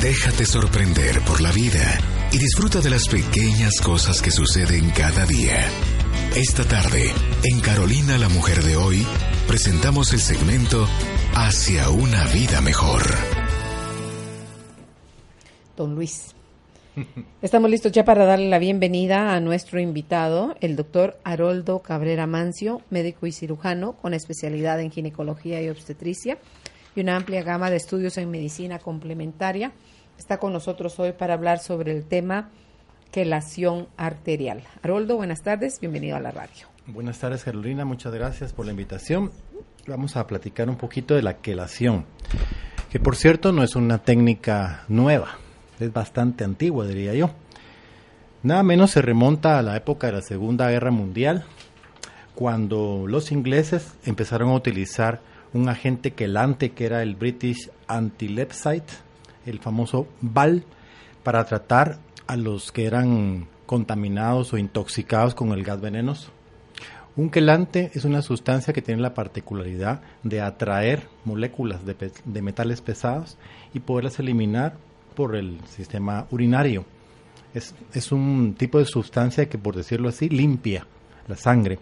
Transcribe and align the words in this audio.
Déjate 0.00 0.46
sorprender 0.46 1.20
por 1.26 1.42
la 1.42 1.52
vida 1.52 1.98
y 2.32 2.38
disfruta 2.38 2.80
de 2.80 2.88
las 2.88 3.06
pequeñas 3.06 3.82
cosas 3.82 4.22
que 4.22 4.30
suceden 4.30 4.88
cada 4.96 5.26
día. 5.26 5.68
Esta 6.34 6.64
tarde, 6.64 7.12
en 7.44 7.60
Carolina 7.60 8.16
la 8.16 8.30
Mujer 8.30 8.62
de 8.62 8.76
hoy, 8.76 9.06
presentamos 9.46 10.14
el 10.14 10.20
segmento 10.20 10.88
Hacia 11.34 11.90
una 11.90 12.24
vida 12.28 12.62
mejor. 12.62 13.02
Don 15.76 15.94
Luis. 15.94 16.34
Estamos 17.42 17.70
listos 17.70 17.92
ya 17.92 18.02
para 18.02 18.24
darle 18.24 18.48
la 18.48 18.58
bienvenida 18.58 19.34
a 19.34 19.40
nuestro 19.40 19.80
invitado, 19.80 20.56
el 20.62 20.76
doctor 20.76 21.20
Haroldo 21.24 21.80
Cabrera 21.80 22.26
Mancio, 22.26 22.80
médico 22.88 23.26
y 23.26 23.32
cirujano 23.32 23.92
con 23.92 24.14
especialidad 24.14 24.80
en 24.80 24.90
ginecología 24.90 25.60
y 25.60 25.68
obstetricia 25.68 26.38
y 26.94 27.00
una 27.00 27.16
amplia 27.16 27.42
gama 27.42 27.70
de 27.70 27.76
estudios 27.76 28.18
en 28.18 28.30
medicina 28.30 28.78
complementaria. 28.78 29.72
Está 30.18 30.38
con 30.38 30.52
nosotros 30.52 30.98
hoy 30.98 31.12
para 31.12 31.34
hablar 31.34 31.58
sobre 31.58 31.92
el 31.92 32.04
tema 32.04 32.50
quelación 33.10 33.88
arterial. 33.96 34.62
Haroldo, 34.82 35.16
buenas 35.16 35.42
tardes, 35.42 35.80
bienvenido 35.80 36.16
a 36.16 36.20
la 36.20 36.30
radio. 36.30 36.66
Buenas 36.86 37.18
tardes, 37.18 37.44
Carolina, 37.44 37.84
muchas 37.84 38.12
gracias 38.12 38.52
por 38.52 38.66
la 38.66 38.72
invitación. 38.72 39.32
Vamos 39.86 40.16
a 40.16 40.26
platicar 40.26 40.68
un 40.68 40.76
poquito 40.76 41.14
de 41.14 41.22
la 41.22 41.38
quelación, 41.38 42.04
que 42.90 43.00
por 43.00 43.16
cierto 43.16 43.52
no 43.52 43.62
es 43.62 43.76
una 43.76 43.98
técnica 43.98 44.84
nueva, 44.88 45.38
es 45.78 45.92
bastante 45.92 46.44
antigua, 46.44 46.86
diría 46.86 47.14
yo. 47.14 47.30
Nada 48.42 48.62
menos 48.62 48.92
se 48.92 49.02
remonta 49.02 49.58
a 49.58 49.62
la 49.62 49.76
época 49.76 50.06
de 50.06 50.14
la 50.14 50.22
Segunda 50.22 50.70
Guerra 50.70 50.90
Mundial, 50.90 51.44
cuando 52.34 53.04
los 53.06 53.32
ingleses 53.32 53.94
empezaron 54.04 54.50
a 54.50 54.54
utilizar 54.54 55.20
un 55.52 55.68
agente 55.68 56.12
quelante 56.12 56.72
que 56.72 56.86
era 56.86 57.02
el 57.02 57.16
British 57.16 57.70
Antilepsite, 57.86 58.92
el 59.46 59.58
famoso 59.58 60.06
BAL, 60.20 60.64
para 61.22 61.44
tratar 61.44 61.98
a 62.26 62.36
los 62.36 62.72
que 62.72 62.86
eran 62.86 63.48
contaminados 63.66 64.52
o 64.52 64.58
intoxicados 64.58 65.34
con 65.34 65.52
el 65.52 65.64
gas 65.64 65.80
venenoso. 65.80 66.30
Un 67.16 67.28
quelante 67.28 67.90
es 67.94 68.04
una 68.04 68.22
sustancia 68.22 68.72
que 68.72 68.82
tiene 68.82 69.02
la 69.02 69.14
particularidad 69.14 70.00
de 70.22 70.40
atraer 70.40 71.08
moléculas 71.24 71.80
de, 71.84 72.42
metales 72.42 72.80
pesados 72.80 73.36
y 73.74 73.80
poderlas 73.80 74.18
eliminar 74.20 74.74
por 75.16 75.34
el 75.34 75.58
sistema 75.66 76.26
urinario. 76.30 76.84
Es, 77.52 77.74
es, 77.92 78.12
un 78.12 78.54
tipo 78.56 78.78
de 78.78 78.84
sustancia 78.84 79.48
que, 79.48 79.58
por 79.58 79.74
decirlo 79.74 80.08
así, 80.08 80.28
limpia 80.28 80.86
la 81.26 81.36
sangre. 81.36 81.80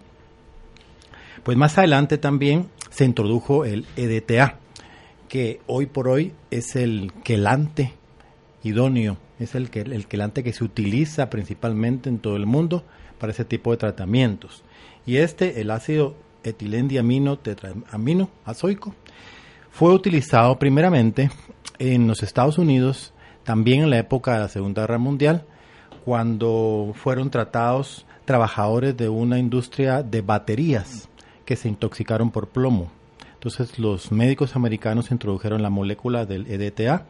Pues 1.43 1.59
más 1.59 1.77
adelante 1.77 2.17
también 2.17 2.69
se 2.99 3.05
introdujo 3.05 3.65
el 3.65 3.87
EDTA, 3.95 4.57
que 5.29 5.61
hoy 5.69 5.87
por 5.87 6.09
hoy 6.09 6.33
es 6.51 6.75
el 6.75 7.13
quelante 7.23 7.93
idóneo, 8.65 9.19
es 9.39 9.55
el, 9.55 9.71
el 9.73 10.09
quelante 10.09 10.43
que 10.43 10.53
se 10.53 10.65
utiliza 10.65 11.31
principalmente 11.31 12.09
en 12.09 12.19
todo 12.19 12.35
el 12.35 12.45
mundo 12.45 12.83
para 13.21 13.31
ese 13.31 13.45
tipo 13.45 13.71
de 13.71 13.77
tratamientos. 13.77 14.65
Y 15.07 15.19
este, 15.19 15.61
el 15.61 15.71
ácido 15.71 16.17
etilendiamino 16.43 17.39
tetraamino 17.39 18.31
azoico, 18.45 18.97
fue 19.71 19.95
utilizado 19.95 20.59
primeramente 20.59 21.31
en 21.79 22.09
los 22.09 22.25
Estados 22.25 22.59
Unidos, 22.59 23.13
también 23.45 23.83
en 23.83 23.91
la 23.91 23.99
época 23.99 24.35
de 24.35 24.41
la 24.41 24.49
Segunda 24.49 24.83
Guerra 24.83 24.99
Mundial, 24.99 25.45
cuando 26.05 26.95
fueron 26.97 27.31
tratados 27.31 28.07
trabajadores 28.25 28.97
de 28.97 29.09
una 29.09 29.39
industria 29.39 30.03
de 30.03 30.21
baterías 30.21 31.08
que 31.49 31.57
se 31.57 31.71
intoxicaron 31.71 32.31
por 32.31 32.49
plomo. 32.49 32.91
Entonces 33.33 33.79
los 33.79 34.13
médicos 34.13 34.55
americanos 34.55 35.11
introdujeron 35.11 35.63
la 35.63 35.71
molécula 35.71 36.27
del 36.27 36.47
EDTA 36.47 37.07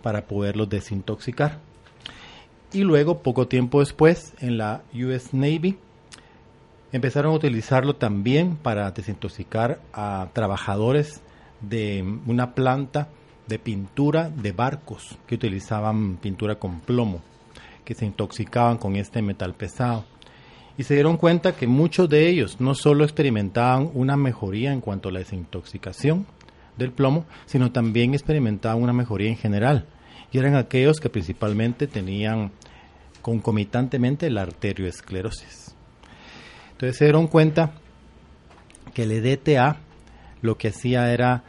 para 0.00 0.24
poderlos 0.24 0.70
desintoxicar. 0.70 1.58
Y 2.72 2.84
luego, 2.84 3.18
poco 3.18 3.48
tiempo 3.48 3.80
después, 3.80 4.32
en 4.40 4.56
la 4.56 4.80
US 4.94 5.34
Navy, 5.34 5.76
empezaron 6.90 7.34
a 7.34 7.36
utilizarlo 7.36 7.94
también 7.94 8.56
para 8.56 8.90
desintoxicar 8.92 9.78
a 9.92 10.28
trabajadores 10.32 11.20
de 11.60 12.02
una 12.24 12.54
planta 12.54 13.08
de 13.46 13.58
pintura 13.58 14.30
de 14.30 14.52
barcos 14.52 15.18
que 15.26 15.34
utilizaban 15.34 16.16
pintura 16.16 16.54
con 16.54 16.80
plomo, 16.80 17.20
que 17.84 17.92
se 17.94 18.06
intoxicaban 18.06 18.78
con 18.78 18.96
este 18.96 19.20
metal 19.20 19.52
pesado 19.52 20.06
y 20.78 20.84
se 20.84 20.94
dieron 20.94 21.16
cuenta 21.16 21.54
que 21.54 21.66
muchos 21.66 22.08
de 22.08 22.28
ellos 22.28 22.60
no 22.60 22.74
solo 22.74 23.04
experimentaban 23.04 23.90
una 23.94 24.16
mejoría 24.16 24.72
en 24.72 24.80
cuanto 24.80 25.08
a 25.08 25.12
la 25.12 25.18
desintoxicación 25.18 26.26
del 26.78 26.92
plomo, 26.92 27.26
sino 27.46 27.72
también 27.72 28.14
experimentaban 28.14 28.82
una 28.82 28.92
mejoría 28.92 29.28
en 29.28 29.36
general. 29.36 29.86
Y 30.32 30.38
eran 30.38 30.56
aquellos 30.56 30.98
que 30.98 31.10
principalmente 31.10 31.86
tenían 31.86 32.52
concomitantemente 33.20 34.30
la 34.30 34.42
arterioesclerosis. 34.42 35.74
Entonces 36.72 36.96
se 36.96 37.04
dieron 37.04 37.26
cuenta 37.26 37.74
que 38.94 39.02
el 39.02 39.12
EDTA 39.12 39.76
lo 40.40 40.56
que 40.56 40.68
hacía 40.68 41.12
era 41.12 41.44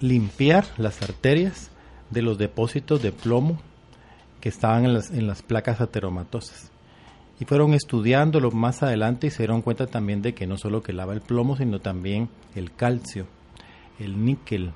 limpiar 0.00 0.64
las 0.78 1.02
arterias 1.02 1.70
de 2.10 2.22
los 2.22 2.38
depósitos 2.38 3.02
de 3.02 3.12
plomo 3.12 3.60
que 4.40 4.48
estaban 4.48 4.84
en 4.86 4.94
las, 4.94 5.10
en 5.10 5.26
las 5.26 5.42
placas 5.42 5.80
ateromatosas 5.80 6.70
y 7.38 7.44
fueron 7.44 7.74
estudiándolo 7.74 8.50
más 8.50 8.82
adelante 8.82 9.26
y 9.26 9.30
se 9.30 9.38
dieron 9.38 9.62
cuenta 9.62 9.86
también 9.86 10.22
de 10.22 10.34
que 10.34 10.46
no 10.46 10.56
solo 10.56 10.82
que 10.82 10.92
lava 10.92 11.12
el 11.12 11.20
plomo, 11.20 11.56
sino 11.56 11.80
también 11.80 12.28
el 12.54 12.72
calcio, 12.72 13.26
el 13.98 14.24
níquel, 14.24 14.72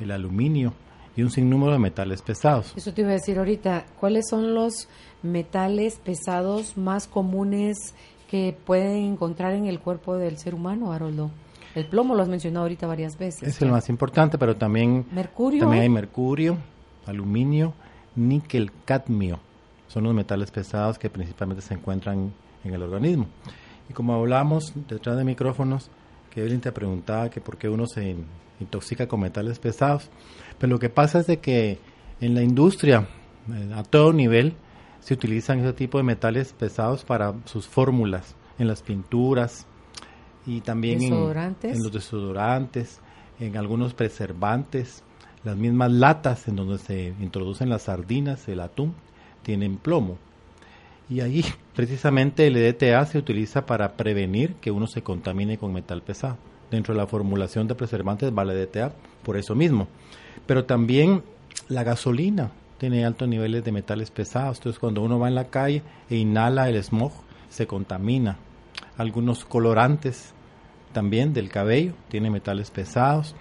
el 0.00 0.10
aluminio 0.10 0.72
y 1.16 1.22
un 1.22 1.30
sinnúmero 1.30 1.72
de 1.72 1.78
metales 1.78 2.22
pesados. 2.22 2.72
Eso 2.76 2.92
te 2.92 3.02
iba 3.02 3.10
a 3.10 3.14
decir 3.14 3.38
ahorita, 3.38 3.86
¿cuáles 4.00 4.28
son 4.28 4.54
los 4.54 4.88
metales 5.22 5.96
pesados 5.96 6.76
más 6.76 7.06
comunes 7.06 7.94
que 8.28 8.56
pueden 8.64 9.04
encontrar 9.04 9.52
en 9.54 9.66
el 9.66 9.78
cuerpo 9.78 10.16
del 10.16 10.38
ser 10.38 10.54
humano, 10.54 10.92
Haroldo? 10.92 11.30
El 11.74 11.86
plomo 11.86 12.14
lo 12.14 12.22
has 12.22 12.28
mencionado 12.28 12.64
ahorita 12.64 12.86
varias 12.86 13.16
veces. 13.16 13.48
Es 13.48 13.62
el 13.62 13.70
más 13.70 13.88
importante, 13.88 14.36
pero 14.38 14.56
también, 14.56 15.06
mercurio. 15.12 15.60
también 15.60 15.82
hay 15.82 15.88
mercurio, 15.88 16.58
aluminio, 17.06 17.72
níquel, 18.14 18.72
cadmio 18.84 19.38
son 19.92 20.04
los 20.04 20.14
metales 20.14 20.50
pesados 20.50 20.98
que 20.98 21.10
principalmente 21.10 21.62
se 21.62 21.74
encuentran 21.74 22.32
en 22.64 22.74
el 22.74 22.82
organismo. 22.82 23.26
Y 23.90 23.92
como 23.92 24.14
hablamos 24.14 24.72
detrás 24.88 25.18
de 25.18 25.24
micrófonos, 25.24 25.90
que 26.30 26.40
Evelyn 26.40 26.62
te 26.62 26.72
preguntaba 26.72 27.28
que 27.28 27.42
por 27.42 27.58
qué 27.58 27.68
uno 27.68 27.86
se 27.86 28.16
intoxica 28.58 29.06
con 29.06 29.20
metales 29.20 29.58
pesados, 29.58 30.08
pero 30.46 30.56
pues 30.58 30.70
lo 30.70 30.78
que 30.78 30.88
pasa 30.88 31.18
es 31.18 31.26
de 31.26 31.40
que 31.40 31.78
en 32.20 32.34
la 32.34 32.42
industria, 32.42 33.06
eh, 33.50 33.72
a 33.74 33.82
todo 33.82 34.14
nivel, 34.14 34.54
se 35.00 35.12
utilizan 35.12 35.58
ese 35.58 35.74
tipo 35.74 35.98
de 35.98 36.04
metales 36.04 36.54
pesados 36.54 37.04
para 37.04 37.34
sus 37.44 37.66
fórmulas, 37.66 38.34
en 38.58 38.68
las 38.68 38.82
pinturas 38.82 39.66
y 40.46 40.60
también 40.60 41.02
en, 41.02 41.12
en, 41.12 41.82
los 41.82 41.92
desodorantes, 41.92 43.00
en 43.40 43.56
algunos 43.56 43.92
preservantes, 43.92 45.02
las 45.44 45.56
mismas 45.56 45.90
latas 45.90 46.48
en 46.48 46.56
donde 46.56 46.78
se 46.78 47.08
introducen 47.20 47.68
las 47.68 47.82
sardinas, 47.82 48.48
el 48.48 48.60
atún, 48.60 48.94
tienen 49.42 49.76
plomo. 49.76 50.18
Y 51.08 51.20
ahí 51.20 51.44
precisamente 51.74 52.46
el 52.46 52.56
EDTA 52.56 53.04
se 53.06 53.18
utiliza 53.18 53.66
para 53.66 53.96
prevenir 53.96 54.54
que 54.54 54.70
uno 54.70 54.86
se 54.86 55.02
contamine 55.02 55.58
con 55.58 55.72
metal 55.72 56.02
pesado. 56.02 56.38
Dentro 56.70 56.94
de 56.94 57.00
la 57.00 57.06
formulación 57.06 57.68
de 57.68 57.74
preservantes 57.74 58.32
va 58.36 58.42
el 58.42 58.50
EDTA 58.50 58.92
por 59.22 59.36
eso 59.36 59.54
mismo. 59.54 59.88
Pero 60.46 60.64
también 60.64 61.22
la 61.68 61.84
gasolina 61.84 62.50
tiene 62.78 63.04
altos 63.04 63.28
niveles 63.28 63.62
de 63.62 63.72
metales 63.72 64.10
pesados. 64.10 64.58
Entonces 64.58 64.80
cuando 64.80 65.02
uno 65.02 65.18
va 65.18 65.28
en 65.28 65.34
la 65.34 65.48
calle 65.48 65.82
e 66.08 66.16
inhala 66.16 66.68
el 66.68 66.82
smog, 66.82 67.12
se 67.48 67.66
contamina. 67.66 68.38
Algunos 68.96 69.44
colorantes 69.44 70.32
también 70.92 71.32
del 71.32 71.50
cabello 71.50 71.92
tienen 72.08 72.32
metales 72.32 72.70
pesados. 72.70 73.34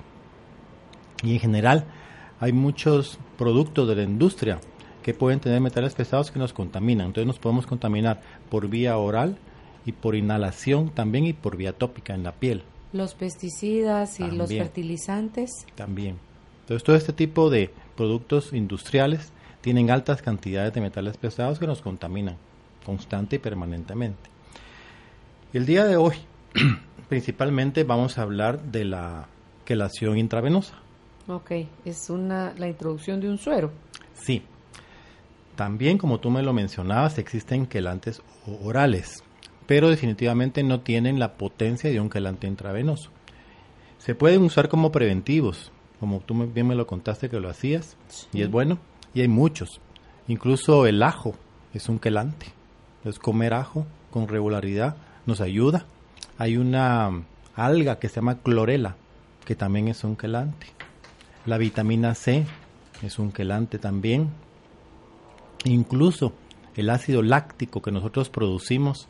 Y 1.23 1.34
en 1.34 1.40
general 1.40 1.85
hay 2.40 2.51
muchos 2.51 3.17
productos 3.38 3.88
de 3.88 3.95
la 3.95 4.03
industria 4.03 4.59
que 5.03 5.14
pueden 5.14 5.40
tener 5.40 5.61
metales 5.61 5.93
pesados 5.93 6.31
que 6.31 6.40
nos 6.40 6.53
contaminan. 6.53 7.08
Entonces 7.08 7.28
nos 7.28 7.40
podemos 7.40 7.66
contaminar 7.67 8.22
por 8.49 8.67
vía 8.67 8.97
oral 8.97 9.37
y 9.85 9.91
por 9.91 10.16
inhalación 10.16 10.90
también 10.90 11.25
y 11.25 11.34
por 11.34 11.58
vía 11.58 11.73
tópica 11.73 12.14
en 12.14 12.23
la 12.23 12.34
piel. 12.34 12.64
Los 12.93 13.16
pesticidas 13.16 14.20
y 14.20 14.29
los 14.29 14.49
fertilizantes. 14.49 15.49
También. 15.75 16.17
Entonces 16.61 16.84
todo 16.84 16.96
este 16.96 17.14
tipo 17.14 17.49
de 17.49 17.72
productos 17.96 18.53
industriales 18.53 19.31
tienen 19.61 19.91
altas 19.91 20.22
cantidades 20.22 20.73
de 20.73 20.81
metales 20.81 21.17
pesados 21.17 21.59
que 21.59 21.67
nos 21.67 21.81
contaminan 21.81 22.37
constante 22.85 23.37
y 23.37 23.40
permanentemente. 23.40 24.29
El 25.53 25.66
día 25.66 25.85
de 25.85 25.97
hoy 25.97 26.16
principalmente 27.09 27.84
vamos 27.84 28.17
a 28.17 28.23
hablar 28.23 28.61
de 28.64 28.85
la 28.85 29.28
quelación 29.66 30.17
intravenosa. 30.17 30.75
Ok, 31.28 31.52
es 31.85 32.09
una, 32.09 32.53
la 32.58 32.67
introducción 32.67 33.20
de 33.22 33.29
un 33.29 33.37
suero. 33.37 33.72
Sí, 34.14 34.43
también, 35.61 35.99
como 35.99 36.19
tú 36.19 36.31
me 36.31 36.41
lo 36.41 36.53
mencionabas, 36.53 37.19
existen 37.19 37.67
quelantes 37.67 38.23
orales, 38.63 39.23
pero 39.67 39.91
definitivamente 39.91 40.63
no 40.63 40.79
tienen 40.79 41.19
la 41.19 41.34
potencia 41.34 41.91
de 41.91 41.99
un 41.99 42.09
quelante 42.09 42.47
intravenoso. 42.47 43.11
Se 43.99 44.16
pueden 44.16 44.41
usar 44.41 44.69
como 44.69 44.91
preventivos, 44.91 45.72
como 45.99 46.19
tú 46.22 46.34
bien 46.47 46.66
me 46.66 46.73
lo 46.73 46.87
contaste 46.87 47.29
que 47.29 47.40
lo 47.40 47.47
hacías, 47.47 47.96
y 48.34 48.41
es 48.41 48.49
bueno. 48.49 48.79
Y 49.13 49.22
hay 49.22 49.28
muchos. 49.28 49.79
Incluso 50.28 50.87
el 50.87 51.03
ajo 51.03 51.35
es 51.75 51.90
un 51.90 51.99
quelante. 51.99 52.47
Es 53.05 53.19
comer 53.19 53.53
ajo 53.53 53.85
con 54.09 54.28
regularidad 54.28 54.96
nos 55.28 55.41
ayuda. 55.41 55.85
Hay 56.40 56.58
una 56.58 57.22
alga 57.55 57.99
que 57.99 58.09
se 58.09 58.16
llama 58.16 58.40
clorela, 58.40 58.96
que 59.46 59.53
también 59.53 59.90
es 59.90 60.03
un 60.03 60.16
quelante. 60.16 60.66
La 61.46 61.59
vitamina 61.59 62.16
C 62.16 62.47
es 63.03 63.19
un 63.19 63.31
quelante 63.31 63.78
también. 63.78 64.31
Incluso 65.66 66.34
el 66.75 66.90
ácido 66.90 67.22
láctico 67.22 67.81
que 67.81 67.91
nosotros 67.91 68.29
producimos 68.29 69.08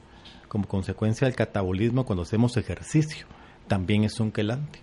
como 0.48 0.68
consecuencia 0.68 1.28
del 1.28 1.36
catabolismo 1.36 2.06
cuando 2.06 2.24
hacemos 2.24 2.58
ejercicio 2.58 3.26
también 3.68 4.04
es 4.04 4.20
un 4.20 4.32
quelante. 4.32 4.80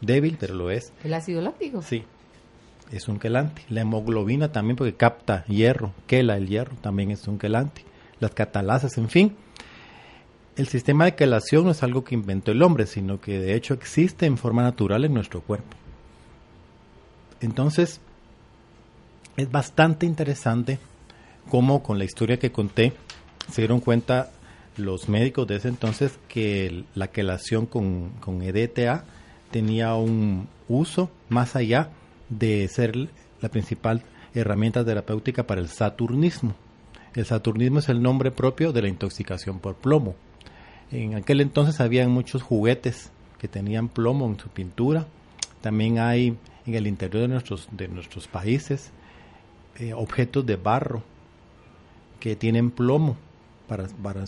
Débil, 0.00 0.36
pero 0.38 0.54
lo 0.54 0.70
es. 0.70 0.92
¿El 1.04 1.14
ácido 1.14 1.40
láctico? 1.40 1.80
Sí, 1.80 2.02
es 2.90 3.06
un 3.06 3.20
quelante. 3.20 3.62
La 3.68 3.82
hemoglobina 3.82 4.50
también 4.50 4.74
porque 4.76 4.94
capta 4.94 5.44
hierro, 5.46 5.92
quela 6.08 6.36
el 6.36 6.48
hierro, 6.48 6.74
también 6.80 7.12
es 7.12 7.28
un 7.28 7.38
quelante. 7.38 7.84
Las 8.18 8.32
catalasas, 8.32 8.98
en 8.98 9.08
fin. 9.08 9.36
El 10.56 10.66
sistema 10.66 11.04
de 11.04 11.14
quelación 11.14 11.64
no 11.64 11.70
es 11.70 11.84
algo 11.84 12.02
que 12.02 12.16
inventó 12.16 12.50
el 12.50 12.62
hombre, 12.62 12.86
sino 12.86 13.20
que 13.20 13.38
de 13.38 13.54
hecho 13.54 13.74
existe 13.74 14.26
en 14.26 14.38
forma 14.38 14.62
natural 14.62 15.04
en 15.04 15.14
nuestro 15.14 15.40
cuerpo. 15.40 15.76
Entonces, 17.40 18.00
es 19.36 19.50
bastante 19.50 20.06
interesante 20.06 20.78
cómo 21.50 21.82
con 21.82 21.98
la 21.98 22.04
historia 22.04 22.38
que 22.38 22.52
conté 22.52 22.92
se 23.50 23.62
dieron 23.62 23.80
cuenta 23.80 24.30
los 24.76 25.08
médicos 25.08 25.46
de 25.46 25.56
ese 25.56 25.68
entonces 25.68 26.18
que 26.28 26.84
la 26.94 27.08
quelación 27.08 27.66
con, 27.66 28.10
con 28.20 28.42
EDTA 28.42 29.04
tenía 29.50 29.94
un 29.94 30.48
uso 30.68 31.10
más 31.28 31.56
allá 31.56 31.90
de 32.28 32.66
ser 32.68 33.08
la 33.40 33.48
principal 33.48 34.02
herramienta 34.34 34.84
terapéutica 34.84 35.46
para 35.46 35.60
el 35.60 35.68
saturnismo. 35.68 36.54
El 37.14 37.24
saturnismo 37.24 37.78
es 37.78 37.88
el 37.88 38.02
nombre 38.02 38.32
propio 38.32 38.72
de 38.72 38.82
la 38.82 38.88
intoxicación 38.88 39.60
por 39.60 39.76
plomo. 39.76 40.16
En 40.90 41.14
aquel 41.14 41.40
entonces 41.40 41.80
había 41.80 42.08
muchos 42.08 42.42
juguetes 42.42 43.10
que 43.38 43.46
tenían 43.46 43.88
plomo 43.88 44.26
en 44.26 44.38
su 44.38 44.48
pintura. 44.48 45.06
También 45.60 45.98
hay 45.98 46.36
en 46.66 46.74
el 46.74 46.88
interior 46.88 47.22
de 47.22 47.28
nuestros, 47.28 47.68
de 47.70 47.86
nuestros 47.86 48.26
países 48.26 48.90
eh, 49.78 49.92
objetos 49.94 50.44
de 50.46 50.56
barro 50.56 51.02
que 52.20 52.36
tienen 52.36 52.70
plomo 52.70 53.16
para, 53.68 53.86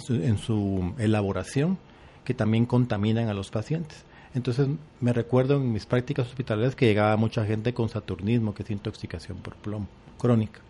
en 0.08 0.38
su 0.38 0.94
elaboración 0.98 1.78
que 2.24 2.34
también 2.34 2.66
contaminan 2.66 3.28
a 3.28 3.34
los 3.34 3.50
pacientes. 3.50 4.04
Entonces 4.34 4.68
me 5.00 5.12
recuerdo 5.12 5.56
en 5.56 5.72
mis 5.72 5.86
prácticas 5.86 6.26
hospitalarias 6.26 6.74
que 6.74 6.86
llegaba 6.86 7.16
mucha 7.16 7.44
gente 7.46 7.72
con 7.72 7.88
saturnismo, 7.88 8.52
que 8.52 8.64
es 8.64 8.70
intoxicación 8.70 9.38
por 9.38 9.54
plomo 9.56 9.86
crónica. 10.18 10.60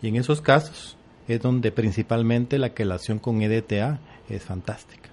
Y 0.00 0.08
en 0.08 0.16
esos 0.16 0.40
casos 0.40 0.96
es 1.26 1.40
donde 1.40 1.72
principalmente 1.72 2.58
la 2.58 2.74
quelación 2.74 3.18
con 3.18 3.40
EDTA 3.42 3.98
es 4.28 4.42
fantástica. 4.42 5.08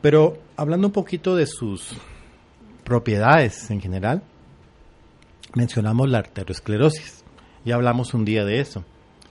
Pero 0.00 0.38
hablando 0.56 0.88
un 0.88 0.92
poquito 0.92 1.34
de 1.34 1.46
sus 1.46 1.96
propiedades 2.84 3.70
en 3.70 3.80
general, 3.80 4.22
mencionamos 5.54 6.08
la 6.08 6.18
arteriosclerosis. 6.18 7.17
Ya 7.64 7.74
hablamos 7.74 8.14
un 8.14 8.24
día 8.24 8.44
de 8.44 8.60
eso, 8.60 8.84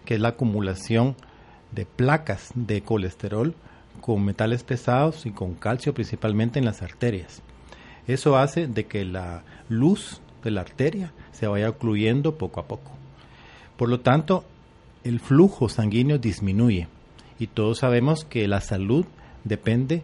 que 0.06 0.16
es 0.16 0.20
la 0.20 0.30
acumulación 0.30 1.16
de 1.72 1.86
placas 1.86 2.52
de 2.56 2.82
colesterol 2.82 3.56
con 4.02 4.24
metales 4.24 4.64
pesados 4.64 5.26
y 5.26 5.32
con 5.32 5.56
calcio 5.56 5.94
principalmente 5.94 6.60
en 6.60 6.66
las 6.66 6.82
arterias. 6.82 7.42
Eso 8.08 8.38
hace 8.38 8.68
de 8.68 8.86
que 8.86 9.04
la 9.04 9.44
luz 9.70 10.22
de 10.44 10.52
la 10.52 10.62
arteria 10.62 11.12
se 11.32 11.48
vaya 11.48 11.70
ocluyendo 11.70 12.38
poco 12.38 12.60
a 12.60 12.68
poco. 12.68 12.92
Por 13.76 13.90
lo 13.90 14.00
tanto, 14.00 14.46
el 15.04 15.20
flujo 15.20 15.70
sanguíneo 15.70 16.18
disminuye 16.18 16.88
y 17.40 17.48
todos 17.48 17.80
sabemos 17.80 18.26
que 18.26 18.48
la 18.48 18.62
salud 18.62 19.06
depende 19.44 20.04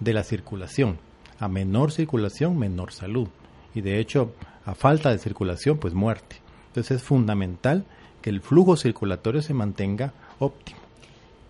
de 0.00 0.12
la 0.12 0.22
circulación. 0.22 0.98
A 1.38 1.48
menor 1.48 1.92
circulación, 1.92 2.58
menor 2.58 2.92
salud. 2.92 3.28
Y 3.74 3.80
de 3.80 4.00
hecho, 4.00 4.32
a 4.64 4.74
falta 4.74 5.10
de 5.10 5.18
circulación, 5.18 5.78
pues 5.78 5.94
muerte. 5.94 6.36
Entonces 6.70 6.98
es 6.98 7.02
fundamental 7.02 7.84
que 8.22 8.30
el 8.30 8.40
flujo 8.40 8.76
circulatorio 8.76 9.42
se 9.42 9.54
mantenga 9.54 10.12
óptimo. 10.38 10.78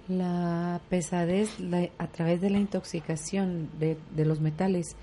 La 0.09 0.81
pesadez 0.89 1.51
a 1.99 2.07
través 2.09 2.41
de 2.41 2.51
la 2.51 2.59
intoxicación 2.59 3.69
de, 3.79 4.25
los 4.25 4.41
metales 4.41 4.97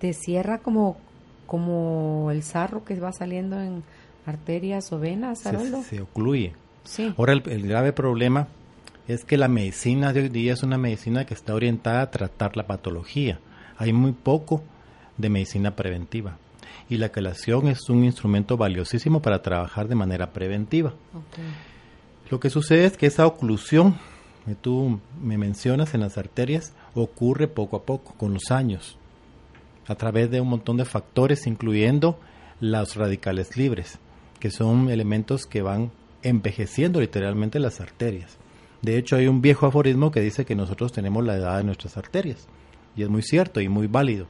te 0.00 0.12
cierra 0.12 0.58
como, 0.58 0.96
como 1.46 2.30
el 2.30 2.42
sarro 2.42 2.84
que 2.84 2.98
va 2.98 3.12
saliendo 3.12 3.60
en 3.60 3.82
arterias 4.26 4.92
o 4.92 4.98
venas, 4.98 5.40
Se, 5.40 5.82
se 5.82 6.00
ocluye. 6.00 6.52
Sí. 6.84 7.14
Ahora 7.16 7.32
el, 7.32 7.42
el 7.48 7.66
grave 7.68 7.92
problema 7.92 8.48
es 9.06 9.24
que 9.24 9.38
la 9.38 9.48
medicina 9.48 10.12
de 10.12 10.22
hoy 10.22 10.28
día 10.28 10.52
es 10.52 10.62
una 10.62 10.78
medicina 10.78 11.24
que 11.24 11.34
está 11.34 11.54
orientada 11.54 12.02
a 12.02 12.10
tratar 12.10 12.56
la 12.56 12.66
patología. 12.66 13.40
Hay 13.78 13.92
muy 13.92 14.12
poco 14.12 14.62
de 15.16 15.30
medicina 15.30 15.74
preventiva. 15.74 16.38
Y 16.88 16.96
la 16.96 17.10
quelación 17.10 17.68
es 17.68 17.88
un 17.88 18.04
instrumento 18.04 18.56
valiosísimo 18.56 19.22
para 19.22 19.42
trabajar 19.42 19.88
de 19.88 19.94
manera 19.94 20.32
preventiva. 20.32 20.92
Lo 22.30 22.40
que 22.40 22.50
sucede 22.50 22.84
es 22.84 22.96
que 22.96 23.06
esa 23.06 23.26
oclusión 23.26 23.96
que 24.46 24.54
tú 24.54 25.00
me 25.20 25.38
mencionas 25.38 25.94
en 25.94 26.00
las 26.00 26.18
arterias 26.18 26.72
ocurre 26.94 27.48
poco 27.48 27.76
a 27.76 27.82
poco, 27.84 28.14
con 28.14 28.34
los 28.34 28.50
años, 28.50 28.98
a 29.86 29.94
través 29.94 30.30
de 30.30 30.40
un 30.40 30.48
montón 30.48 30.76
de 30.76 30.84
factores, 30.84 31.46
incluyendo 31.46 32.18
los 32.60 32.96
radicales 32.96 33.56
libres, 33.56 33.98
que 34.38 34.50
son 34.50 34.90
elementos 34.90 35.46
que 35.46 35.62
van 35.62 35.90
envejeciendo 36.22 37.00
literalmente 37.00 37.58
las 37.58 37.80
arterias. 37.80 38.36
De 38.82 38.96
hecho, 38.96 39.16
hay 39.16 39.26
un 39.26 39.42
viejo 39.42 39.66
aforismo 39.66 40.10
que 40.10 40.20
dice 40.20 40.44
que 40.44 40.54
nosotros 40.54 40.92
tenemos 40.92 41.24
la 41.24 41.36
edad 41.36 41.58
de 41.58 41.64
nuestras 41.64 41.96
arterias, 41.96 42.48
y 42.96 43.02
es 43.02 43.08
muy 43.08 43.22
cierto 43.22 43.60
y 43.60 43.68
muy 43.68 43.86
válido, 43.86 44.26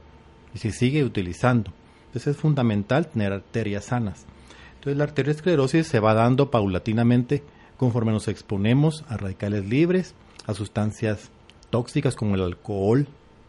y 0.53 0.59
se 0.59 0.71
sigue 0.71 1.03
utilizando. 1.03 1.71
Entonces 2.11 2.35
es 2.35 2.41
fundamental 2.41 3.07
tener 3.07 3.31
arterias 3.31 3.85
sanas. 3.85 4.25
Entonces 4.73 4.97
la 4.97 5.05
arteriosclerosis 5.05 5.87
se 5.87 6.01
va 6.01 6.13
dando 6.13 6.51
paulatinamente 6.51 7.41
conforme 7.77 8.11
nos 8.11 8.27
exponemos 8.27 9.05
a 9.07 9.15
radicales 9.15 9.65
libres, 9.65 10.13
a 10.45 10.53
sustancias 10.53 11.31
tóxicas 11.69 12.17
como 12.17 12.35
el 12.35 12.41
alcohol, 12.41 13.07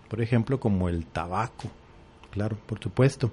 por 0.08 0.22
ejemplo, 0.22 0.60
como 0.60 0.88
el 0.88 1.06
tabaco, 1.06 1.72
claro, 2.30 2.56
por 2.66 2.78
supuesto. 2.78 3.32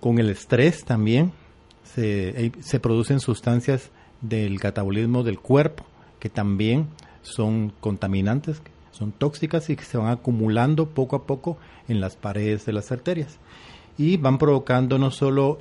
Con 0.00 0.18
el 0.18 0.30
estrés 0.30 0.86
también 0.86 1.32
se, 1.82 2.50
se 2.60 2.80
producen 2.80 3.20
sustancias 3.20 3.90
del 4.22 4.58
catabolismo 4.58 5.22
del 5.22 5.38
cuerpo 5.38 5.84
que 6.18 6.30
también 6.30 6.88
son 7.20 7.74
contaminantes, 7.78 8.62
son 8.90 9.12
tóxicas 9.12 9.68
y 9.68 9.76
que 9.76 9.84
se 9.84 9.98
van 9.98 10.08
acumulando 10.08 10.88
poco 10.88 11.14
a 11.14 11.26
poco 11.26 11.58
en 11.88 12.00
las 12.00 12.16
paredes 12.16 12.64
de 12.64 12.72
las 12.72 12.90
arterias 12.90 13.38
y 13.96 14.16
van 14.16 14.38
provocando 14.38 14.98
no 14.98 15.10
solo 15.10 15.60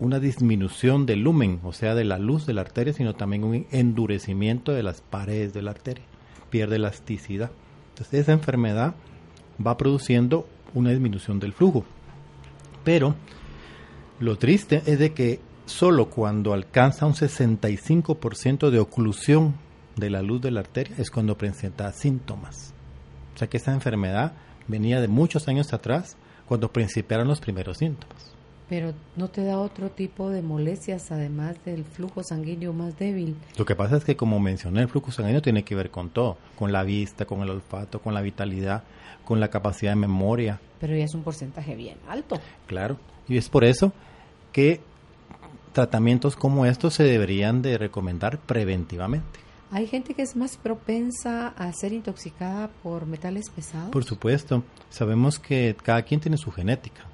una 0.00 0.20
disminución 0.20 1.06
del 1.06 1.22
lumen, 1.22 1.60
o 1.64 1.72
sea, 1.72 1.94
de 1.94 2.04
la 2.04 2.18
luz 2.18 2.46
de 2.46 2.54
la 2.54 2.60
arteria, 2.60 2.92
sino 2.92 3.14
también 3.14 3.44
un 3.44 3.66
endurecimiento 3.70 4.72
de 4.72 4.82
las 4.82 5.00
paredes 5.00 5.52
de 5.52 5.62
la 5.62 5.72
arteria. 5.72 6.04
Pierde 6.50 6.76
elasticidad. 6.76 7.50
Entonces, 7.90 8.20
esa 8.20 8.32
enfermedad 8.32 8.94
va 9.64 9.76
produciendo 9.76 10.46
una 10.74 10.90
disminución 10.90 11.40
del 11.40 11.52
flujo. 11.52 11.84
Pero 12.84 13.16
lo 14.20 14.38
triste 14.38 14.82
es 14.86 14.98
de 14.98 15.12
que 15.12 15.40
solo 15.66 16.08
cuando 16.10 16.52
alcanza 16.52 17.06
un 17.06 17.14
65% 17.14 18.70
de 18.70 18.78
oclusión 18.78 19.54
de 19.96 20.10
la 20.10 20.22
luz 20.22 20.40
de 20.40 20.52
la 20.52 20.60
arteria 20.60 20.94
es 20.98 21.10
cuando 21.10 21.36
presenta 21.36 21.92
síntomas. 21.92 22.72
O 23.34 23.38
sea 23.38 23.48
que 23.48 23.56
esa 23.56 23.72
enfermedad 23.72 24.32
venía 24.68 25.00
de 25.00 25.08
muchos 25.08 25.48
años 25.48 25.72
atrás 25.72 26.16
cuando 26.48 26.72
principiaron 26.72 27.28
los 27.28 27.40
primeros 27.40 27.78
síntomas. 27.78 28.34
Pero 28.68 28.92
no 29.16 29.28
te 29.28 29.44
da 29.44 29.58
otro 29.58 29.90
tipo 29.90 30.28
de 30.30 30.42
molestias 30.42 31.10
además 31.10 31.56
del 31.64 31.84
flujo 31.84 32.22
sanguíneo 32.22 32.72
más 32.72 32.98
débil. 32.98 33.36
Lo 33.56 33.64
que 33.64 33.74
pasa 33.74 33.96
es 33.96 34.04
que 34.04 34.16
como 34.16 34.40
mencioné, 34.40 34.82
el 34.82 34.88
flujo 34.88 35.10
sanguíneo 35.10 35.40
tiene 35.40 35.62
que 35.62 35.74
ver 35.74 35.90
con 35.90 36.10
todo, 36.10 36.36
con 36.56 36.72
la 36.72 36.82
vista, 36.82 37.24
con 37.24 37.40
el 37.42 37.50
olfato, 37.50 38.00
con 38.00 38.12
la 38.12 38.20
vitalidad, 38.20 38.82
con 39.24 39.40
la 39.40 39.48
capacidad 39.48 39.92
de 39.92 39.96
memoria. 39.96 40.60
Pero 40.80 40.96
ya 40.96 41.04
es 41.04 41.14
un 41.14 41.22
porcentaje 41.22 41.76
bien 41.76 41.96
alto. 42.08 42.38
Claro, 42.66 42.98
y 43.26 43.38
es 43.38 43.48
por 43.48 43.64
eso 43.64 43.92
que 44.52 44.80
tratamientos 45.72 46.36
como 46.36 46.66
estos 46.66 46.94
se 46.94 47.04
deberían 47.04 47.62
de 47.62 47.78
recomendar 47.78 48.38
preventivamente. 48.38 49.47
¿Hay 49.70 49.86
gente 49.86 50.14
que 50.14 50.22
es 50.22 50.36
más 50.36 50.56
propensa 50.56 51.48
a 51.48 51.72
ser 51.72 51.92
intoxicada 51.92 52.70
por 52.82 53.06
metales 53.06 53.50
pesados? 53.50 53.90
Por 53.90 54.04
supuesto. 54.04 54.64
Sabemos 54.90 55.38
que 55.38 55.76
cada 55.82 56.02
quien 56.02 56.20
tiene 56.20 56.36
su 56.38 56.50
genética 56.50 57.04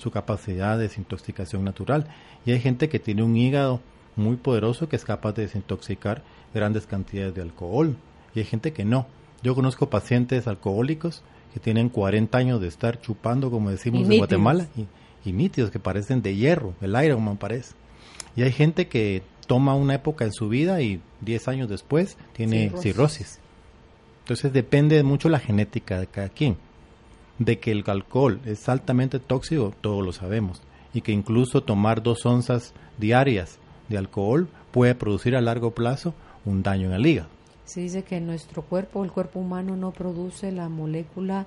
su 0.00 0.10
capacidad 0.10 0.76
de 0.76 0.84
desintoxicación 0.84 1.64
natural. 1.64 2.06
Y 2.44 2.52
hay 2.52 2.60
gente 2.60 2.88
que 2.88 2.98
tiene 2.98 3.22
un 3.22 3.36
hígado 3.36 3.80
muy 4.16 4.36
poderoso 4.36 4.88
que 4.88 4.96
es 4.96 5.04
capaz 5.04 5.32
de 5.32 5.42
desintoxicar 5.42 6.22
grandes 6.54 6.86
cantidades 6.86 7.34
de 7.34 7.42
alcohol. 7.42 7.96
Y 8.34 8.40
hay 8.40 8.46
gente 8.46 8.72
que 8.72 8.84
no. 8.84 9.06
Yo 9.42 9.54
conozco 9.54 9.90
pacientes 9.90 10.46
alcohólicos 10.46 11.22
que 11.52 11.60
tienen 11.60 11.88
40 11.88 12.36
años 12.36 12.60
de 12.60 12.68
estar 12.68 13.00
chupando, 13.00 13.50
como 13.50 13.70
decimos 13.70 14.08
en 14.08 14.18
Guatemala, 14.18 14.66
y, 14.76 14.86
y, 15.28 15.32
nítidos 15.32 15.70
que 15.70 15.78
parecen 15.78 16.22
de 16.22 16.36
hierro, 16.36 16.74
el 16.80 16.94
Ironman 17.02 17.36
parece. 17.36 17.74
Y 18.36 18.42
hay 18.42 18.52
gente 18.52 18.86
que 18.86 19.22
toma 19.50 19.74
una 19.74 19.96
época 19.96 20.24
en 20.24 20.32
su 20.32 20.48
vida 20.48 20.80
y 20.80 21.00
10 21.22 21.48
años 21.48 21.68
después 21.68 22.16
tiene 22.34 22.68
cirrosis. 22.68 22.82
cirrosis. 22.82 23.38
Entonces 24.20 24.52
depende 24.52 25.02
mucho 25.02 25.28
la 25.28 25.40
genética 25.40 25.98
de 25.98 26.06
cada 26.06 26.28
quien. 26.28 26.56
De 27.40 27.58
que 27.58 27.72
el 27.72 27.82
alcohol 27.88 28.40
es 28.44 28.68
altamente 28.68 29.18
tóxico, 29.18 29.74
todos 29.80 30.04
lo 30.04 30.12
sabemos. 30.12 30.62
Y 30.94 31.00
que 31.00 31.10
incluso 31.10 31.64
tomar 31.64 32.00
dos 32.00 32.24
onzas 32.26 32.74
diarias 32.96 33.58
de 33.88 33.98
alcohol 33.98 34.46
puede 34.70 34.94
producir 34.94 35.34
a 35.34 35.40
largo 35.40 35.72
plazo 35.72 36.14
un 36.44 36.62
daño 36.62 36.86
en 36.86 36.92
el 36.92 37.06
hígado. 37.08 37.28
Se 37.64 37.80
dice 37.80 38.04
que 38.04 38.20
nuestro 38.20 38.62
cuerpo, 38.62 39.02
el 39.02 39.10
cuerpo 39.10 39.40
humano, 39.40 39.74
no 39.74 39.90
produce 39.90 40.52
la 40.52 40.68
molécula 40.68 41.46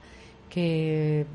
que 0.50 1.26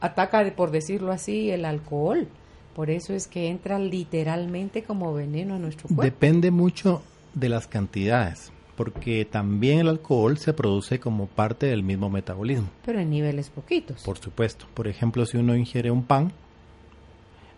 ataca, 0.00 0.42
por 0.56 0.70
decirlo 0.70 1.12
así, 1.12 1.50
el 1.50 1.66
alcohol. 1.66 2.28
Por 2.74 2.90
eso 2.90 3.12
es 3.14 3.26
que 3.26 3.48
entra 3.48 3.78
literalmente 3.78 4.82
como 4.82 5.12
veneno 5.12 5.54
a 5.54 5.58
nuestro 5.58 5.88
cuerpo. 5.88 6.02
Depende 6.02 6.50
mucho 6.50 7.02
de 7.34 7.48
las 7.48 7.66
cantidades, 7.66 8.52
porque 8.76 9.24
también 9.24 9.80
el 9.80 9.88
alcohol 9.88 10.38
se 10.38 10.52
produce 10.52 11.00
como 11.00 11.26
parte 11.26 11.66
del 11.66 11.82
mismo 11.82 12.10
metabolismo. 12.10 12.68
Pero 12.84 13.00
en 13.00 13.10
niveles 13.10 13.50
poquitos. 13.50 14.02
Por 14.02 14.18
supuesto. 14.18 14.66
Por 14.74 14.88
ejemplo, 14.88 15.26
si 15.26 15.36
uno 15.36 15.56
ingiere 15.56 15.90
un 15.90 16.04
pan, 16.04 16.32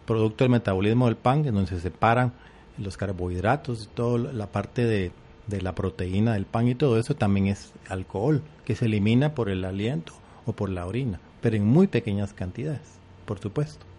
producto 0.07 0.45
del 0.45 0.51
metabolismo 0.51 1.07
del 1.07 1.17
pan, 1.17 1.47
en 1.47 1.55
donde 1.55 1.71
se 1.71 1.81
separan 1.81 2.33
los 2.79 2.97
carbohidratos 2.97 3.85
y 3.85 3.95
toda 3.95 4.33
la 4.33 4.47
parte 4.47 4.85
de, 4.85 5.13
de 5.47 5.61
la 5.61 5.75
proteína 5.75 6.35
del 6.35 6.47
pan 6.47 6.69
y 6.69 6.75
todo 6.75 6.99
eso, 6.99 7.15
también 7.15 7.47
es 7.47 7.73
alcohol, 7.89 8.43
que 8.65 8.75
se 8.75 8.87
elimina 8.87 9.35
por 9.35 9.51
el 9.51 9.65
aliento 9.65 10.15
o 10.47 10.53
por 10.53 10.71
la 10.71 10.87
orina, 10.87 11.21
pero 11.41 11.57
en 11.57 11.67
muy 11.67 11.87
pequeñas 11.87 12.33
cantidades, 12.33 12.99
por 13.27 13.39
supuesto. 13.39 13.92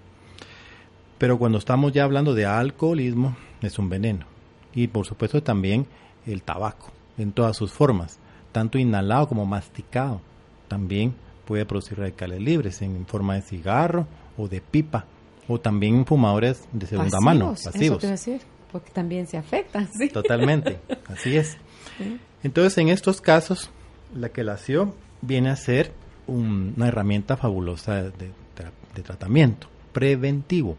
Pero 1.18 1.38
cuando 1.38 1.58
estamos 1.58 1.94
ya 1.94 2.04
hablando 2.04 2.34
de 2.34 2.46
alcoholismo, 2.46 3.36
es 3.62 3.80
un 3.80 3.90
veneno. 3.90 4.26
Y 4.74 4.88
por 4.88 5.06
supuesto 5.06 5.42
también 5.44 5.86
el 6.26 6.42
tabaco, 6.44 6.92
en 7.18 7.32
todas 7.32 7.56
sus 7.56 7.72
formas, 7.72 8.20
tanto 8.52 8.78
inhalado 8.78 9.28
como 9.28 9.46
masticado, 9.46 10.22
también 10.68 11.14
puede 11.46 11.66
producir 11.66 12.00
radicales 12.00 12.42
libres 12.42 12.82
en 12.82 13.06
forma 13.06 13.36
de 13.36 13.42
cigarro 13.42 14.08
o 14.38 14.48
de 14.48 14.62
pipa, 14.62 15.06
o 15.48 15.60
también 15.60 16.06
fumadores 16.06 16.64
de 16.72 16.88
segunda 16.88 17.20
mano, 17.20 17.54
pasivos. 17.64 18.04
Eso 18.04 18.32
porque 18.72 18.90
también 18.92 19.28
se 19.28 19.38
afectan, 19.38 19.88
¿sí? 19.98 20.10
Totalmente, 20.10 20.80
así 21.08 21.38
es. 21.38 21.58
Entonces, 22.42 22.78
en 22.80 22.90
estos 22.90 23.22
casos, 23.22 23.70
la 24.16 24.30
quelación 24.30 24.96
viene 25.22 25.50
a 25.50 25.56
ser 25.56 25.92
una 26.26 26.88
herramienta 26.88 27.38
fabulosa 27.38 28.04
de 28.04 29.04
tratamiento 29.04 29.68
preventivo. 29.94 30.78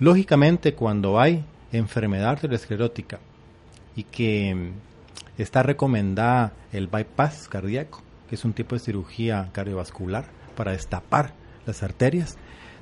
Lógicamente, 0.00 0.74
cuando 0.74 1.18
hay 1.18 1.44
enfermedad 1.72 2.30
arteriosclerótica 2.30 3.18
y 3.96 4.04
que 4.04 4.70
está 5.36 5.62
recomendada 5.62 6.52
el 6.72 6.86
bypass 6.86 7.48
cardíaco, 7.48 8.02
que 8.28 8.36
es 8.36 8.44
un 8.44 8.52
tipo 8.52 8.76
de 8.76 8.80
cirugía 8.80 9.48
cardiovascular 9.52 10.26
para 10.56 10.72
destapar 10.72 11.32
las 11.66 11.82
arterias, 11.82 12.36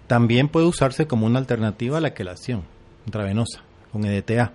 también 0.07 0.49
puede 0.49 0.67
usarse 0.67 1.07
como 1.07 1.27
una 1.27 1.39
alternativa 1.39 1.99
a 1.99 2.01
la 2.01 2.15
quelación 2.15 2.65
intravenosa 3.07 3.63
con 3.93 4.05
EDTA. 4.05 4.53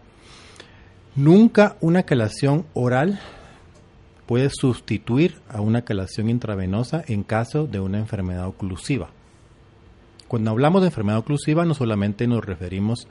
Nunca 1.15 1.77
una 1.81 2.03
quelación 2.03 2.65
oral 2.73 3.19
puede 4.27 4.49
sustituir 4.49 5.41
a 5.49 5.61
una 5.61 5.83
quelación 5.83 6.29
intravenosa 6.29 7.03
en 7.07 7.23
caso 7.23 7.65
de 7.65 7.79
una 7.79 7.97
enfermedad 7.97 8.47
oclusiva. 8.47 9.09
Cuando 10.31 10.51
hablamos 10.51 10.81
de 10.81 10.87
enfermedad 10.87 11.19
oclusiva 11.19 11.65
no 11.65 11.73
solamente 11.73 12.25
nos 12.25 12.45
referimos 12.45 13.05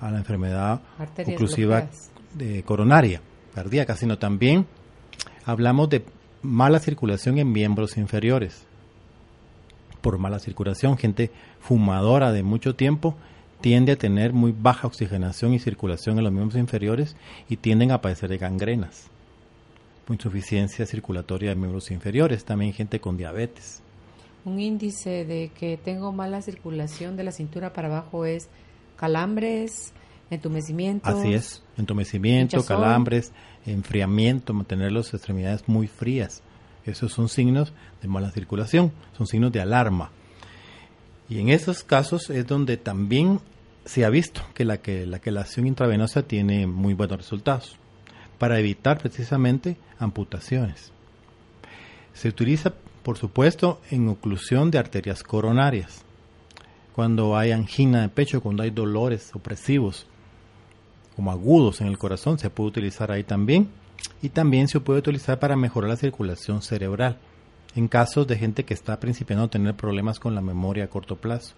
a 0.00 0.10
la 0.10 0.18
enfermedad 0.18 0.80
oclusiva 1.24 1.88
de 2.34 2.64
coronaria, 2.64 3.20
cardíaca, 3.54 3.94
sino 3.94 4.18
también 4.18 4.66
hablamos 5.44 5.88
de 5.88 6.04
mala 6.42 6.80
circulación 6.80 7.38
en 7.38 7.52
miembros 7.52 7.96
inferiores. 7.96 8.66
Por 10.00 10.18
mala 10.18 10.40
circulación, 10.40 10.98
gente 10.98 11.30
fumadora 11.60 12.32
de 12.32 12.42
mucho 12.42 12.74
tiempo 12.74 13.14
tiende 13.60 13.92
a 13.92 13.96
tener 13.96 14.32
muy 14.32 14.50
baja 14.50 14.88
oxigenación 14.88 15.54
y 15.54 15.60
circulación 15.60 16.18
en 16.18 16.24
los 16.24 16.32
miembros 16.32 16.58
inferiores 16.58 17.14
y 17.48 17.58
tienden 17.58 17.92
a 17.92 18.00
padecer 18.00 18.28
de 18.28 18.38
gangrenas, 18.38 19.10
insuficiencia 20.08 20.86
circulatoria 20.86 21.50
de 21.50 21.54
miembros 21.54 21.92
inferiores, 21.92 22.44
también 22.44 22.72
gente 22.72 22.98
con 22.98 23.16
diabetes 23.16 23.83
un 24.44 24.60
índice 24.60 25.24
de 25.24 25.50
que 25.58 25.76
tengo 25.76 26.12
mala 26.12 26.42
circulación 26.42 27.16
de 27.16 27.24
la 27.24 27.32
cintura 27.32 27.72
para 27.72 27.88
abajo 27.88 28.24
es 28.24 28.48
calambres, 28.96 29.92
entumecimiento. 30.30 31.08
Así 31.08 31.34
es, 31.34 31.62
entumecimiento, 31.76 32.64
calambres, 32.64 33.32
enfriamiento, 33.66 34.52
mantener 34.52 34.92
las 34.92 35.12
extremidades 35.14 35.68
muy 35.68 35.86
frías. 35.86 36.42
Esos 36.84 37.12
son 37.12 37.28
signos 37.28 37.72
de 38.02 38.08
mala 38.08 38.30
circulación, 38.30 38.92
son 39.16 39.26
signos 39.26 39.52
de 39.52 39.60
alarma. 39.60 40.10
Y 41.28 41.38
en 41.38 41.48
esos 41.48 41.82
casos 41.82 42.28
es 42.28 42.46
donde 42.46 42.76
también 42.76 43.40
se 43.86 44.04
ha 44.04 44.10
visto 44.10 44.42
que 44.54 44.64
la, 44.64 44.78
que 44.78 45.06
la 45.06 45.18
quelación 45.18 45.66
intravenosa 45.66 46.22
tiene 46.22 46.66
muy 46.66 46.92
buenos 46.94 47.18
resultados 47.18 47.76
para 48.38 48.58
evitar 48.58 48.98
precisamente 48.98 49.76
amputaciones. 49.98 50.92
Se 52.12 52.28
utiliza 52.28 52.74
por 53.04 53.18
supuesto, 53.18 53.80
en 53.90 54.08
oclusión 54.08 54.70
de 54.70 54.78
arterias 54.78 55.22
coronarias. 55.22 56.02
Cuando 56.94 57.36
hay 57.36 57.52
angina 57.52 58.00
de 58.00 58.08
pecho, 58.08 58.40
cuando 58.40 58.62
hay 58.62 58.70
dolores 58.70 59.30
opresivos, 59.34 60.06
como 61.14 61.30
agudos 61.30 61.82
en 61.82 61.88
el 61.88 61.98
corazón, 61.98 62.38
se 62.38 62.48
puede 62.48 62.70
utilizar 62.70 63.12
ahí 63.12 63.22
también. 63.22 63.68
Y 64.22 64.30
también 64.30 64.68
se 64.68 64.80
puede 64.80 65.00
utilizar 65.00 65.38
para 65.38 65.54
mejorar 65.54 65.90
la 65.90 65.96
circulación 65.96 66.62
cerebral, 66.62 67.18
en 67.76 67.88
casos 67.88 68.26
de 68.26 68.38
gente 68.38 68.64
que 68.64 68.74
está 68.74 68.98
principiando 68.98 69.44
a 69.44 69.50
tener 69.50 69.74
problemas 69.74 70.18
con 70.18 70.34
la 70.34 70.40
memoria 70.40 70.84
a 70.84 70.88
corto 70.88 71.16
plazo 71.16 71.54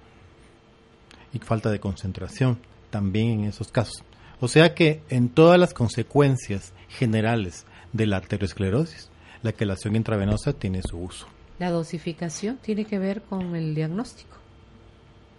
y 1.33 1.39
falta 1.39 1.71
de 1.71 1.79
concentración, 1.79 2.59
también 2.91 3.29
en 3.31 3.45
esos 3.45 3.71
casos. 3.71 4.03
O 4.41 4.49
sea 4.49 4.75
que 4.75 5.03
en 5.11 5.29
todas 5.29 5.61
las 5.61 5.75
consecuencias 5.75 6.73
generales 6.89 7.67
de 7.93 8.07
la 8.07 8.17
arteriosclerosis, 8.17 9.11
la 9.43 9.53
quelación 9.53 9.95
intravenosa 9.95 10.53
tiene 10.53 10.83
su 10.83 10.99
uso. 10.99 11.27
La 11.59 11.71
dosificación 11.71 12.59
tiene 12.59 12.85
que 12.85 12.99
ver 12.99 13.23
con 13.23 13.57
el 13.57 13.75
diagnóstico. 13.75 14.37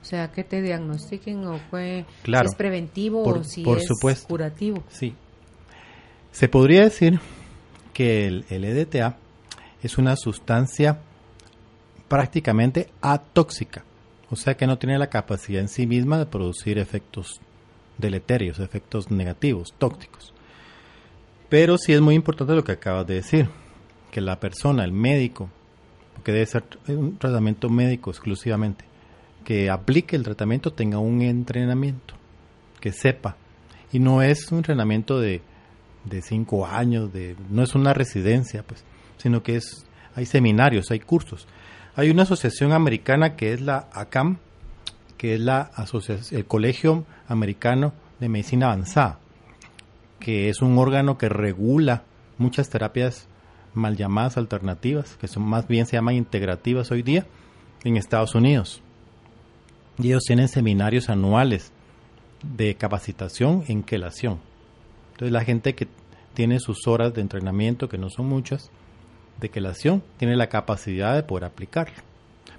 O 0.02 0.06
sea, 0.06 0.32
que 0.32 0.44
te 0.44 0.62
diagnostiquen 0.62 1.46
o 1.46 1.60
fue 1.70 2.06
si 2.24 2.32
es 2.34 2.56
preventivo 2.56 3.24
o 3.24 3.44
si 3.44 3.64
es 3.68 4.22
curativo. 4.22 4.84
Sí. 4.90 5.14
Se 6.32 6.48
podría 6.48 6.84
decir 6.84 7.20
que 7.94 8.28
el, 8.28 8.46
el 8.50 8.64
EDTA 8.64 9.18
es 9.82 9.98
una 9.98 10.16
sustancia 10.16 11.00
prácticamente 12.08 12.90
atóxica, 13.02 13.84
o 14.30 14.36
sea 14.36 14.56
que 14.56 14.68
no 14.68 14.78
tiene 14.78 14.98
la 14.98 15.10
capacidad 15.10 15.62
en 15.62 15.68
sí 15.68 15.86
misma 15.88 16.18
de 16.18 16.26
producir 16.26 16.78
efectos 16.78 17.42
deleterios, 17.98 18.60
efectos 18.60 19.12
negativos, 19.12 19.74
tóxicos. 19.78 20.34
Pero 21.50 21.78
sí 21.78 21.94
es 21.94 22.02
muy 22.02 22.16
importante 22.16 22.56
lo 22.56 22.64
que 22.64 22.74
acabas 22.74 23.08
de 23.08 23.16
decir, 23.16 23.50
que 24.12 24.22
la 24.22 24.40
persona, 24.40 24.84
el 24.84 24.92
médico, 24.92 25.50
que 26.24 26.32
debe 26.32 26.46
ser 26.46 26.64
un 26.88 27.18
tratamiento 27.18 27.70
médico 27.70 28.10
exclusivamente, 28.10 28.86
que 29.44 29.70
aplique 29.70 30.16
el 30.16 30.24
tratamiento 30.24 30.74
tenga 30.74 31.00
un 31.00 31.22
entrenamiento, 31.22 32.16
que 32.80 32.92
sepa. 32.92 33.38
Y 33.92 34.00
no 34.00 34.22
es 34.22 34.52
un 34.52 34.60
entrenamiento 34.60 35.20
de, 35.20 35.42
de 36.06 36.22
cinco 36.22 36.68
años, 36.68 37.14
de, 37.14 37.36
no 37.50 37.64
es 37.64 37.76
una 37.76 37.94
residencia, 37.94 38.64
pues, 38.64 38.84
sino 39.18 39.44
que 39.44 39.56
es, 39.56 39.86
hay 40.16 40.26
seminarios, 40.26 40.92
hay 40.92 41.00
cursos. 41.00 41.48
Hay 41.96 42.10
una 42.10 42.24
asociación 42.24 42.74
americana 42.74 43.36
que 43.36 43.54
es 43.54 43.62
la 43.62 43.88
ACAM, 43.92 44.38
que 45.18 45.36
es 45.36 45.40
la 45.40 45.62
asociación, 45.62 46.40
el 46.40 46.46
Colegio 46.46 47.06
Americano 47.28 47.94
de 48.20 48.30
Medicina 48.30 48.68
Avanzada, 48.68 49.20
que 50.20 50.50
es 50.50 50.62
un 50.62 50.78
órgano 50.78 51.18
que 51.18 51.30
regula 51.30 52.04
muchas 52.38 52.70
terapias 52.70 53.28
mal 53.78 53.96
llamadas 53.96 54.38
alternativas, 54.38 55.18
que 55.18 55.28
son 55.28 55.44
más 55.44 55.68
bien 55.68 55.86
se 55.86 55.96
llaman 55.96 56.16
integrativas 56.16 56.92
hoy 56.92 57.04
día, 57.04 57.26
en 57.84 57.98
Estados 57.98 58.36
Unidos. 58.36 58.82
Y 59.98 60.08
ellos 60.08 60.24
tienen 60.26 60.48
seminarios 60.48 61.10
anuales 61.10 61.72
de 62.44 62.76
capacitación 62.76 63.64
en 63.68 63.84
quelación. 63.84 64.40
Entonces 65.14 65.32
la 65.32 65.44
gente 65.44 65.74
que 65.74 65.88
tiene 66.34 66.60
sus 66.60 66.88
horas 66.88 67.14
de 67.14 67.22
entrenamiento, 67.22 67.90
que 67.90 67.98
no 67.98 68.10
son 68.10 68.28
muchas, 68.28 68.70
de 69.40 69.50
quelación, 69.50 70.04
tiene 70.18 70.36
la 70.36 70.50
capacidad 70.50 71.16
de 71.16 71.24
poder 71.24 71.46
aplicarlo. 71.46 71.96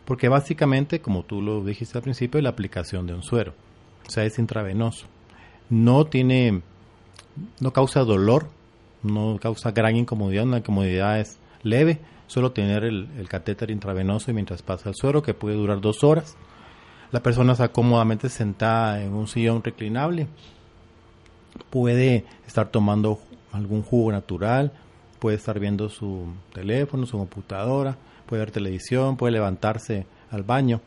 Porque 0.05 0.29
básicamente, 0.29 1.01
como 1.01 1.23
tú 1.23 1.43
lo 1.43 1.63
dijiste 1.65 1.99
al 1.99 2.03
principio, 2.03 2.39
es 2.39 2.45
la 2.45 2.51
aplicación 2.51 3.07
de 3.07 3.15
un 3.15 3.23
suero. 3.23 3.55
O 4.07 4.11
sea, 4.11 4.25
es 4.25 4.39
intravenoso. 4.39 5.07
No 5.71 6.07
tiene, 6.07 6.63
no 7.61 7.73
causa 7.73 8.01
dolor 8.01 8.49
no 9.03 9.39
causa 9.41 9.71
gran 9.73 9.97
incomodidad, 9.97 10.45
una 10.45 10.59
incomodidad 10.59 11.21
es 11.21 11.39
leve, 11.63 12.01
solo 12.27 12.53
tener 12.53 12.85
el, 12.85 13.29
catéter 13.29 13.71
intravenoso 13.71 14.33
mientras 14.33 14.63
pasa 14.63 14.91
el 14.91 14.95
suero, 14.95 15.23
que 15.23 15.35
puede 15.35 15.57
durar 15.57 15.81
dos 15.81 16.05
horas. 16.05 16.37
La 17.11 17.23
persona 17.23 17.53
está 17.53 17.69
cómodamente 17.69 18.29
sentada 18.29 19.03
en 19.03 19.15
un 19.15 19.29
sillón 19.29 19.63
reclinable 19.63 20.27
puede 21.71 22.25
estar 22.47 22.69
tomando 22.69 23.21
algún 23.53 23.83
jugo 23.83 24.13
natural, 24.13 24.73
puede 25.19 25.37
estar 25.37 25.59
viendo 25.59 25.89
su 25.89 26.27
teléfono, 26.53 27.07
su 27.07 27.19
computadora, 27.19 27.97
puede 28.27 28.41
ver 28.41 28.51
televisión, 28.51 29.17
puede 29.17 29.33
levantarse 29.33 30.07
al 30.31 30.43
baño 30.43 30.81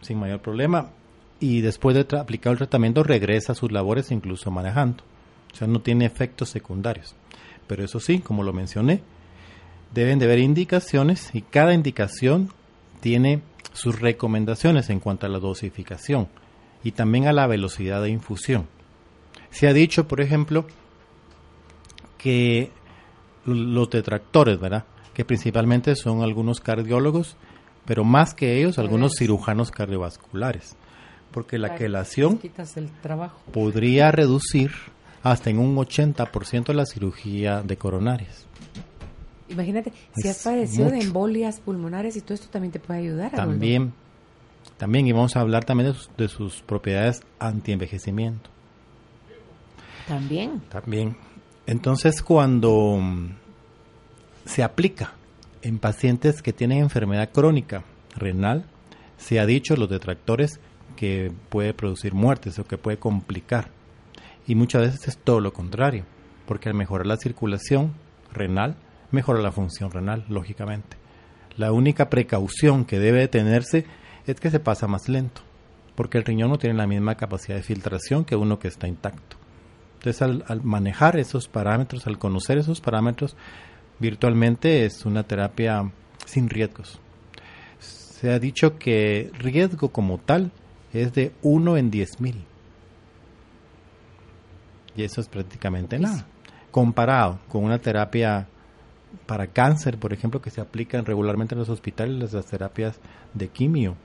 sin 0.00 0.18
mayor 0.18 0.40
problema 0.40 0.90
y 1.38 1.60
después 1.60 1.94
de 1.94 2.18
aplicar 2.18 2.52
el 2.52 2.58
tratamiento 2.58 3.02
regresa 3.02 3.52
a 3.52 3.54
sus 3.54 3.72
labores 3.72 4.10
incluso 4.10 4.50
manejando. 4.50 5.04
O 5.52 5.56
sea, 5.56 5.66
no 5.66 5.80
tiene 5.80 6.04
efectos 6.04 6.48
secundarios. 6.48 7.14
Pero 7.70 7.84
eso 7.84 8.00
sí, 8.00 8.18
como 8.18 8.42
lo 8.42 8.52
mencioné, 8.52 9.00
deben 9.94 10.18
de 10.18 10.24
haber 10.24 10.40
indicaciones 10.40 11.30
y 11.32 11.42
cada 11.42 11.72
indicación 11.72 12.52
tiene 12.98 13.42
sus 13.74 14.00
recomendaciones 14.00 14.90
en 14.90 14.98
cuanto 14.98 15.26
a 15.26 15.28
la 15.28 15.38
dosificación 15.38 16.26
y 16.82 16.90
también 16.90 17.28
a 17.28 17.32
la 17.32 17.46
velocidad 17.46 18.02
de 18.02 18.10
infusión. 18.10 18.66
Se 19.50 19.68
ha 19.68 19.72
dicho, 19.72 20.08
por 20.08 20.20
ejemplo, 20.20 20.66
que 22.18 22.72
los 23.44 23.88
detractores, 23.88 24.58
¿verdad? 24.58 24.84
Que 25.14 25.24
principalmente 25.24 25.94
son 25.94 26.24
algunos 26.24 26.58
cardiólogos, 26.60 27.36
pero 27.84 28.02
más 28.02 28.34
que 28.34 28.58
ellos, 28.58 28.80
algunos 28.80 29.12
cirujanos 29.16 29.70
cardiovasculares. 29.70 30.74
Porque 31.30 31.56
la 31.56 31.76
quelación 31.76 32.40
podría 33.52 34.10
reducir 34.10 34.72
hasta 35.22 35.50
en 35.50 35.58
un 35.58 35.76
80% 35.76 36.72
la 36.72 36.86
cirugía 36.86 37.62
de 37.62 37.76
coronarias. 37.76 38.46
Imagínate, 39.48 39.92
si 40.16 40.28
has 40.28 40.42
padecido 40.42 40.90
de 40.90 41.00
embolias 41.00 41.60
pulmonares 41.60 42.16
y 42.16 42.20
todo 42.20 42.34
esto 42.34 42.48
también 42.50 42.72
te 42.72 42.78
puede 42.78 43.00
ayudar. 43.00 43.32
También, 43.32 43.92
también, 44.76 45.06
y 45.06 45.12
vamos 45.12 45.36
a 45.36 45.40
hablar 45.40 45.64
también 45.64 45.90
de 45.90 45.98
sus, 45.98 46.10
de 46.16 46.28
sus 46.28 46.62
propiedades 46.62 47.22
antienvejecimiento. 47.38 48.48
También. 50.06 50.60
También. 50.68 51.16
Entonces, 51.66 52.22
cuando 52.22 52.98
se 54.44 54.62
aplica 54.62 55.12
en 55.62 55.78
pacientes 55.78 56.42
que 56.42 56.52
tienen 56.52 56.78
enfermedad 56.78 57.30
crónica 57.32 57.84
renal, 58.16 58.64
se 59.18 59.38
ha 59.38 59.46
dicho 59.46 59.76
los 59.76 59.88
detractores 59.88 60.60
que 60.96 61.32
puede 61.48 61.74
producir 61.74 62.14
muertes 62.14 62.58
o 62.58 62.64
que 62.64 62.78
puede 62.78 62.98
complicar. 62.98 63.68
Y 64.46 64.54
muchas 64.54 64.82
veces 64.82 65.08
es 65.08 65.18
todo 65.18 65.40
lo 65.40 65.52
contrario, 65.52 66.04
porque 66.46 66.68
al 66.68 66.74
mejorar 66.74 67.06
la 67.06 67.16
circulación 67.16 67.94
renal, 68.32 68.76
mejora 69.10 69.40
la 69.40 69.52
función 69.52 69.90
renal, 69.90 70.24
lógicamente. 70.28 70.96
La 71.56 71.72
única 71.72 72.08
precaución 72.10 72.84
que 72.84 72.98
debe 72.98 73.28
tenerse 73.28 73.84
es 74.26 74.40
que 74.40 74.50
se 74.50 74.60
pasa 74.60 74.86
más 74.86 75.08
lento, 75.08 75.42
porque 75.94 76.18
el 76.18 76.24
riñón 76.24 76.50
no 76.50 76.58
tiene 76.58 76.76
la 76.76 76.86
misma 76.86 77.16
capacidad 77.16 77.56
de 77.56 77.62
filtración 77.62 78.24
que 78.24 78.36
uno 78.36 78.58
que 78.58 78.68
está 78.68 78.88
intacto. 78.88 79.36
Entonces, 79.94 80.22
al, 80.22 80.62
manejar 80.62 81.18
esos 81.18 81.48
parámetros, 81.48 82.06
al 82.06 82.18
conocer 82.18 82.56
esos 82.56 82.80
parámetros, 82.80 83.36
virtualmente 83.98 84.86
es 84.86 85.04
una 85.04 85.24
terapia 85.24 85.92
sin 86.24 86.48
riesgos. 86.48 86.98
Se 87.78 88.30
ha 88.30 88.38
dicho 88.38 88.78
que 88.78 89.30
riesgo 89.38 89.90
como 89.90 90.18
tal 90.18 90.52
es 90.92 91.12
de 91.12 91.32
1 91.42 91.76
en 91.76 91.90
10 91.90 92.20
mil. 92.20 92.44
Y 94.96 95.02
eso 95.02 95.20
es 95.20 95.28
prácticamente 95.28 95.98
nada. 95.98 96.26
Comparado 96.70 97.38
con 97.48 97.64
una 97.64 97.78
terapia 97.78 98.46
para 99.26 99.48
cáncer, 99.48 99.98
por 99.98 100.12
ejemplo, 100.12 100.40
que 100.40 100.50
se 100.50 100.60
aplican 100.60 101.04
regularmente 101.04 101.54
en 101.54 101.58
los 101.58 101.68
hospitales, 101.68 102.32
las 102.32 102.46
terapias 102.46 103.00
de 103.34 103.48
quimio, 103.48 103.96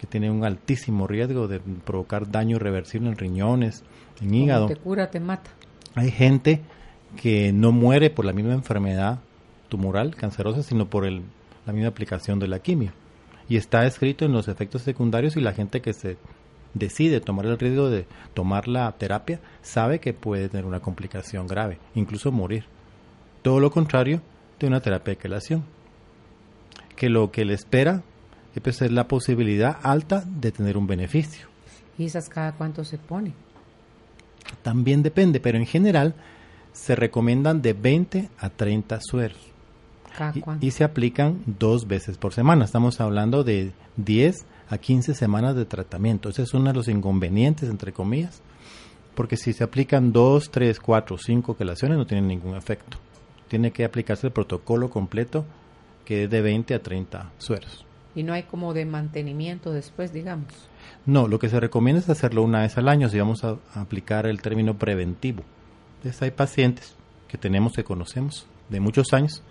que 0.00 0.06
tienen 0.06 0.32
un 0.32 0.44
altísimo 0.44 1.06
riesgo 1.06 1.48
de 1.48 1.60
provocar 1.60 2.30
daño 2.30 2.56
irreversible 2.56 3.08
en 3.08 3.16
riñones, 3.16 3.82
en 4.20 4.34
hígado. 4.34 4.66
te 4.66 4.76
cura, 4.76 5.10
te 5.10 5.20
mata. 5.20 5.50
Hay 5.94 6.10
gente 6.10 6.62
que 7.16 7.52
no 7.52 7.72
muere 7.72 8.10
por 8.10 8.24
la 8.24 8.32
misma 8.32 8.52
enfermedad 8.52 9.18
tumoral, 9.68 10.14
cancerosa, 10.14 10.62
sino 10.62 10.88
por 10.88 11.04
el, 11.04 11.22
la 11.66 11.72
misma 11.72 11.88
aplicación 11.88 12.38
de 12.38 12.48
la 12.48 12.60
quimio. 12.60 12.92
Y 13.48 13.56
está 13.56 13.86
escrito 13.86 14.24
en 14.24 14.32
los 14.32 14.46
efectos 14.48 14.82
secundarios 14.82 15.36
y 15.36 15.40
la 15.40 15.52
gente 15.52 15.80
que 15.80 15.92
se 15.92 16.16
decide 16.74 17.20
tomar 17.20 17.46
el 17.46 17.58
riesgo 17.58 17.90
de 17.90 18.06
tomar 18.34 18.68
la 18.68 18.90
terapia 18.92 19.40
sabe 19.62 20.00
que 20.00 20.12
puede 20.12 20.48
tener 20.48 20.66
una 20.66 20.80
complicación 20.80 21.46
grave, 21.46 21.78
incluso 21.94 22.32
morir. 22.32 22.64
Todo 23.42 23.60
lo 23.60 23.70
contrario 23.70 24.20
de 24.58 24.66
una 24.66 24.80
terapia 24.80 25.14
de 25.14 25.18
quelación, 25.18 25.64
que 26.96 27.08
lo 27.08 27.30
que 27.30 27.44
le 27.44 27.54
espera 27.54 28.02
pues, 28.62 28.82
es 28.82 28.92
la 28.92 29.08
posibilidad 29.08 29.78
alta 29.82 30.24
de 30.26 30.52
tener 30.52 30.76
un 30.76 30.86
beneficio. 30.86 31.46
¿Y 31.96 32.04
esas 32.04 32.28
cada 32.28 32.52
cuánto 32.52 32.84
se 32.84 32.98
pone? 32.98 33.32
También 34.62 35.02
depende, 35.02 35.40
pero 35.40 35.58
en 35.58 35.66
general 35.66 36.14
se 36.72 36.94
recomiendan 36.94 37.62
de 37.62 37.72
20 37.72 38.28
a 38.38 38.50
30 38.50 39.00
sueros. 39.00 39.38
Y, 40.60 40.66
y, 40.66 40.70
se 40.72 40.82
aplican 40.82 41.44
dos 41.46 41.86
veces 41.86 42.18
por 42.18 42.34
semana. 42.34 42.64
Estamos 42.64 43.00
hablando 43.00 43.44
de 43.44 43.72
10 43.98 44.46
a 44.68 44.78
15 44.78 45.14
semanas 45.14 45.56
de 45.56 45.64
tratamiento. 45.64 46.28
Ese 46.28 46.42
es 46.42 46.54
uno 46.54 46.70
de 46.70 46.74
los 46.74 46.88
inconvenientes, 46.88 47.68
entre 47.68 47.92
comillas, 47.92 48.42
porque 49.14 49.36
si 49.36 49.52
se 49.52 49.64
aplican 49.64 50.12
2, 50.12 50.50
3, 50.50 50.80
4, 50.80 51.18
5 51.18 51.56
quelaciones 51.56 51.98
no 51.98 52.06
tienen 52.06 52.28
ningún 52.28 52.56
efecto 52.56 52.98
tiene 53.48 53.72
que 53.72 53.84
aplicarse 53.84 54.28
el 54.28 54.32
protocolo 54.32 54.90
completo 54.90 55.44
que 56.04 56.24
es 56.24 56.30
de 56.30 56.40
20 56.40 56.74
a 56.74 56.82
30 56.82 57.32
sueros. 57.38 57.84
Y 58.14 58.22
no 58.22 58.32
hay 58.32 58.44
como 58.44 58.72
de 58.72 58.84
mantenimiento 58.84 59.72
después, 59.72 60.12
digamos. 60.12 60.52
No, 61.04 61.28
lo 61.28 61.38
que 61.38 61.48
se 61.48 61.60
recomienda 61.60 62.00
es 62.00 62.08
hacerlo 62.08 62.42
una 62.42 62.60
vez 62.60 62.78
al 62.78 62.88
año 62.88 63.08
si 63.08 63.18
vamos 63.18 63.44
a, 63.44 63.58
aplicar 63.74 64.26
el 64.26 64.40
término 64.40 64.78
preventivo. 64.78 65.42
Entonces 65.98 66.22
hay 66.22 66.30
pacientes 66.30 66.94
que 67.26 67.36
tenemos, 67.36 67.74
que 67.74 67.84
conocemos 67.84 68.46
de 68.70 68.80
muchos 68.80 69.12
años, 69.12 69.42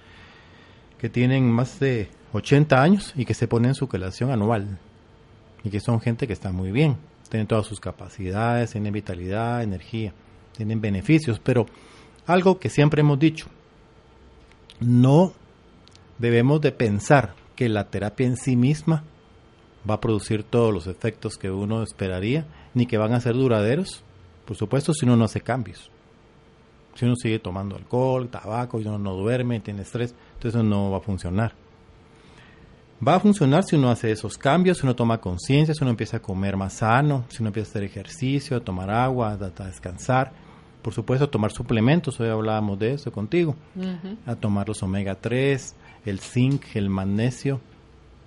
que 0.97 1.09
tienen 1.09 1.51
más 1.51 1.79
de 1.79 2.09
80 2.33 2.81
años 2.81 3.13
y 3.15 3.25
que 3.25 3.35
se 3.35 3.47
ponen 3.47 3.75
su 3.75 3.87
quelación 3.87 4.31
anual. 4.31 4.79
Y 5.63 5.69
que 5.69 5.79
son 5.79 5.99
gente 5.99 6.27
que 6.27 6.33
está 6.33 6.51
muy 6.51 6.71
bien, 6.71 6.97
tienen 7.29 7.47
todas 7.47 7.65
sus 7.65 7.79
capacidades, 7.79 8.71
tienen 8.71 8.93
vitalidad, 8.93 9.63
energía, 9.63 10.13
tienen 10.55 10.81
beneficios, 10.81 11.39
pero 11.39 11.65
algo 12.25 12.59
que 12.59 12.69
siempre 12.69 13.01
hemos 13.01 13.19
dicho, 13.19 13.47
no 14.79 15.33
debemos 16.17 16.61
de 16.61 16.71
pensar 16.71 17.35
que 17.55 17.69
la 17.69 17.89
terapia 17.89 18.27
en 18.27 18.37
sí 18.37 18.55
misma 18.55 19.03
va 19.89 19.95
a 19.95 20.01
producir 20.01 20.43
todos 20.43 20.73
los 20.73 20.87
efectos 20.87 21.37
que 21.37 21.49
uno 21.49 21.83
esperaría, 21.83 22.45
ni 22.73 22.85
que 22.85 22.97
van 22.97 23.13
a 23.13 23.21
ser 23.21 23.33
duraderos, 23.33 24.03
por 24.45 24.55
supuesto, 24.55 24.93
si 24.93 25.05
uno 25.05 25.17
no 25.17 25.25
hace 25.25 25.41
cambios. 25.41 25.91
Si 26.95 27.05
uno 27.05 27.15
sigue 27.15 27.39
tomando 27.39 27.75
alcohol, 27.75 28.29
tabaco, 28.29 28.79
y 28.79 28.85
uno 28.85 28.97
no 28.97 29.13
duerme, 29.13 29.59
tiene 29.59 29.83
estrés, 29.83 30.15
entonces 30.35 30.63
no 30.63 30.91
va 30.91 30.97
a 30.97 31.01
funcionar. 31.01 31.53
Va 33.05 33.13
a 33.13 33.19
funcionar 33.19 33.63
si 33.63 33.75
uno 33.75 33.91
hace 33.91 34.11
esos 34.11 34.39
cambios, 34.39 34.79
si 34.79 34.83
uno 34.83 34.95
toma 34.95 35.19
conciencia, 35.19 35.75
si 35.75 35.83
uno 35.83 35.91
empieza 35.91 36.17
a 36.17 36.19
comer 36.19 36.57
más 36.57 36.73
sano, 36.73 37.25
si 37.29 37.43
uno 37.43 37.49
empieza 37.49 37.69
a 37.69 37.71
hacer 37.71 37.83
ejercicio, 37.83 38.57
a 38.57 38.59
tomar 38.59 38.89
agua, 38.89 39.33
a 39.33 39.65
descansar. 39.65 40.33
Por 40.81 40.93
supuesto, 40.93 41.29
tomar 41.29 41.51
suplementos, 41.51 42.19
hoy 42.19 42.29
hablábamos 42.29 42.79
de 42.79 42.93
eso 42.93 43.11
contigo, 43.11 43.55
a 44.25 44.35
tomar 44.35 44.67
los 44.67 44.81
omega 44.81 45.13
3, 45.13 45.75
el 46.05 46.19
zinc, 46.19 46.75
el 46.75 46.89
magnesio, 46.89 47.61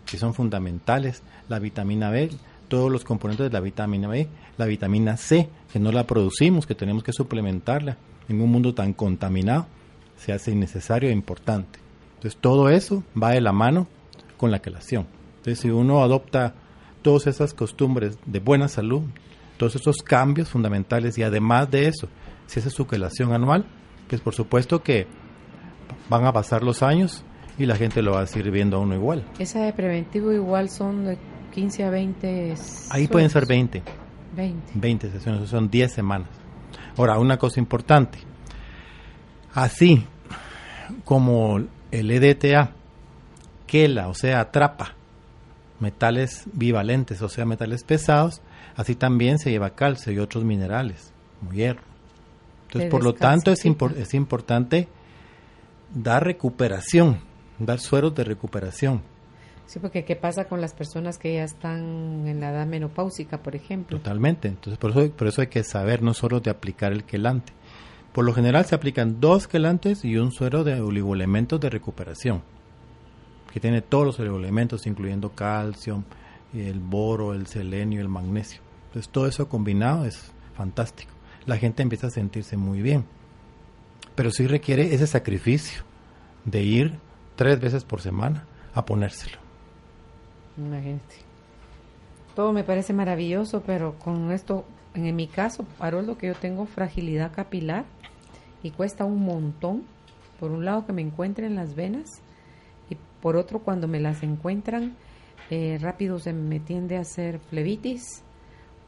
que 0.07 0.19
son 0.19 0.35
fundamentales, 0.35 1.25
la 1.49 1.59
vitamina 1.59 2.11
B, 2.11 2.31
todos 2.69 2.93
los 2.93 3.03
componentes 3.03 3.51
de 3.51 3.53
la 3.53 3.61
vitamina 3.61 4.07
B, 4.07 4.29
la 4.57 4.67
vitamina 4.67 5.17
C, 5.17 5.49
que 5.73 5.81
no 5.81 5.91
la 5.91 6.07
producimos, 6.07 6.67
que 6.67 6.77
tenemos 6.77 7.03
que 7.03 7.13
suplementarla 7.13 7.97
en 8.29 8.41
un 8.41 8.51
mundo 8.51 8.73
tan 8.73 8.93
contaminado, 8.93 9.67
se 10.17 10.33
hace 10.33 10.53
innecesario 10.53 11.09
e 11.09 11.13
importante. 11.13 11.81
Entonces, 12.17 12.39
todo 12.41 12.69
eso 12.69 13.03
va 13.21 13.31
de 13.31 13.41
la 13.41 13.53
mano 13.53 13.89
con 14.41 14.51
la 14.51 14.61
quelación. 14.61 15.07
Entonces, 15.37 15.59
si 15.61 15.69
uno 15.69 16.03
adopta 16.03 16.55
todas 17.03 17.27
esas 17.27 17.53
costumbres 17.53 18.19
de 18.25 18.41
buena 18.41 18.69
salud, 18.69 19.03
todos 19.59 19.77
esos 19.77 19.97
cambios 19.99 20.49
fundamentales 20.49 21.19
y 21.19 21.23
además 21.23 21.71
de 21.71 21.89
eso, 21.89 22.09
si 22.47 22.59
esa 22.59 22.69
es 22.69 22.75
su 22.75 22.87
quelación 22.87 23.35
anual, 23.35 23.67
pues 24.09 24.23
por 24.23 24.35
supuesto 24.35 24.83
que 24.83 25.07
van 26.09 26.25
a 26.25 26.33
pasar 26.33 26.63
los 26.63 26.83
años 26.83 27.23
y 27.59 27.67
la 27.67 27.77
gente 27.77 28.01
lo 28.01 28.13
va 28.13 28.23
a 28.23 28.27
seguir 28.27 28.51
viendo 28.51 28.79
a 28.79 28.81
uno 28.81 28.95
igual. 28.95 29.27
Esa 29.39 29.61
de 29.61 29.75
preventivo 29.75 30.33
igual 30.33 30.71
son 30.71 31.05
de 31.05 31.19
15 31.53 31.85
a 31.85 31.91
20. 31.91 32.55
Ahí 32.89 33.09
pueden 33.09 33.29
ser 33.29 33.45
20. 33.47 33.83
20. 34.37 34.73
20 34.75 35.11
sesiones, 35.11 35.51
son 35.51 35.69
10 35.69 35.93
semanas. 35.93 36.31
Ahora, 36.97 37.19
una 37.19 37.37
cosa 37.37 37.61
importante. 37.61 38.19
Así 39.53 40.03
como 41.05 41.61
el 41.91 42.11
EDTA, 42.11 42.73
quela, 43.71 44.09
o 44.09 44.15
sea, 44.15 44.41
atrapa 44.41 44.97
metales 45.79 46.43
bivalentes, 46.53 47.23
o 47.23 47.29
sea, 47.29 47.45
metales 47.45 47.85
pesados, 47.85 48.43
así 48.75 48.97
también 48.97 49.39
se 49.39 49.53
lleva 49.53 49.71
calcio 49.71 50.13
y 50.13 50.19
otros 50.19 50.45
minerales, 50.45 51.13
como 51.39 51.53
hierro. 51.53 51.83
Entonces, 52.67 52.91
por 52.91 53.05
lo 53.05 53.15
tanto, 53.15 53.53
es, 53.53 53.65
es 53.65 54.15
importante 54.15 54.89
dar 55.95 56.25
recuperación, 56.25 57.21
dar 57.61 57.79
sueros 57.79 58.13
de 58.17 58.25
recuperación. 58.25 59.03
Sí, 59.67 59.79
porque 59.79 60.05
¿qué 60.05 60.17
pasa 60.17 60.47
con 60.47 60.61
las 60.61 60.75
personas 60.75 61.17
que 61.17 61.35
ya 61.35 61.45
están 61.45 62.27
en 62.27 62.41
la 62.41 62.51
edad 62.51 62.67
menopáusica, 62.67 63.39
por 63.39 63.55
ejemplo? 63.55 63.99
Totalmente. 63.99 64.49
Entonces, 64.49 64.79
por 64.79 64.91
eso, 64.91 65.13
por 65.13 65.29
eso 65.29 65.43
hay 65.43 65.47
que 65.47 65.63
saber 65.63 66.03
no 66.03 66.13
solo 66.13 66.41
de 66.41 66.51
aplicar 66.51 66.91
el 66.91 67.05
quelante. 67.05 67.53
Por 68.13 68.25
lo 68.25 68.35
general 68.35 68.65
se 68.65 68.75
aplican 68.75 69.21
dos 69.21 69.47
quelantes 69.47 70.05
y 70.05 70.17
un 70.17 70.33
suero 70.33 70.65
de 70.65 70.81
oligoelementos 70.81 71.61
de 71.61 71.71
recuperación, 71.71 72.43
que 73.53 73.61
tiene 73.61 73.83
todos 73.83 74.07
los 74.07 74.21
oligoelementos, 74.21 74.87
incluyendo 74.87 75.31
calcio, 75.31 76.05
el 76.55 76.81
boro, 76.81 77.35
el 77.35 77.47
selenio, 77.47 78.01
el 78.01 78.09
magnesio. 78.09 78.61
Entonces, 78.87 79.11
todo 79.11 79.27
eso 79.27 79.49
combinado 79.49 80.05
es 80.05 80.33
fantástico. 80.55 81.13
La 81.47 81.57
gente 81.57 81.83
empieza 81.83 82.09
a 82.09 82.11
sentirse 82.11 82.57
muy 82.57 82.83
bien. 82.83 83.05
Pero 84.15 84.31
sí 84.31 84.47
requiere 84.47 84.95
ese 84.95 85.07
sacrificio 85.07 85.83
de 86.45 86.63
ir 86.63 86.99
tres 87.37 87.61
veces 87.61 87.85
por 87.85 88.01
semana 88.01 88.47
a 88.75 88.85
ponérselo. 88.85 89.39
Imagínate. 90.57 91.17
Todo 92.35 92.53
me 92.53 92.65
parece 92.65 92.93
maravilloso, 92.93 93.63
pero 93.63 93.99
con 93.99 94.31
esto, 94.31 94.65
en 94.95 95.15
mi 95.17 95.27
caso, 95.27 95.65
Haroldo, 95.79 96.19
que 96.19 96.29
yo 96.29 96.35
tengo 96.35 96.67
fragilidad 96.67 97.33
capilar 97.33 97.85
y 98.63 98.71
cuesta 98.71 99.05
un 99.05 99.25
montón. 99.25 99.85
Por 100.39 100.51
un 100.53 100.65
lado 100.65 100.87
que 100.87 100.93
me 100.93 101.03
encuentren 101.03 101.55
las 101.55 101.75
venas 101.75 102.23
por 103.21 103.37
otro 103.37 103.61
cuando 103.61 103.89
me 103.89 104.01
las 104.01 104.23
encuentran 104.23 104.97
eh, 105.51 105.79
rápido 105.81 106.21
se 106.21 106.33
me 106.33 106.61
tiende 106.61 106.97
a 106.97 107.01
hacer 107.01 107.41
flebitis 107.41 108.23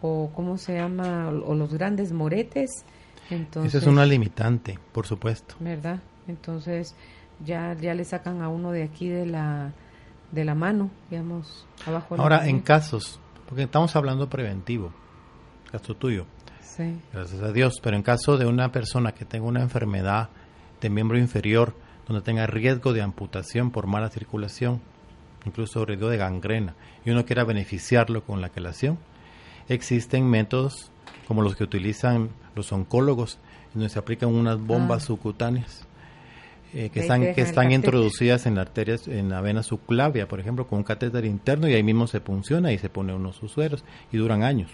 o 0.01 0.31
cómo 0.35 0.59
se 0.59 0.75
llama 0.75 1.29
o 1.29 1.55
los 1.55 1.75
grandes 1.75 2.13
moretes. 2.13 2.85
Entonces, 3.31 3.75
Eso 3.75 3.85
es 3.85 3.93
una 3.93 4.07
limitante, 4.07 4.79
por 4.93 5.07
supuesto. 5.07 5.57
¿Verdad? 5.59 6.01
Entonces 6.29 6.95
ya 7.45 7.75
ya 7.75 7.95
le 7.95 8.05
sacan 8.05 8.43
a 8.43 8.49
uno 8.49 8.71
de 8.71 8.85
aquí 8.85 9.09
de 9.09 9.27
la 9.27 9.73
de 10.31 10.45
la 10.45 10.55
mano, 10.55 10.91
digamos, 11.11 11.67
abajo. 11.85 12.15
Ahora, 12.17 12.49
en 12.49 12.61
casos, 12.61 13.21
porque 13.49 13.65
estamos 13.65 13.95
hablando 13.97 14.29
preventivo, 14.29 14.93
caso 15.71 15.95
tuyo. 15.95 16.27
Sí. 16.61 17.01
Gracias 17.13 17.43
a 17.43 17.53
Dios, 17.53 17.75
pero 17.83 17.97
en 17.97 18.03
caso 18.03 18.39
de 18.39 18.47
una 18.47 18.71
persona 18.71 19.13
que 19.13 19.25
tenga 19.25 19.47
una 19.47 19.61
enfermedad 19.63 20.31
de 20.81 20.89
miembro 20.89 21.19
inferior, 21.19 21.75
donde 22.07 22.23
tenga 22.23 22.47
riesgo 22.47 22.93
de 22.93 23.03
amputación 23.03 23.71
por 23.71 23.87
mala 23.87 24.09
circulación, 24.09 24.81
incluso 25.45 25.85
riesgo 25.85 26.09
de 26.09 26.17
gangrena, 26.17 26.75
y 27.05 27.11
uno 27.11 27.25
quiera 27.25 27.45
beneficiarlo 27.45 28.25
con 28.25 28.41
la 28.41 28.51
quelación, 28.51 28.99
existen 29.69 30.29
métodos 30.29 30.91
como 31.29 31.43
los 31.43 31.57
que 31.57 31.65
utilizan 31.65 32.31
los 32.55 32.73
oncólogos, 32.73 33.39
donde 33.75 33.89
se 33.89 33.99
aplican 33.99 34.29
unas 34.29 34.59
bombas 34.61 35.05
Ah. 35.05 35.07
subcutáneas 35.07 35.87
eh, 36.75 36.91
que 36.91 37.01
están, 37.01 37.35
que 37.35 37.41
están 37.43 37.71
introducidas 37.71 38.47
en 38.47 38.55
la 38.55 38.63
arteria, 38.63 38.97
en 39.07 39.29
la 39.29 39.41
vena 39.41 39.63
subclavia, 39.63 40.27
por 40.27 40.41
ejemplo, 40.41 40.67
con 40.67 40.79
un 40.79 40.85
catéter 40.85 41.25
interno 41.27 41.69
y 41.69 41.75
ahí 41.75 41.83
mismo 41.83 42.07
se 42.07 42.21
funciona 42.21 42.73
y 42.73 42.79
se 42.79 42.89
pone 42.89 43.15
unos 43.15 43.37
sueros 43.37 43.85
y 44.11 44.17
duran 44.17 44.43
años. 44.43 44.71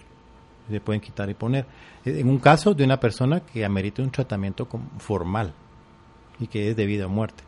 Se 0.71 0.81
pueden 0.81 1.01
quitar 1.01 1.29
y 1.31 1.35
poner. 1.35 1.67
En 2.05 2.29
un 2.29 2.39
caso 2.39 2.75
de 2.75 2.85
una 2.85 3.01
persona 3.01 3.41
que 3.41 3.65
amerite 3.65 4.03
un 4.03 4.11
tratamiento 4.11 4.69
formal 4.99 5.53
y 6.41 6.47
que 6.47 6.71
es 6.71 6.77
de 6.77 6.87
vida 6.87 7.07
o 7.07 7.09
muerte. 7.09 7.45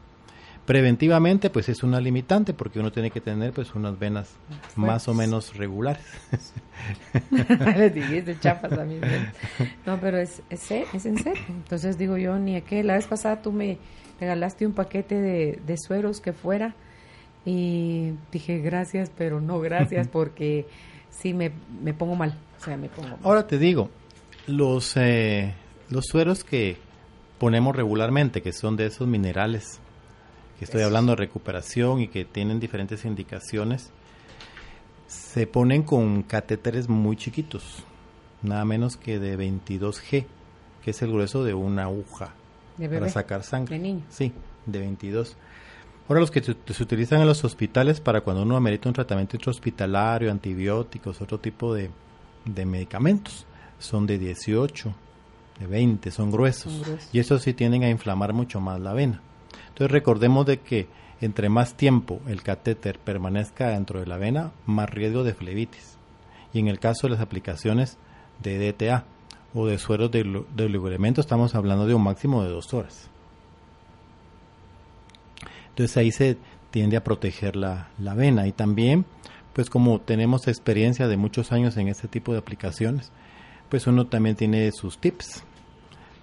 Preventivamente, 0.66 1.50
pues 1.50 1.68
es 1.68 1.82
una 1.82 2.00
limitante 2.00 2.54
porque 2.54 2.78
uno 2.78 2.92
tiene 2.92 3.10
que 3.10 3.20
tener 3.20 3.52
pues 3.52 3.74
unas 3.74 3.98
venas 3.98 4.36
más 4.76 5.08
o 5.08 5.14
menos 5.14 5.56
regulares. 5.56 6.04
Les 7.76 7.92
dijiste 7.92 8.38
chapas 8.38 8.72
a 8.72 8.84
mí. 8.84 9.00
No, 9.84 9.98
pero 10.00 10.18
es, 10.18 10.42
es, 10.48 10.70
es 10.70 11.06
en 11.06 11.18
serio. 11.18 11.42
Entonces 11.48 11.98
digo 11.98 12.16
yo, 12.18 12.38
ni 12.38 12.54
a 12.56 12.60
qué. 12.60 12.84
La 12.84 12.94
vez 12.94 13.06
pasada 13.06 13.42
tú 13.42 13.50
me 13.50 13.78
regalaste 14.20 14.64
un 14.64 14.72
paquete 14.72 15.16
de, 15.16 15.60
de 15.66 15.76
sueros 15.76 16.20
que 16.20 16.32
fuera 16.32 16.76
y 17.44 18.12
dije 18.30 18.58
gracias, 18.58 19.10
pero 19.16 19.40
no 19.40 19.60
gracias 19.60 20.08
porque 20.12 20.66
sí 21.10 21.34
me, 21.34 21.50
me 21.82 21.94
pongo 21.94 22.14
mal. 22.14 22.38
O 22.60 22.64
sea, 22.64 22.76
me 22.76 22.88
pongo 22.88 23.08
mal. 23.08 23.18
Ahora 23.24 23.46
te 23.46 23.58
digo, 23.58 23.90
los, 24.46 24.96
eh, 24.96 25.54
los 25.88 26.04
sueros 26.06 26.44
que 26.44 26.76
ponemos 27.40 27.74
regularmente, 27.74 28.42
que 28.42 28.52
son 28.52 28.76
de 28.76 28.84
esos 28.84 29.08
minerales, 29.08 29.80
que 30.58 30.66
estoy 30.66 30.82
hablando 30.82 31.12
de 31.12 31.16
recuperación 31.16 32.02
y 32.02 32.08
que 32.08 32.26
tienen 32.26 32.60
diferentes 32.60 33.06
indicaciones, 33.06 33.90
se 35.06 35.46
ponen 35.46 35.82
con 35.82 36.22
catéteres 36.22 36.90
muy 36.90 37.16
chiquitos, 37.16 37.82
nada 38.42 38.66
menos 38.66 38.98
que 38.98 39.18
de 39.18 39.38
22G, 39.38 40.26
que 40.84 40.90
es 40.90 41.00
el 41.00 41.10
grueso 41.10 41.42
de 41.42 41.54
una 41.54 41.84
aguja 41.84 42.34
De 42.76 42.90
para 42.90 43.08
sacar 43.08 43.42
sangre. 43.42 43.78
de 43.78 43.82
niño. 43.82 44.02
Sí, 44.10 44.34
de 44.66 44.78
22. 44.78 45.34
Ahora 46.08 46.20
los 46.20 46.30
que 46.30 46.42
se, 46.42 46.54
se 46.54 46.82
utilizan 46.82 47.22
en 47.22 47.26
los 47.26 47.42
hospitales 47.42 48.02
para 48.02 48.20
cuando 48.20 48.42
uno 48.42 48.58
amerita 48.58 48.90
un 48.90 48.94
tratamiento 48.94 49.36
intrahospitalario, 49.36 50.30
antibióticos, 50.30 51.22
otro 51.22 51.40
tipo 51.40 51.72
de, 51.72 51.90
de 52.44 52.66
medicamentos, 52.66 53.46
son 53.78 54.06
de 54.06 54.18
18, 54.18 54.94
de 55.60 55.66
20, 55.66 56.10
son 56.10 56.30
gruesos. 56.30 56.72
Son 56.72 56.82
gruesos. 56.82 57.08
Y 57.12 57.20
esos 57.20 57.42
sí 57.42 57.52
tienden 57.52 57.84
a 57.84 57.90
inflamar 57.90 58.32
mucho 58.32 58.60
más 58.60 58.80
la 58.80 58.92
vena. 58.92 59.20
Entonces 59.68 59.92
recordemos 59.92 60.46
de 60.46 60.58
que 60.58 60.88
entre 61.20 61.50
más 61.50 61.74
tiempo 61.74 62.20
el 62.26 62.42
catéter 62.42 62.98
permanezca 62.98 63.68
dentro 63.68 64.00
de 64.00 64.06
la 64.06 64.16
vena, 64.16 64.52
más 64.66 64.88
riesgo 64.88 65.22
de 65.22 65.34
flebitis. 65.34 65.98
Y 66.52 66.58
en 66.58 66.68
el 66.68 66.80
caso 66.80 67.06
de 67.06 67.12
las 67.12 67.20
aplicaciones 67.20 67.98
de 68.42 68.72
DTA 68.72 69.04
o 69.54 69.66
de 69.66 69.78
sueros 69.78 70.10
de, 70.10 70.24
de 70.24 71.14
estamos 71.18 71.54
hablando 71.54 71.86
de 71.86 71.94
un 71.94 72.02
máximo 72.02 72.42
de 72.42 72.50
dos 72.50 72.72
horas. 72.72 73.10
Entonces 75.68 75.96
ahí 75.96 76.10
se 76.10 76.38
tiende 76.70 76.96
a 76.96 77.04
proteger 77.04 77.56
la, 77.56 77.90
la 77.98 78.14
vena 78.14 78.46
y 78.46 78.52
también, 78.52 79.04
pues 79.52 79.68
como 79.68 80.00
tenemos 80.00 80.48
experiencia 80.48 81.06
de 81.06 81.16
muchos 81.16 81.52
años 81.52 81.76
en 81.76 81.88
este 81.88 82.08
tipo 82.08 82.32
de 82.32 82.38
aplicaciones, 82.38 83.12
pues 83.68 83.86
uno 83.86 84.06
también 84.06 84.36
tiene 84.36 84.72
sus 84.72 84.98
tips 84.98 85.44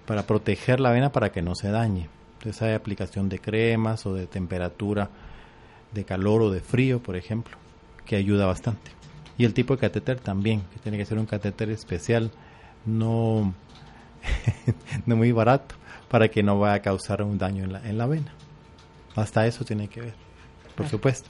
para 0.08 0.26
proteger 0.26 0.80
la 0.80 0.92
vena 0.92 1.12
para 1.12 1.32
que 1.32 1.44
no 1.44 1.54
se 1.54 1.70
dañe. 1.70 2.10
Entonces 2.40 2.62
hay 2.64 2.74
aplicación 2.74 3.30
de 3.30 3.38
cremas 3.40 4.06
o 4.08 4.14
de 4.14 4.26
temperatura 4.26 5.10
de 5.92 6.04
calor 6.04 6.42
o 6.42 6.50
de 6.52 6.62
frío, 6.62 7.00
por 7.02 7.16
ejemplo, 7.16 7.56
que 8.06 8.16
ayuda 8.16 8.46
bastante. 8.46 8.92
Y 9.38 9.46
el 9.46 9.54
tipo 9.54 9.76
de 9.76 9.80
catéter 9.82 10.20
también, 10.20 10.62
que 10.74 10.80
tiene 10.80 10.98
que 10.98 11.06
ser 11.06 11.18
un 11.20 11.26
catéter 11.26 11.70
especial, 11.70 12.32
no, 12.86 13.54
no 15.06 15.16
muy 15.16 15.32
barato, 15.32 15.76
para 16.10 16.28
que 16.30 16.42
no 16.44 16.60
vaya 16.60 16.76
a 16.76 16.82
causar 16.82 17.22
un 17.22 17.38
daño 17.38 17.64
en 17.64 17.74
la, 17.74 17.88
en 17.88 17.98
la 17.98 18.06
vena. 18.08 18.34
Hasta 19.16 19.46
eso 19.48 19.66
tiene 19.66 19.88
que 19.88 20.02
ver, 20.02 20.14
por 20.76 20.88
supuesto. 20.88 21.30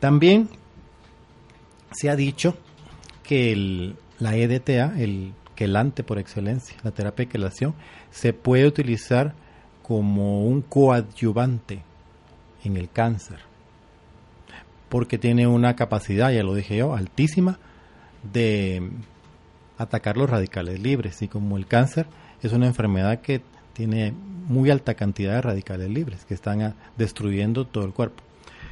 También 0.00 0.48
se 1.92 2.10
ha 2.10 2.16
dicho 2.16 2.56
que 3.22 3.52
el- 3.52 3.96
la 4.18 4.36
EDTA, 4.36 4.94
el 4.98 5.32
quelante 5.54 6.02
por 6.02 6.18
excelencia, 6.18 6.76
la 6.82 6.90
terapia 6.90 7.26
de 7.26 7.30
quelación, 7.30 7.74
se 8.10 8.32
puede 8.32 8.66
utilizar 8.66 9.34
como 9.82 10.44
un 10.44 10.62
coadyuvante 10.62 11.82
en 12.64 12.76
el 12.76 12.88
cáncer, 12.90 13.38
porque 14.88 15.18
tiene 15.18 15.46
una 15.46 15.76
capacidad, 15.76 16.32
ya 16.32 16.42
lo 16.42 16.54
dije 16.54 16.76
yo, 16.76 16.94
altísima 16.94 17.58
de 18.32 18.90
atacar 19.78 20.16
los 20.16 20.30
radicales 20.30 20.80
libres. 20.80 21.20
Y 21.22 21.28
como 21.28 21.56
el 21.56 21.66
cáncer 21.66 22.06
es 22.42 22.52
una 22.52 22.66
enfermedad 22.66 23.20
que 23.20 23.42
tiene 23.72 24.12
muy 24.46 24.70
alta 24.70 24.94
cantidad 24.94 25.34
de 25.34 25.42
radicales 25.42 25.90
libres 25.90 26.24
que 26.24 26.34
están 26.34 26.62
ah, 26.62 26.74
destruyendo 26.96 27.66
todo 27.66 27.84
el 27.84 27.92
cuerpo. 27.92 28.22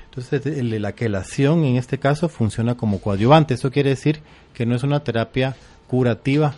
Entonces, 0.05 0.63
la 0.63 0.93
quelación 0.93 1.65
en 1.65 1.77
este 1.77 1.99
caso 1.99 2.29
funciona 2.29 2.75
como 2.75 3.01
coadyuvante. 3.01 3.55
Eso 3.55 3.71
quiere 3.71 3.91
decir 3.91 4.21
que 4.53 4.67
no 4.67 4.77
es 4.77 4.83
una 4.83 5.03
terapia 5.03 5.57
curativa, 5.87 6.55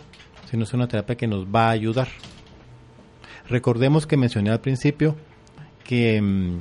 sino 0.49 0.63
es 0.63 0.73
una 0.73 0.87
terapia 0.87 1.15
que 1.15 1.27
nos 1.27 1.45
va 1.45 1.67
a 1.67 1.71
ayudar. 1.71 2.07
Recordemos 3.47 4.07
que 4.07 4.17
mencioné 4.17 4.51
al 4.51 4.61
principio 4.61 5.15
que 5.83 6.21
mm, 6.21 6.59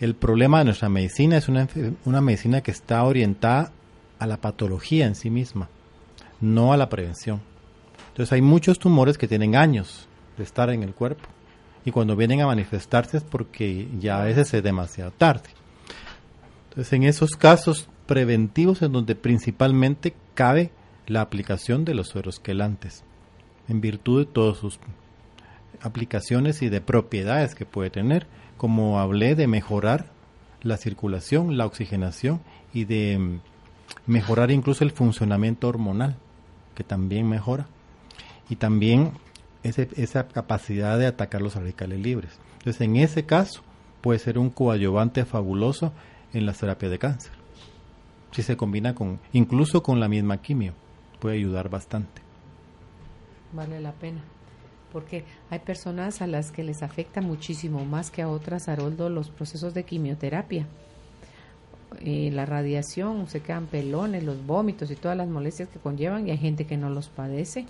el 0.00 0.14
problema 0.14 0.58
de 0.58 0.66
nuestra 0.66 0.88
medicina 0.88 1.36
es 1.36 1.48
una, 1.48 1.68
una 2.04 2.20
medicina 2.20 2.62
que 2.62 2.70
está 2.70 3.04
orientada 3.04 3.72
a 4.18 4.26
la 4.26 4.38
patología 4.38 5.06
en 5.06 5.14
sí 5.14 5.30
misma, 5.30 5.68
no 6.40 6.72
a 6.72 6.76
la 6.76 6.88
prevención. 6.88 7.40
Entonces 8.08 8.32
hay 8.32 8.42
muchos 8.42 8.78
tumores 8.78 9.18
que 9.18 9.28
tienen 9.28 9.56
años 9.56 10.08
de 10.36 10.44
estar 10.44 10.70
en 10.70 10.82
el 10.82 10.94
cuerpo 10.94 11.28
y 11.84 11.90
cuando 11.90 12.16
vienen 12.16 12.40
a 12.40 12.46
manifestarse 12.46 13.18
es 13.18 13.24
porque 13.24 13.88
ya 13.98 14.20
a 14.20 14.24
veces 14.24 14.54
es 14.54 14.62
demasiado 14.62 15.10
tarde. 15.10 15.50
Entonces 16.70 16.92
en 16.92 17.02
esos 17.04 17.32
casos 17.32 17.88
preventivos 18.06 18.82
en 18.82 18.92
donde 18.92 19.14
principalmente 19.14 20.14
cabe 20.34 20.70
la 21.06 21.20
aplicación 21.20 21.84
de 21.84 21.94
los 21.94 22.08
sueros 22.08 22.40
quelantes, 22.40 23.04
en 23.68 23.80
virtud 23.80 24.26
de 24.26 24.32
todas 24.32 24.58
sus 24.58 24.78
aplicaciones 25.82 26.62
y 26.62 26.68
de 26.68 26.80
propiedades 26.80 27.54
que 27.54 27.66
puede 27.66 27.90
tener, 27.90 28.26
como 28.56 29.00
hablé 29.00 29.34
de 29.34 29.46
mejorar 29.46 30.06
la 30.62 30.76
circulación, 30.76 31.56
la 31.56 31.66
oxigenación 31.66 32.40
y 32.72 32.84
de 32.84 33.18
mm, 33.18 33.40
mejorar 34.06 34.50
incluso 34.50 34.84
el 34.84 34.92
funcionamiento 34.92 35.68
hormonal, 35.68 36.16
que 36.74 36.84
también 36.84 37.28
mejora, 37.28 37.66
y 38.48 38.56
también 38.56 39.12
ese- 39.62 39.88
esa 39.96 40.28
capacidad 40.28 40.98
de 40.98 41.06
atacar 41.06 41.42
los 41.42 41.54
radicales 41.54 42.00
libres. 42.00 42.38
Entonces, 42.58 42.80
en 42.82 42.96
ese 42.96 43.24
caso, 43.24 43.62
puede 44.00 44.18
ser 44.18 44.38
un 44.38 44.50
coadyuvante 44.50 45.24
fabuloso 45.24 45.92
en 46.32 46.46
las 46.46 46.58
terapias 46.58 46.90
de 46.90 46.98
cáncer. 46.98 47.32
Si 48.32 48.42
se 48.42 48.56
combina 48.56 48.94
con, 48.94 49.20
incluso 49.32 49.82
con 49.82 50.00
la 50.00 50.08
misma 50.08 50.38
quimio, 50.38 50.74
puede 51.24 51.36
ayudar 51.36 51.70
bastante. 51.70 52.20
Vale 53.54 53.80
la 53.80 53.92
pena. 53.92 54.20
Porque 54.92 55.24
hay 55.48 55.58
personas 55.58 56.20
a 56.20 56.26
las 56.26 56.50
que 56.50 56.62
les 56.62 56.82
afecta 56.82 57.22
muchísimo 57.22 57.86
más 57.86 58.10
que 58.10 58.20
a 58.20 58.28
otras, 58.28 58.68
Haroldo, 58.68 59.08
los 59.08 59.30
procesos 59.30 59.72
de 59.72 59.84
quimioterapia. 59.84 60.66
Y 62.02 62.30
la 62.30 62.44
radiación, 62.44 63.26
se 63.26 63.40
quedan 63.40 63.68
pelones, 63.68 64.22
los 64.22 64.44
vómitos 64.44 64.90
y 64.90 64.96
todas 64.96 65.16
las 65.16 65.26
molestias 65.26 65.70
que 65.70 65.78
conllevan, 65.78 66.28
y 66.28 66.30
hay 66.30 66.36
gente 66.36 66.66
que 66.66 66.76
no 66.76 66.90
los 66.90 67.08
padece. 67.08 67.64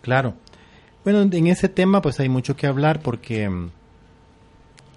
Claro. 0.00 0.34
Bueno, 1.02 1.22
en 1.22 1.46
ese 1.48 1.68
tema 1.68 2.02
pues 2.02 2.20
hay 2.20 2.28
mucho 2.28 2.54
que 2.54 2.68
hablar 2.68 3.00
porque 3.02 3.50
mm, 3.50 3.70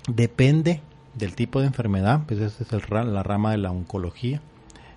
depende 0.09 0.81
del 1.15 1.33
tipo 1.33 1.59
de 1.61 1.65
enfermedad, 1.65 2.21
pues 2.27 2.39
esa 2.39 2.63
es 2.63 2.71
el, 2.71 2.83
la 3.11 3.23
rama 3.23 3.49
de 3.49 3.57
la 3.57 3.71
oncología, 3.71 4.41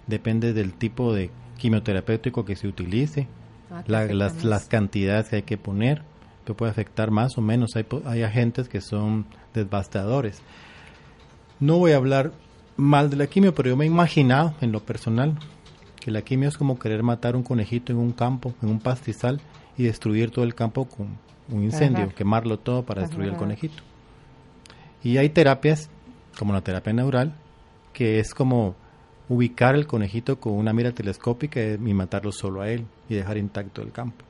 depende 0.07 0.53
del 0.53 0.75
tipo 0.75 1.15
de 1.15 1.31
quimioterapéutico 1.61 2.45
que 2.45 2.57
se 2.57 2.67
utilice, 2.67 3.29
ah, 3.71 3.85
las, 3.87 4.43
las, 4.43 4.65
cantidades 4.67 5.29
que 5.29 5.37
hay 5.37 5.43
que 5.43 5.57
poner, 5.57 6.03
que 6.45 6.55
puede 6.55 6.73
afectar 6.73 7.13
más 7.13 7.39
o 7.39 7.41
menos, 7.41 7.77
hay, 7.77 7.87
hay 8.07 8.23
agentes 8.23 8.69
que 8.69 8.81
son 8.81 9.27
devastadores. 9.55 10.43
No 11.61 11.79
voy 11.79 11.93
a 11.93 11.97
hablar 11.97 12.33
mal 12.77 13.11
de 13.11 13.17
la 13.17 13.27
quimio, 13.27 13.55
pero 13.55 13.69
yo 13.69 13.77
me 13.77 13.85
he 13.85 13.89
imaginado 13.89 14.55
en 14.61 14.73
lo 14.73 14.81
personal 14.81 15.39
que 16.01 16.11
la 16.11 16.23
quimio 16.23 16.49
es 16.49 16.57
como 16.57 16.79
querer 16.79 17.03
matar 17.03 17.37
un 17.37 17.43
conejito 17.43 17.93
en 17.93 17.99
un 17.99 18.13
campo, 18.13 18.55
en 18.63 18.71
un 18.71 18.81
pastizal, 18.81 19.41
y 19.77 19.85
destruir 19.85 20.31
todo 20.31 20.45
el 20.45 20.55
campo 20.55 20.87
con 20.87 21.19
un 21.51 21.63
incendio, 21.63 22.13
quemarlo 22.15 22.59
todo 22.59 22.85
para 22.85 23.03
destruir 23.03 23.29
el 23.29 23.37
conejito. 23.37 23.83
Y 25.03 25.19
hay 25.19 25.29
terapias, 25.29 25.91
como 26.39 26.53
la 26.53 26.63
terapia 26.63 26.93
neural, 26.93 27.35
que 27.93 28.19
es 28.19 28.35
como 28.35 28.75
ubicar 29.31 29.77
el 29.77 29.87
conejito 29.87 30.41
con 30.41 30.55
una 30.55 30.73
mira 30.73 30.91
telescópica 30.91 31.61
y 31.63 31.95
matarlo 31.95 32.33
solo 32.33 32.63
a 32.63 32.69
él 32.69 32.85
y 33.09 33.15
dejar 33.15 33.39
intacto 33.39 33.81
el 33.81 33.93
campo. 33.93 34.25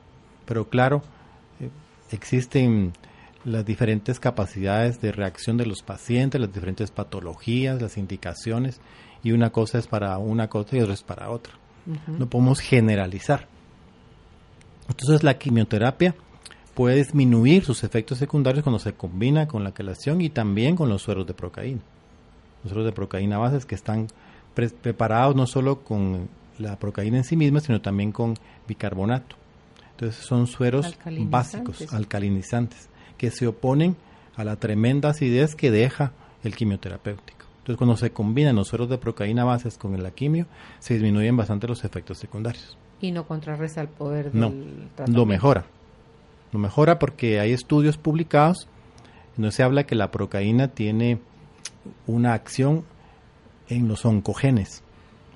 Pero 0.45 0.69
claro, 0.69 1.01
eh, 1.59 1.69
existen 2.11 2.93
las 3.43 3.65
diferentes 3.65 4.19
capacidades 4.19 5.01
de 5.01 5.11
reacción 5.11 5.57
de 5.57 5.65
los 5.65 5.81
pacientes, 5.81 6.39
las 6.39 6.53
diferentes 6.53 6.91
patologías, 6.91 7.81
las 7.81 7.97
indicaciones, 7.97 8.79
y 9.23 9.31
una 9.31 9.49
cosa 9.49 9.79
es 9.79 9.87
para 9.87 10.15
una 10.19 10.49
cosa 10.49 10.77
y 10.77 10.81
otra 10.81 10.93
es 10.93 11.01
para 11.01 11.31
otra. 11.31 11.53
No 12.05 12.29
podemos 12.29 12.59
generalizar. 12.59 13.47
Entonces 14.87 15.23
la 15.23 15.39
quimioterapia 15.39 16.13
puede 16.75 16.97
disminuir 16.97 17.65
sus 17.65 17.83
efectos 17.83 18.19
secundarios 18.19 18.63
cuando 18.63 18.77
se 18.77 18.93
combina 18.93 19.47
con 19.47 19.63
la 19.63 19.73
quelación 19.73 20.21
y 20.21 20.29
también 20.29 20.75
con 20.75 20.89
los 20.89 21.01
sueros 21.01 21.25
de 21.25 21.33
procaína. 21.33 21.81
Los 22.63 22.71
sueros 22.71 22.85
de 22.85 22.91
procaína 22.91 23.39
bases 23.39 23.65
que 23.65 23.73
están 23.73 24.07
preparados 24.53 25.35
no 25.35 25.47
solo 25.47 25.79
con 25.81 26.29
la 26.59 26.77
procaína 26.77 27.17
en 27.17 27.23
sí 27.23 27.35
misma, 27.35 27.59
sino 27.59 27.81
también 27.81 28.11
con 28.11 28.35
bicarbonato. 28.67 29.35
Entonces 29.91 30.23
son 30.23 30.47
sueros 30.47 30.97
básicos, 31.05 31.93
alcalinizantes, 31.93 32.89
que 33.17 33.31
se 33.31 33.47
oponen 33.47 33.95
a 34.35 34.43
la 34.43 34.55
tremenda 34.55 35.09
acidez 35.09 35.55
que 35.55 35.71
deja 35.71 36.11
el 36.43 36.55
quimioterapéutico. 36.55 37.45
Entonces 37.59 37.77
cuando 37.77 37.95
se 37.95 38.11
combinan 38.11 38.55
los 38.55 38.69
sueros 38.69 38.89
de 38.89 38.97
procaína 38.97 39.43
bases 39.43 39.77
con 39.77 40.01
la 40.01 40.11
quimio, 40.11 40.47
se 40.79 40.95
disminuyen 40.95 41.37
bastante 41.37 41.67
los 41.67 41.83
efectos 41.83 42.17
secundarios. 42.17 42.77
Y 42.99 43.11
no 43.11 43.27
contrarresta 43.27 43.81
el 43.81 43.87
poder 43.87 44.33
no, 44.33 44.51
lo 45.07 45.25
mejora. 45.25 45.65
Lo 46.51 46.59
mejora 46.59 46.97
porque 46.97 47.39
hay 47.39 47.51
estudios 47.51 47.97
publicados 47.97 48.67
donde 49.37 49.51
se 49.51 49.63
habla 49.63 49.85
que 49.85 49.95
la 49.95 50.11
procaína 50.11 50.69
tiene 50.69 51.19
una 52.07 52.33
acción 52.33 52.83
en 53.71 53.87
los 53.87 54.05
oncogenes, 54.05 54.83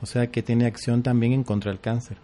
o 0.01 0.05
sea 0.05 0.27
que 0.27 0.43
tiene 0.43 0.65
acción 0.65 1.03
también 1.03 1.31
en 1.31 1.43
contra 1.43 1.71
del 1.71 1.79
cáncer. 1.79 2.17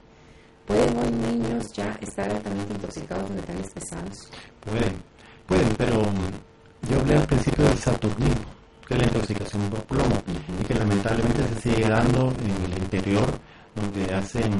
¿Pueden 0.70 0.96
hoy 0.98 1.10
niños 1.10 1.72
ya 1.72 1.98
estar 2.00 2.30
altamente 2.30 2.72
intoxicados 2.72 3.28
de 3.28 3.34
metales 3.34 3.72
pesados? 3.74 4.30
Pueden, 4.60 5.02
pueden, 5.44 5.74
pero 5.76 6.00
mm, 6.00 6.88
yo 6.88 7.00
hablé 7.00 7.16
al 7.16 7.26
principio 7.26 7.64
del 7.64 7.76
saturnismo, 7.76 8.44
que 8.86 8.94
es 8.94 9.00
la 9.00 9.06
intoxicación 9.08 9.68
por 9.68 9.82
plomo, 9.82 10.22
y 10.28 10.64
que 10.64 10.74
lamentablemente 10.74 11.42
se 11.48 11.60
sigue 11.60 11.88
dando 11.88 12.32
en 12.44 12.72
el 12.72 12.78
interior, 12.78 13.26
donde 13.74 14.14
hacen, 14.14 14.52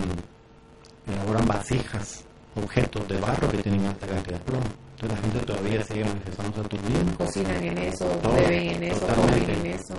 elaboran 1.07 1.47
vasijas, 1.47 2.25
objetos 2.57 3.07
de 3.07 3.21
barro 3.21 3.49
que 3.49 3.59
tienen 3.59 3.87
alta 3.87 4.09
cantidad 4.09 4.37
de 4.37 4.45
plomo. 4.45 4.67
Entonces 4.97 5.17
la 5.17 5.23
gente 5.23 5.47
todavía 5.47 5.85
sigue 5.85 6.05
manifestando 6.07 6.57
saturnismo. 6.61 7.19
Cocinan 7.19 7.65
en 7.65 7.79
eso, 7.79 8.21
beben 8.35 8.69
en 8.69 8.83
eso, 8.83 9.07
comen 9.15 9.49
en 9.49 9.67
eso. 9.67 9.95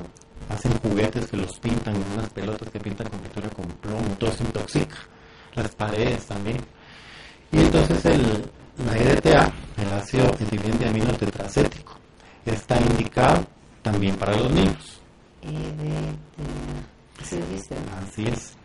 Hacen 0.50 0.78
juguetes 0.80 1.26
que 1.28 1.38
los 1.38 1.58
pintan, 1.58 1.96
unas 2.14 2.30
pelotas 2.32 2.70
que 2.70 2.82
pintan 2.82 3.08
con 3.08 3.18
pintura 3.22 3.50
con 3.52 3.66
plomo, 3.66 4.14
todo 4.20 4.32
se 4.34 4.44
intoxica 4.44 4.98
las 5.56 5.76
paredes 5.76 6.26
también. 6.26 6.58
Y 7.52 7.60
entonces 7.60 8.06
el, 8.06 8.50
la 8.86 8.98
EDTA, 8.98 9.52
el 9.78 9.94
ácido 9.94 10.28
etildiamino 10.40 11.14
tetracético, 11.14 11.98
está 12.46 12.78
indicado 12.80 13.46
también 13.82 14.16
para 14.16 14.36
los 14.38 14.52
niños. 14.52 15.02
Así 18.02 18.26
es. 18.28 18.58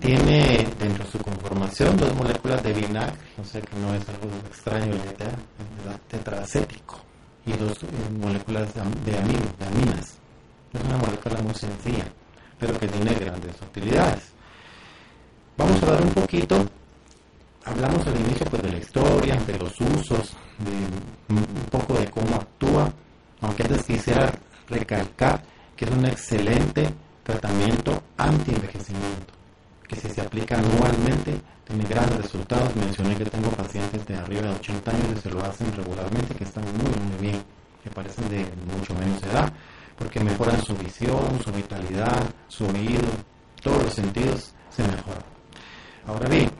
Tiene 0.00 0.68
dentro 0.78 1.04
de 1.04 1.10
su 1.10 1.18
conformación 1.18 1.96
dos 1.96 2.14
moléculas 2.14 2.62
de 2.62 2.72
vinagre, 2.72 3.16
o 3.36 3.44
sea 3.44 3.60
que 3.60 3.76
no 3.76 3.92
es 3.92 4.08
algo 4.08 4.28
extraño 4.46 4.92
el 4.92 5.00
EDTA, 5.00 5.32
tetracético, 6.06 7.00
y 7.44 7.52
dos 7.52 7.82
eh, 7.82 7.86
moléculas 8.20 8.72
de, 8.72 8.80
amino, 9.18 9.40
de 9.58 9.66
aminas. 9.66 10.18
Es 10.72 10.80
una 10.84 10.96
molécula 10.96 11.42
muy 11.42 11.54
sencilla, 11.54 12.04
pero 12.58 12.78
que 12.78 12.86
tiene 12.86 13.14
grandes 13.14 13.60
utilidades. 13.62 14.32
Vamos 15.60 15.82
a 15.82 15.86
hablar 15.88 16.02
un 16.06 16.14
poquito, 16.14 16.66
hablamos 17.66 18.06
al 18.06 18.18
inicio 18.18 18.46
pues, 18.46 18.62
de 18.62 18.72
la 18.72 18.78
historia, 18.78 19.34
de 19.46 19.58
los 19.58 19.78
usos, 19.78 20.32
un 21.28 21.44
poco 21.70 21.92
de 22.00 22.08
cómo 22.08 22.36
actúa, 22.36 22.90
aunque 23.42 23.64
antes 23.64 23.84
quisiera 23.84 24.32
recalcar 24.70 25.42
que 25.76 25.84
es 25.84 25.90
un 25.90 26.06
excelente 26.06 26.88
tratamiento 27.22 28.02
anti-envejecimiento, 28.16 29.34
que 29.86 29.96
si 29.96 30.08
se 30.08 30.22
aplica 30.22 30.56
anualmente 30.56 31.38
tiene 31.66 31.84
grandes 31.84 32.22
resultados. 32.22 32.74
Mencioné 32.76 33.16
que 33.16 33.26
tengo 33.26 33.50
pacientes 33.50 34.06
de 34.06 34.16
arriba 34.16 34.40
de 34.40 34.54
80 34.54 34.90
años 34.90 35.08
que 35.12 35.20
se 35.20 35.30
lo 35.30 35.44
hacen 35.44 35.70
regularmente, 35.76 36.34
que 36.36 36.44
están 36.44 36.64
muy, 36.64 37.10
muy 37.10 37.20
bien, 37.20 37.42
que 37.84 37.90
parecen 37.90 38.30
de 38.30 38.46
mucho 38.74 38.94
menos 38.94 39.22
edad, 39.24 39.52
porque 39.98 40.20
mejoran 40.20 40.64
su 40.64 40.74
visión, 40.74 41.38
su 41.44 41.52
vitalidad, 41.52 42.24
su 42.48 42.64
oído, 42.64 43.10
todos 43.62 43.82
los 43.82 43.92
sentidos 43.92 44.54
se 44.70 44.84
mejoran. 44.84 45.39
Ahora 46.06 46.28
bien, 46.28 46.50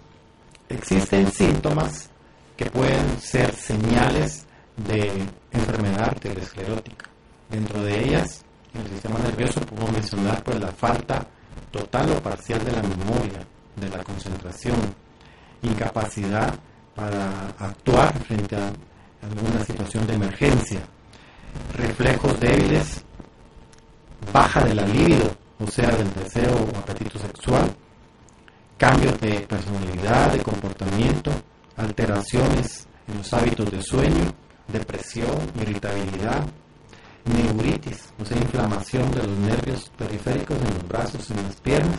existen 0.68 1.30
síntomas 1.32 2.10
que 2.56 2.66
pueden 2.66 3.20
ser 3.20 3.52
señales 3.54 4.46
de 4.76 5.10
enfermedad 5.50 6.10
arteriosclerótica. 6.10 7.06
Dentro 7.48 7.82
de 7.82 8.04
ellas, 8.04 8.44
En 8.72 8.82
el 8.82 8.88
sistema 8.88 9.18
nervioso 9.18 9.60
podemos 9.62 9.92
mencionar 9.92 10.44
pues 10.44 10.60
la 10.60 10.68
falta 10.68 11.26
total 11.72 12.12
o 12.12 12.22
parcial 12.22 12.64
de 12.64 12.70
la 12.70 12.82
memoria, 12.82 13.44
de 13.74 13.88
la 13.88 14.04
concentración, 14.04 14.76
incapacidad 15.62 16.54
para 16.94 17.48
actuar 17.58 18.16
frente 18.24 18.54
a 18.56 18.70
alguna 19.22 19.64
situación 19.64 20.06
de 20.06 20.14
emergencia, 20.14 20.80
reflejos 21.74 22.38
débiles, 22.38 23.02
baja 24.32 24.62
de 24.64 24.74
la 24.74 24.86
libido, 24.86 25.34
o 25.58 25.66
sea, 25.66 25.90
del 25.90 26.12
deseo 26.14 26.54
o 26.54 26.78
apetito 26.78 27.18
sexual, 27.18 27.74
cambios 28.80 29.20
de 29.20 29.40
personalidad, 29.40 30.32
de 30.32 30.42
comportamiento, 30.42 31.30
alteraciones 31.76 32.88
en 33.06 33.18
los 33.18 33.30
hábitos 33.34 33.70
de 33.70 33.82
sueño, 33.82 34.32
depresión, 34.68 35.36
irritabilidad, 35.60 36.46
neuritis, 37.26 38.14
o 38.18 38.24
sea, 38.24 38.38
inflamación 38.38 39.10
de 39.10 39.18
los 39.18 39.38
nervios 39.38 39.92
periféricos 39.98 40.56
en 40.56 40.64
los 40.64 40.88
brazos, 40.88 41.30
en 41.30 41.42
las 41.42 41.56
piernas. 41.56 41.98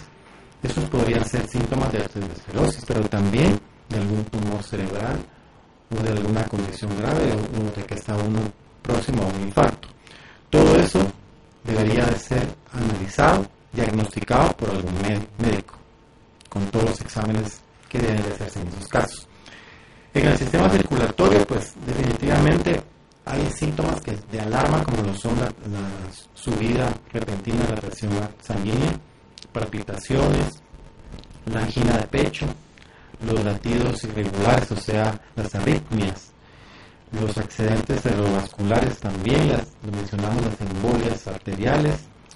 Esos 0.63 0.89
podrían 0.89 1.23
ser 1.23 1.47
síntomas 1.47 1.91
de 1.91 1.99
arteriosclerosis, 1.99 2.83
pero 2.87 3.07
también 3.07 3.59
de 3.87 3.97
algún 3.99 4.25
tumor 4.25 4.63
cerebral 4.63 5.19
o 5.95 6.01
de 6.01 6.09
alguna 6.09 6.43
condición 6.45 6.97
grave 6.97 7.31
o 7.31 7.79
de 7.79 7.85
que 7.85 7.93
está 7.93 8.15
uno 8.17 8.39
próximo 8.81 9.21
a 9.21 9.27
un 9.27 9.41
infarto. 9.43 9.87
Todo 10.49 10.75
eso 10.77 10.99
debería 11.63 12.07
de 12.07 12.17
ser 12.17 12.47
analizado, 12.73 13.45
diagnosticado 13.71 14.51
por 14.57 14.71
algún 14.71 14.95
médico, 15.37 15.80
con 16.51 16.65
todos 16.69 16.89
los 16.89 17.01
exámenes 17.01 17.61
que 17.87 17.97
deben 17.97 18.21
de 18.23 18.33
hacerse 18.33 18.59
en 18.59 18.67
esos 18.67 18.87
casos. 18.89 19.27
En 20.13 20.27
el 20.27 20.37
sistema 20.37 20.69
circulatorio, 20.69 21.47
pues 21.47 21.73
definitivamente 21.85 22.83
hay 23.23 23.49
síntomas 23.51 24.01
que 24.01 24.17
de 24.29 24.41
alarma 24.41 24.83
como 24.83 25.01
lo 25.03 25.13
son 25.15 25.39
la, 25.39 25.49
subida 26.33 26.93
repentina 27.13 27.63
de 27.63 27.75
la 27.75 27.81
presión 27.81 28.11
sanguínea, 28.41 28.99
palpitaciones, 29.53 30.61
la 31.45 31.61
angina 31.61 31.97
de 31.99 32.07
pecho, 32.07 32.45
los 33.25 33.45
latidos 33.45 34.03
irregulares, 34.03 34.69
o 34.71 34.75
sea, 34.75 35.21
las 35.35 35.55
arritmias, 35.55 36.33
los 37.13 37.37
accidentes 37.37 38.01
cerebrovasculares 38.01 38.99
también, 38.99 39.47
las, 39.47 39.67
mencionamos 39.89 40.43
las 40.43 40.61
embolias 40.61 41.27
arteriales, 41.27 41.95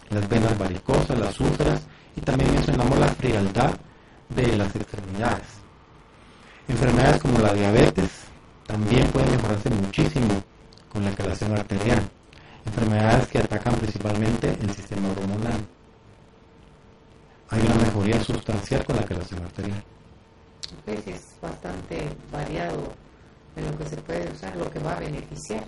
las 0.10 0.30
venas 0.30 0.58
varicosas, 0.58 1.20
las 1.20 1.38
úlceras 1.42 1.82
y 2.16 2.22
también 2.22 2.54
mencionamos 2.54 2.98
la 2.98 3.10
frialdad 3.10 3.72
de 4.30 4.58
las 4.58 4.76
extremidades. 4.76 5.48
Enfermedades 6.68 7.22
como 7.22 7.40
la 7.40 7.54
diabetes 7.54 8.10
también 8.66 9.08
pueden 9.10 9.32
mejorarse 9.32 9.70
muchísimo 9.70 10.44
con 10.92 11.04
la 11.04 11.12
calación 11.12 11.54
arterial. 11.54 12.02
Enfermedades 12.66 13.28
que 13.28 13.38
atacan 13.38 13.76
principalmente 13.76 14.58
el 14.60 14.72
sistema 14.72 15.10
hormonal. 15.12 15.66
Hay 17.50 17.62
una 17.62 17.76
mejoría 17.76 18.20
sustancial 18.24 18.84
con 18.86 18.96
la 18.96 19.04
calación 19.04 19.44
arterial. 19.44 19.84
Pues 20.84 21.08
es 21.08 21.22
bastante 21.42 22.10
variado 22.32 22.94
en 23.56 23.66
lo 23.66 23.78
que 23.78 23.86
se 23.86 23.98
puede 23.98 24.32
usar, 24.32 24.56
lo 24.56 24.70
que 24.72 24.80
va 24.80 24.94
a 24.94 25.00
beneficiar. 25.00 25.64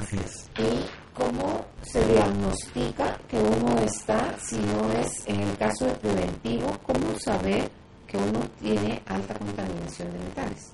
Así 0.00 0.16
es. 0.16 0.48
¿Y 0.58 1.01
cómo 1.14 1.64
se 1.82 2.04
diagnostica 2.06 3.18
que 3.28 3.38
uno 3.38 3.78
está, 3.80 4.34
si 4.38 4.56
no 4.56 4.92
es 4.92 5.26
en 5.26 5.40
el 5.40 5.56
caso 5.56 5.86
de 5.86 5.94
preventivo, 5.94 6.78
cómo 6.84 7.18
saber 7.18 7.70
que 8.06 8.16
uno 8.16 8.40
tiene 8.60 9.02
alta 9.06 9.34
contaminación 9.34 10.12
de 10.12 10.18
metales? 10.18 10.72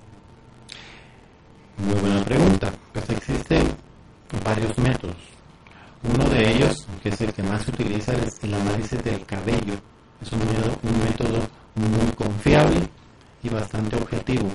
Muy 1.77 1.95
buena 1.95 2.23
pregunta. 2.23 2.71
Pues 2.93 3.09
existen 3.09 3.63
varios 4.43 4.77
métodos. 4.77 5.15
Uno 6.03 6.29
de 6.29 6.51
ellos, 6.51 6.87
que 7.01 7.09
es 7.09 7.21
el 7.21 7.33
que 7.33 7.43
más 7.43 7.63
se 7.63 7.71
utiliza, 7.71 8.13
es 8.13 8.43
el 8.43 8.53
análisis 8.53 9.03
del 9.03 9.25
cabello. 9.25 9.75
Es 10.21 10.31
un 10.31 10.39
método, 10.39 10.77
un 10.83 10.99
método 11.03 11.47
muy 11.75 12.11
confiable 12.13 12.89
y 13.43 13.49
bastante 13.49 13.95
objetivo. 13.95 14.49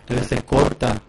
Entonces 0.00 0.28
se 0.28 0.42
corta 0.42 1.00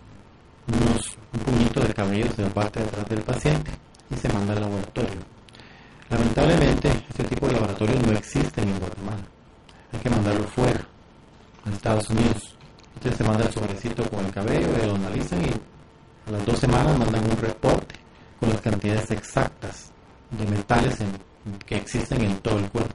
unos, 0.67 1.17
un 1.33 1.39
puñito 1.39 1.81
de 1.81 1.93
cabello 1.93 2.31
de 2.35 2.43
la 2.43 2.49
parte 2.49 2.79
de 2.79 2.85
atrás 2.85 3.09
del 3.09 3.21
paciente 3.21 3.71
y 4.13 4.17
se 4.17 4.29
manda 4.29 4.53
al 4.53 4.61
laboratorio. 4.61 5.19
Lamentablemente, 6.09 6.89
este 7.09 7.23
tipo 7.23 7.47
de 7.47 7.53
laboratorios 7.53 8.05
no 8.05 8.11
existen 8.13 8.69
en 8.69 8.79
Guatemala. 8.79 9.23
Hay 9.91 9.99
que 9.99 10.09
mandarlo 10.09 10.43
fuera, 10.43 10.85
a 11.65 11.69
Estados 11.69 12.09
Unidos. 12.09 12.55
Entonces 12.95 13.17
se 13.17 13.23
manda 13.23 13.45
el 13.45 13.53
sobrecito 13.53 14.09
con 14.09 14.25
el 14.25 14.31
cabello, 14.31 14.67
lo 14.85 14.95
analizan 14.95 15.41
y 15.43 15.49
a 16.27 16.31
las 16.31 16.45
dos 16.45 16.59
semanas 16.59 16.97
mandan 16.97 17.23
un 17.23 17.37
reporte 17.37 17.95
con 18.39 18.49
las 18.49 18.61
cantidades 18.61 19.11
exactas 19.11 19.91
de 20.31 20.45
metales 20.47 20.97
que 21.65 21.75
existen 21.75 22.21
en 22.21 22.37
todo 22.39 22.59
el 22.59 22.69
cuerpo. 22.69 22.93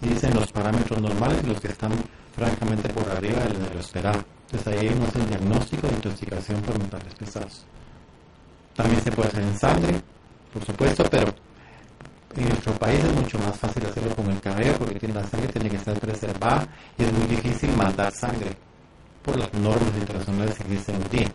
Dicen 0.00 0.34
los 0.34 0.52
parámetros 0.52 1.00
normales 1.00 1.40
y 1.42 1.46
los 1.46 1.60
que 1.60 1.68
están 1.68 1.92
francamente 2.36 2.88
por 2.90 3.08
arriba 3.10 3.40
de 3.40 3.74
lo 3.74 3.80
esperado. 3.80 4.22
Entonces 4.50 4.80
ahí 4.80 4.88
uno 4.94 5.06
hace 5.06 5.18
el 5.18 5.28
diagnóstico 5.28 5.86
de 5.88 5.94
intoxicación 5.94 6.60
por 6.62 6.78
metales 6.78 7.14
pesados. 7.14 7.64
También 8.74 9.02
se 9.02 9.10
puede 9.10 9.28
hacer 9.28 9.42
en 9.42 9.58
sangre, 9.58 10.00
por 10.58 10.66
supuesto, 10.66 11.04
pero 11.10 11.32
en 12.36 12.48
nuestro 12.48 12.72
país 12.74 13.02
es 13.02 13.12
mucho 13.14 13.38
más 13.38 13.56
fácil 13.56 13.86
hacerlo 13.86 14.14
con 14.14 14.30
el 14.30 14.40
cabello 14.40 14.74
porque 14.78 15.08
la 15.08 15.24
sangre 15.24 15.48
tiene 15.48 15.70
que 15.70 15.76
estar 15.76 15.98
preservada 15.98 16.66
y 16.98 17.04
es 17.04 17.12
muy 17.12 17.26
difícil 17.26 17.70
mandar 17.76 18.12
sangre 18.12 18.56
por 19.22 19.36
las 19.36 19.52
normas 19.54 19.94
internacionales 19.96 20.56
que 20.56 20.62
existen 20.64 20.96
hoy 20.96 21.18
día. 21.18 21.32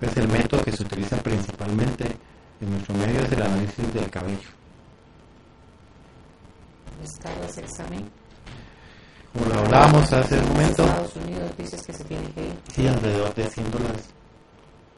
Es 0.00 0.16
el 0.16 0.28
método 0.28 0.62
que 0.62 0.72
se 0.72 0.82
utiliza 0.82 1.16
principalmente 1.18 2.04
en 2.60 2.70
nuestro 2.70 2.94
medio 2.94 3.20
es 3.20 3.32
el 3.32 3.42
análisis 3.42 3.94
del 3.94 4.10
cabello. 4.10 4.48
¿Está 7.04 7.30
ese 7.46 7.60
examen? 7.60 8.08
Como 9.32 9.46
lo 9.46 9.60
hablábamos 9.60 10.10
hace 10.12 10.38
un 10.38 10.48
momento. 10.48 10.84
Estados 10.84 11.16
Unidos 11.16 11.56
dices 11.58 11.82
que 11.82 11.92
se 11.92 12.04
tiene 12.04 12.28
que 12.30 12.40
ir. 12.40 12.54
Sí, 12.74 12.88
alrededor 12.88 13.34
de 13.34 13.48
100 13.48 13.70
dólares. 13.70 14.04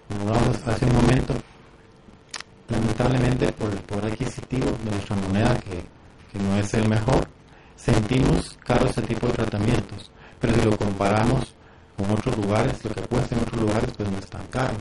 Como 0.09 0.21
hablábamos 0.23 0.57
hace 0.67 0.85
un 0.85 0.95
momento, 0.95 1.35
lamentablemente 2.99 3.53
por 3.53 3.71
el 3.71 3.79
poder 3.79 4.13
adquisitivo 4.13 4.71
de 4.85 4.91
nuestra 4.91 5.17
moneda, 5.17 5.57
que, 5.59 5.85
que 6.33 6.39
no 6.43 6.57
es 6.57 6.75
el 6.75 6.89
mejor, 6.89 7.29
sentimos 7.77 8.59
caro 8.65 8.87
ese 8.87 9.03
tipo 9.03 9.27
de 9.29 9.35
tratamientos. 9.35 10.11
Pero 10.41 10.55
si 10.55 10.63
lo 10.63 10.77
comparamos 10.77 11.55
con 11.97 12.11
otros 12.11 12.37
lugares, 12.37 12.85
lo 12.85 12.95
que 12.95 13.03
cuesta 13.03 13.35
en 13.35 13.43
otros 13.43 13.61
lugares, 13.61 13.91
pues 13.97 14.11
no 14.11 14.19
es 14.19 14.27
tan 14.27 14.47
caro, 14.47 14.75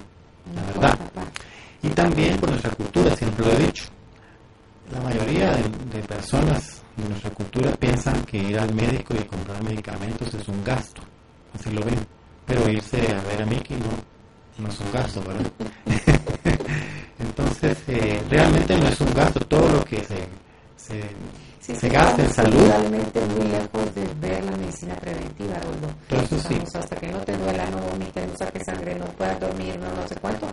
la 0.55 0.61
verdad. 0.63 0.99
Y 1.83 1.89
también 1.89 2.37
por 2.37 2.49
nuestra 2.49 2.71
cultura, 2.71 3.15
siempre 3.15 3.45
lo 3.45 3.51
he 3.53 3.57
dicho. 3.57 3.85
La 4.91 5.01
mayoría 5.01 5.51
de 5.51 5.99
personas 6.07 6.81
en 6.97 7.09
nuestra 7.09 7.29
cultura 7.31 7.71
piensan 7.73 8.23
que 8.23 8.37
ir 8.37 8.57
al 8.57 8.73
médico 8.73 9.13
y 9.13 9.23
comprar 9.25 9.61
medicamentos 9.63 10.33
es 10.33 10.47
un 10.47 10.63
gasto, 10.63 11.01
así 11.53 11.69
lo 11.71 11.81
ven, 11.81 11.99
pero 12.45 12.69
irse 12.69 12.97
a 13.13 13.21
ver 13.27 13.41
a 13.41 13.45
Mickey 13.45 13.77
no, 13.77 14.63
no 14.63 14.69
es 14.69 14.79
un 14.79 14.91
gasto, 14.91 15.21
¿verdad? 15.21 15.51
Entonces, 17.61 17.83
eh, 17.87 18.21
realmente 18.29 18.77
no 18.77 18.87
es 18.87 19.01
un 19.01 19.13
gasto, 19.13 19.39
todo 19.47 19.67
lo 19.67 19.83
que 19.83 19.97
se, 19.97 20.27
se, 20.75 21.73
se 21.75 21.89
gasta 21.89 22.23
en 22.23 22.33
salud. 22.33 22.67
Realmente 22.67 23.19
muy 23.35 23.47
lejos 23.47 23.95
de 23.95 24.07
ver 24.21 24.43
la 24.45 24.51
medicina 24.57 24.95
preventiva, 24.95 25.55
Roldo. 25.55 25.87
Entonces, 26.09 26.43
sí. 26.47 26.77
Hasta 26.77 26.95
que 26.95 27.07
no 27.07 27.19
te 27.19 27.35
duela, 27.35 27.65
no 27.71 27.77
vomites, 27.77 28.27
no 28.27 28.37
saques 28.37 28.63
sangre, 28.63 28.95
no 28.95 29.05
puedas 29.05 29.39
dormir, 29.39 29.79
no, 29.79 29.87
no 29.99 30.07
sé 30.07 30.15
cuánto, 30.21 30.47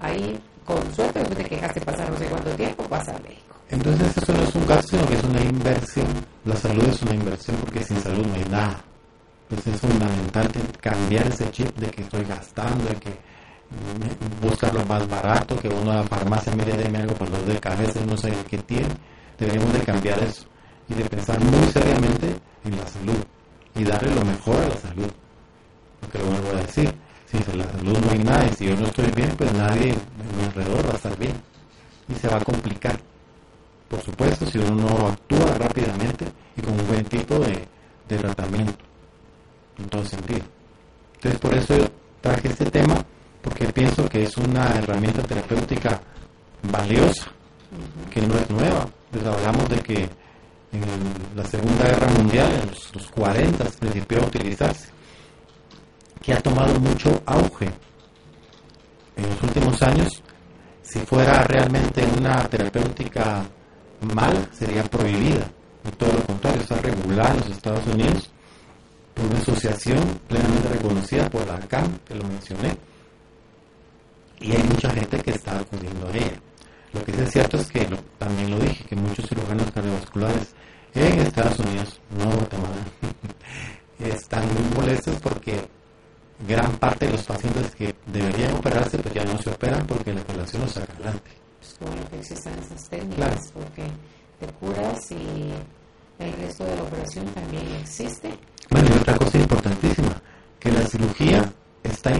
ahí 0.00 0.40
con 0.64 0.94
suerte, 0.94 1.18
después 1.18 1.38
de 1.38 1.44
que 1.44 1.56
dejaste 1.56 1.80
pasar 1.80 2.10
no 2.10 2.18
sé 2.18 2.26
cuánto 2.26 2.50
tiempo, 2.50 2.84
pasa 2.84 3.10
al 3.16 3.22
médico. 3.22 3.56
Entonces 3.70 4.16
eso 4.16 4.32
no 4.32 4.42
es 4.44 4.54
un 4.54 4.66
gasto, 4.66 4.88
sino 4.90 5.06
que 5.06 5.14
es 5.14 5.24
una 5.24 5.40
inversión. 5.40 6.06
La 6.44 6.56
salud 6.56 6.84
es 6.84 7.02
una 7.02 7.14
inversión 7.14 7.56
porque 7.56 7.82
sin 7.82 8.00
salud 8.00 8.24
no 8.26 8.34
hay 8.34 8.44
nada. 8.44 8.84
Entonces 9.50 9.74
es 9.74 9.80
fundamental 9.80 10.48
cambiar 10.80 11.26
ese 11.26 11.50
chip 11.50 11.76
de 11.76 11.88
que 11.88 12.02
estoy 12.02 12.24
gastando, 12.24 12.84
de 12.84 12.94
que 12.94 13.33
buscar 14.40 14.74
lo 14.74 14.84
más 14.86 15.08
barato, 15.08 15.56
que 15.56 15.68
uno 15.68 15.92
a 15.92 15.96
la 15.96 16.02
farmacia 16.04 16.54
mire 16.54 16.76
de 16.76 16.96
algo 16.96 17.14
por 17.14 17.28
los 17.30 17.46
de 17.46 17.58
cabeza 17.58 18.00
no 18.06 18.16
sé 18.16 18.32
qué 18.48 18.58
tiene. 18.58 18.94
Deberíamos 19.38 19.72
de 19.72 19.80
cambiar 19.80 20.22
eso 20.22 20.44
y 20.88 20.94
de 20.94 21.04
pensar 21.04 21.40
muy 21.40 21.66
seriamente 21.68 22.36
en 22.64 22.76
la 22.76 22.86
salud 22.86 23.24
y 23.74 23.84
darle 23.84 24.14
lo 24.14 24.24
mejor 24.24 24.56
a 24.56 24.68
la 24.68 24.76
salud. 24.76 25.10
Porque 26.00 26.18
lo 26.18 26.26
vuelvo 26.26 26.50
a 26.50 26.62
decir, 26.62 26.94
si 27.26 27.36
en 27.36 27.58
la 27.58 27.70
salud 27.72 27.98
no 27.98 28.10
hay 28.12 28.18
nada 28.18 28.46
y 28.46 28.54
si 28.54 28.66
yo 28.66 28.76
no 28.76 28.86
estoy 28.86 29.10
bien, 29.10 29.30
pues 29.36 29.52
nadie 29.54 29.92
a 29.92 30.36
mi 30.38 30.44
alrededor 30.44 30.86
va 30.86 30.92
a 30.92 30.96
estar 30.96 31.18
bien 31.18 31.34
y 32.08 32.14
se 32.14 32.28
va 32.28 32.36
a 32.36 32.44
complicar 32.44 32.98
por 33.94 34.02
supuesto, 34.02 34.46
si 34.46 34.58
uno 34.58 34.74
no 34.74 35.08
actúa 35.08 35.54
rápidamente 35.56 36.26
y 36.56 36.62
con 36.62 36.72
un 36.72 36.86
buen 36.88 37.04
tipo 37.04 37.38
de, 37.38 37.64
tratamiento, 38.08 38.84
en 39.78 39.88
todo 39.88 40.04
sentido. 40.04 40.44
Entonces, 41.14 41.40
por 41.40 41.54
eso 41.54 41.76
yo 41.78 41.86
traje 42.20 42.48
este 42.48 42.70
tema, 42.72 42.96
porque 43.40 43.72
pienso 43.72 44.08
que 44.08 44.24
es 44.24 44.36
una 44.36 44.73
herramienta 44.84 45.22
terapéutica 45.22 46.00
valiosa, 46.62 47.26
que 48.10 48.22
no 48.22 48.34
es 48.38 48.48
nueva. 48.50 48.88
Les 49.12 49.24
hablamos 49.26 49.68
de 49.68 49.80
que 49.80 50.08
en 50.72 51.36
la 51.36 51.44
Segunda 51.44 51.84
Guerra 51.84 52.08
Mundial, 52.08 52.52
en 52.52 52.68
los, 52.68 52.94
los 52.94 53.06
40, 53.10 53.64
principió 53.78 54.22
a 54.22 54.26
utilizarse, 54.26 54.88
que 56.22 56.32
ha 56.32 56.40
tomado 56.40 56.78
mucho 56.80 57.22
auge 57.26 57.70
en 59.16 59.28
los 59.28 59.42
últimos 59.42 59.82
años. 59.82 60.22
Si 60.82 60.98
fuera 61.00 61.42
realmente 61.44 62.04
una 62.18 62.42
terapéutica 62.48 63.44
mal 64.14 64.48
sería 64.52 64.82
prohibida. 64.84 65.50
Y 65.86 65.90
todo 65.96 66.12
lo 66.14 66.24
contrario, 66.24 66.62
está 66.62 66.76
regulada 66.76 67.30
en 67.30 67.40
los 67.40 67.50
Estados 67.50 67.86
Unidos 67.86 68.30
por 69.14 69.26
una 69.26 69.38
asociación 69.38 70.20
plenamente 70.28 70.68
reconocida 70.68 71.28
por 71.30 71.46
la 71.46 71.58
CAM, 71.60 71.98
que 72.06 72.14
lo 72.14 72.24
mencioné. 72.24 72.76
Y 74.40 74.52
hay 74.52 74.62
mucha 74.64 74.90
gente 74.90 75.18
que 75.18 75.30
está 75.30 75.58
acudiendo 75.58 76.08
a 76.08 76.10
ella. 76.10 76.40
Lo 76.92 77.04
que 77.04 77.12
sí 77.12 77.20
es 77.20 77.30
cierto 77.32 77.56
es 77.58 77.70
que 77.70 77.86
también 78.18 78.50
lo 78.50 78.58
dije, 78.58 78.84
que 78.84 78.96
muchos 78.96 79.28
cirujanos 79.28 79.70
cardiovasculares 79.72 80.54
en 80.94 81.20
Estados 81.20 81.58
Unidos, 81.58 82.00
no 82.16 82.30
Guatemala, 82.30 82.84
están 83.98 84.44
muy 84.54 84.76
molestos 84.76 85.16
porque 85.20 85.60
gran 86.46 86.76
parte 86.76 87.06
de 87.06 87.12
los 87.12 87.22
pacientes 87.22 87.74
que 87.74 87.94
deberían 88.06 88.54
operarse 88.54 88.98
pues 88.98 89.14
ya 89.14 89.24
no 89.24 89.38
se 89.38 89.50
operan 89.50 89.86
porque 89.86 90.12
la 90.12 90.20
operación 90.20 90.62
los 90.62 90.72
saca 90.72 90.92
adelante. 90.94 91.30
Pues 91.60 91.76
bueno 91.80 92.08
que 92.10 92.18
existen 92.18 92.52
esas 92.58 92.88
técnicas 92.88 93.52
porque 93.52 93.84
te 94.40 94.46
curas 94.54 95.10
y 95.10 95.52
el 96.18 96.32
resto 96.34 96.64
de 96.64 96.76
la 96.76 96.82
operación 96.82 97.26
también 97.26 97.66
existe. 97.80 98.30
Bueno, 98.70 98.88
y 98.94 98.98
otra 98.98 99.16
cosa 99.16 99.38
importantísima, 99.38 100.20
que 100.58 100.72
la 100.72 100.86
cirugía 100.86 101.52
está 101.82 102.12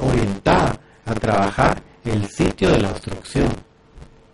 orientada 0.00 0.78
a 1.04 1.14
trabajar 1.14 1.82
el 2.04 2.26
sitio 2.28 2.70
de 2.70 2.78
la 2.78 2.90
obstrucción. 2.90 3.48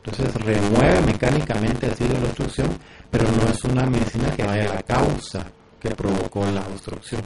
Entonces 0.04 0.34
remueve 0.36 1.00
mecánicamente 1.02 1.86
el 1.86 1.92
sitio 1.92 2.14
de 2.14 2.20
la 2.20 2.26
obstrucción, 2.28 2.68
pero 3.10 3.24
no 3.32 3.48
es 3.48 3.64
una 3.64 3.86
medicina 3.86 4.30
que 4.30 4.44
vaya 4.44 4.70
a 4.70 4.74
la 4.74 4.82
causa 4.82 5.44
que 5.80 5.90
provocó 5.90 6.44
la 6.46 6.60
obstrucción. 6.60 7.22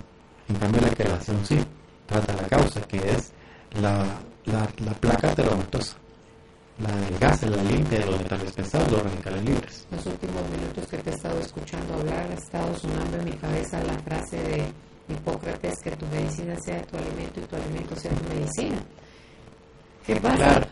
En 0.49 0.57
cambio 0.57 0.81
la 0.81 0.91
quelación 0.91 1.45
sí 1.45 1.59
trata 2.11 2.35
la 2.35 2.49
causa, 2.49 2.81
que 2.83 2.97
es 2.97 3.33
la, 3.81 4.05
la, 4.47 4.69
la 4.85 4.93
placa 4.95 5.33
telomatosa, 5.35 5.97
la 6.79 6.97
del 6.97 7.19
gas, 7.19 7.43
la 7.43 7.63
limpia 7.63 8.01
de 8.01 8.07
los 8.07 8.19
metales 8.19 8.53
pesados, 8.53 8.91
los 8.91 9.03
radicales 9.03 9.45
libres. 9.45 9.87
Los 9.93 10.07
últimos 10.07 10.43
minutos 10.51 10.87
que 10.89 10.99
te 10.99 11.11
he 11.11 11.15
estado 11.15 11.39
escuchando 11.39 11.95
hablar, 11.95 12.27
ha 12.30 12.30
estado 12.41 12.75
sonando 12.77 13.19
en 13.19 13.25
mi 13.25 13.33
cabeza 13.33 13.83
la 13.85 13.99
frase 13.99 14.37
de 14.37 14.65
Hipócrates, 15.09 15.75
que 15.83 15.91
tu 15.93 16.07
medicina 16.07 16.57
sea 16.65 16.83
tu 16.83 16.97
alimento 16.97 17.41
y 17.41 17.45
tu 17.45 17.57
alimento 17.57 17.97
sea 17.97 18.13
tu 18.13 18.35
medicina. 18.35 18.77
¿Qué 20.07 20.17
pasa? 20.17 20.37
Claro, 20.37 20.67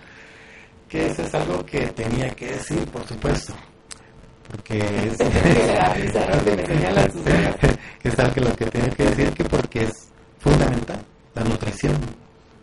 que 0.89 1.07
eso 1.07 1.23
es 1.23 1.35
algo 1.35 1.65
que 1.65 1.87
tenía 1.89 2.31
que 2.31 2.47
decir, 2.47 2.85
por 2.87 3.07
supuesto. 3.07 3.55
Porque 4.51 4.79
es, 4.79 5.19
que 8.03 8.09
es 8.09 8.19
algo 8.19 8.57
que 8.57 8.67
tenía 8.67 8.91
que 8.91 9.05
decir 9.05 9.31
que 9.33 9.45
porque 9.45 9.85
es 9.85 9.93
fundamental 10.39 10.99
la 11.35 11.45
nutrición. 11.45 11.97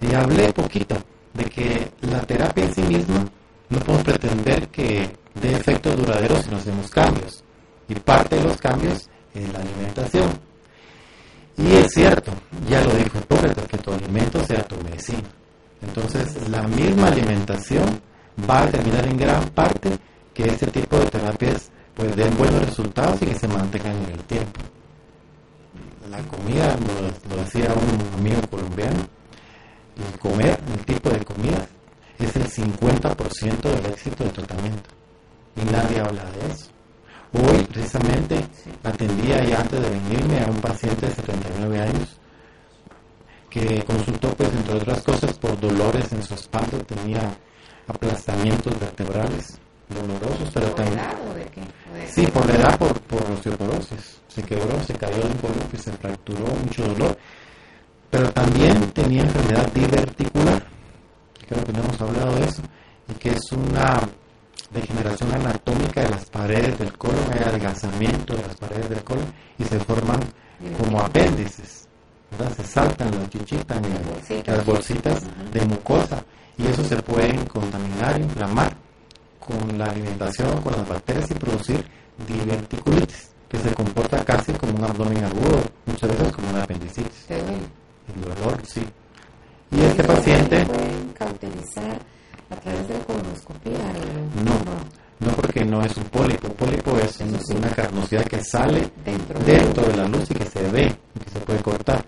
Y 0.02 0.14
hablé 0.14 0.52
poquito 0.54 0.98
de 1.34 1.46
que 1.46 1.90
la 2.02 2.22
terapia 2.22 2.66
en 2.66 2.74
sí 2.74 2.82
misma 2.82 3.26
no 3.70 3.80
podemos 3.80 4.04
pretender 4.04 4.68
que 4.70 5.10
dé 5.36 5.54
efectos 5.54 5.96
duraderos 5.96 6.44
si 6.44 6.52
no 6.52 6.58
hacemos 6.58 6.90
cambios. 6.90 7.44
Y 7.88 7.96
parte 7.96 8.36
de 8.38 8.44
los 8.44 8.58
cambios 8.58 9.10
es 9.34 9.54
la 9.54 9.60
alimentación. 9.60 10.30
Y 11.58 11.74
es 11.74 11.94
cierto, 11.94 12.32
ya 12.70 12.82
lo 12.82 12.94
dijo 12.96 13.18
Hipócrates, 13.18 13.68
que 13.68 13.78
tu 13.78 13.94
alimento 13.94 14.44
sea 14.46 14.64
tu 14.64 14.76
medicina. 14.84 15.30
Entonces, 15.82 16.50
la 16.50 16.64
misma 16.64 17.08
alimentación 17.08 18.02
va 18.50 18.62
a 18.64 18.66
determinar 18.66 19.08
en 19.08 19.18
gran 19.18 19.50
parte 19.50 19.98
que 20.34 20.44
este 20.44 20.68
tipo 20.68 20.98
de 20.98 21.06
terapias 21.06 21.72
pues 21.94 22.14
den 22.16 22.36
buenos 22.38 22.66
resultados 22.66 23.22
y 23.22 23.28
que 23.28 23.40
se 23.40 23.48
mantengan 23.48 23.96
en 24.04 24.12
el 24.12 24.24
tiempo 24.24 24.60
la 26.16 26.28
comida, 26.28 26.76
lo, 27.30 27.36
decía 27.38 27.74
un 27.74 28.20
amigo 28.20 28.42
colombiano, 28.50 29.08
el 29.98 30.20
comer, 30.20 30.60
el 30.74 30.86
tipo 30.86 31.10
de 31.10 31.24
comida, 31.24 31.68
es 32.20 32.36
el 32.36 32.48
50% 32.48 33.62
del 33.62 33.86
éxito 33.88 34.24
del 34.24 34.34
tratamiento. 34.34 34.90
Y 35.56 35.66
nadie 35.72 36.00
habla 36.00 36.24
de 36.32 36.52
eso. 36.52 36.70
Hoy, 37.38 37.66
precisamente, 37.66 38.40
atendía 38.84 39.44
ya 39.44 39.60
antes 39.60 39.82
de 39.82 39.90
venirme 39.90 40.40
a 40.42 40.50
un 40.50 40.62
paciente 40.62 41.08
de 41.08 41.16
79 41.16 41.82
años 41.82 42.18
que 43.50 43.84
consultó, 43.84 44.30
pues, 44.36 44.54
entre 44.54 44.76
otras 44.76 45.02
cosas, 45.04 45.34
por 45.38 45.60
dolores 45.60 46.12
en 46.14 46.24
su 46.24 46.34
espalda, 46.34 46.78
tenía 46.80 47.36
aplastamientos 47.88 48.80
vertebrales 48.80 49.60
dolorosos, 49.90 50.50
pero 50.54 50.68
también... 50.72 51.02
Sí, 52.08 52.26
por 52.28 52.46
la 52.48 52.56
edad, 52.56 52.78
por, 52.78 53.00
por 53.02 53.22
osteoporosis. 53.32 54.22
Se 54.28 54.42
quebró, 54.44 54.82
se 54.84 54.94
cayó 54.94 55.18
de 55.18 55.28
un 55.28 55.38
columpio, 55.38 55.80
se 55.80 55.92
fracturó, 55.92 56.46
mucho 56.64 56.84
dolor. 56.88 57.18
Pero 58.10 58.32
también 58.32 58.92
tenía 58.92 59.24
enfermedad 59.24 59.72
diverticular. 59.74 60.66
Creo 61.48 61.64
que 61.64 61.74
no 61.74 61.80
hemos 61.80 62.02
hablado 62.02 62.36
de 62.36 62.46
eso. 62.46 62.62
Y 63.10 63.14
que 63.16 63.30
es 63.30 63.52
una 63.52 64.02
degeneración 64.76 65.34
anatómica 65.34 66.02
de 66.02 66.10
las 66.10 66.26
paredes 66.26 66.78
del 66.78 66.98
colon, 66.98 67.26
hay 67.34 67.40
adelgazamiento 67.40 68.36
de 68.36 68.44
las 68.44 68.56
paredes 68.56 68.90
del 68.90 69.04
colon 69.04 69.26
y 69.58 69.64
se 69.64 69.80
forman 69.80 70.20
como 70.78 71.00
apéndices. 71.00 71.88
Se 72.58 72.64
saltan, 72.64 73.12
las 73.12 73.30
chichitas, 73.30 73.80
las 74.46 74.66
bolsitas 74.66 75.24
de 75.52 75.66
mucosa 75.66 76.24
y 76.58 76.68
eso 76.68 76.84
se 76.84 77.02
pueden 77.02 77.46
contaminar, 77.46 78.20
inflamar 78.20 78.76
con 79.40 79.78
la 79.78 79.86
alimentación, 79.86 80.62
con 80.62 80.74
las 80.74 80.88
bacterias 80.88 81.32
y 81.32 81.34
producir 81.36 81.86
diverticulitis, 82.28 83.30
que 83.48 83.58
se 83.58 83.74
comporta 83.74 84.24
casi 84.26 84.52
como 84.54 84.76
un 84.76 84.84
abdomen 84.84 85.24
agudo, 85.24 85.62
muchas 85.86 86.10
veces 86.10 86.34
como 86.34 86.50
una 86.50 86.64
apendicitis. 86.64 87.26
El 87.30 88.22
dolor, 88.22 88.62
sí. 88.66 88.84
Y 89.72 89.82
este 89.82 90.04
paciente... 90.04 90.66
¿Pueden 90.66 91.14
cauterizar 91.14 92.00
a 92.50 92.56
través 92.56 92.88
de 92.88 92.94
la 92.94 93.04
colonoscopia? 93.06 93.72
No, 94.44 95.28
no 95.28 95.36
porque 95.36 95.66
no 95.66 95.82
es 95.82 95.96
un 95.98 96.04
pólipo. 96.06 96.48
Un 96.48 96.54
pólipo 96.54 96.98
es 96.98 97.20
una 97.50 97.70
carnosidad 97.70 98.26
que 98.26 98.44
sale 98.44 98.90
dentro, 99.04 99.84
de 99.88 99.98
la 99.98 100.08
luz 100.08 100.30
y 100.32 100.34
que 100.34 100.46
se 100.46 100.62
ve, 100.72 100.96
que 101.24 101.30
se 101.32 101.40
puede 101.40 101.62
cortar. 101.62 102.06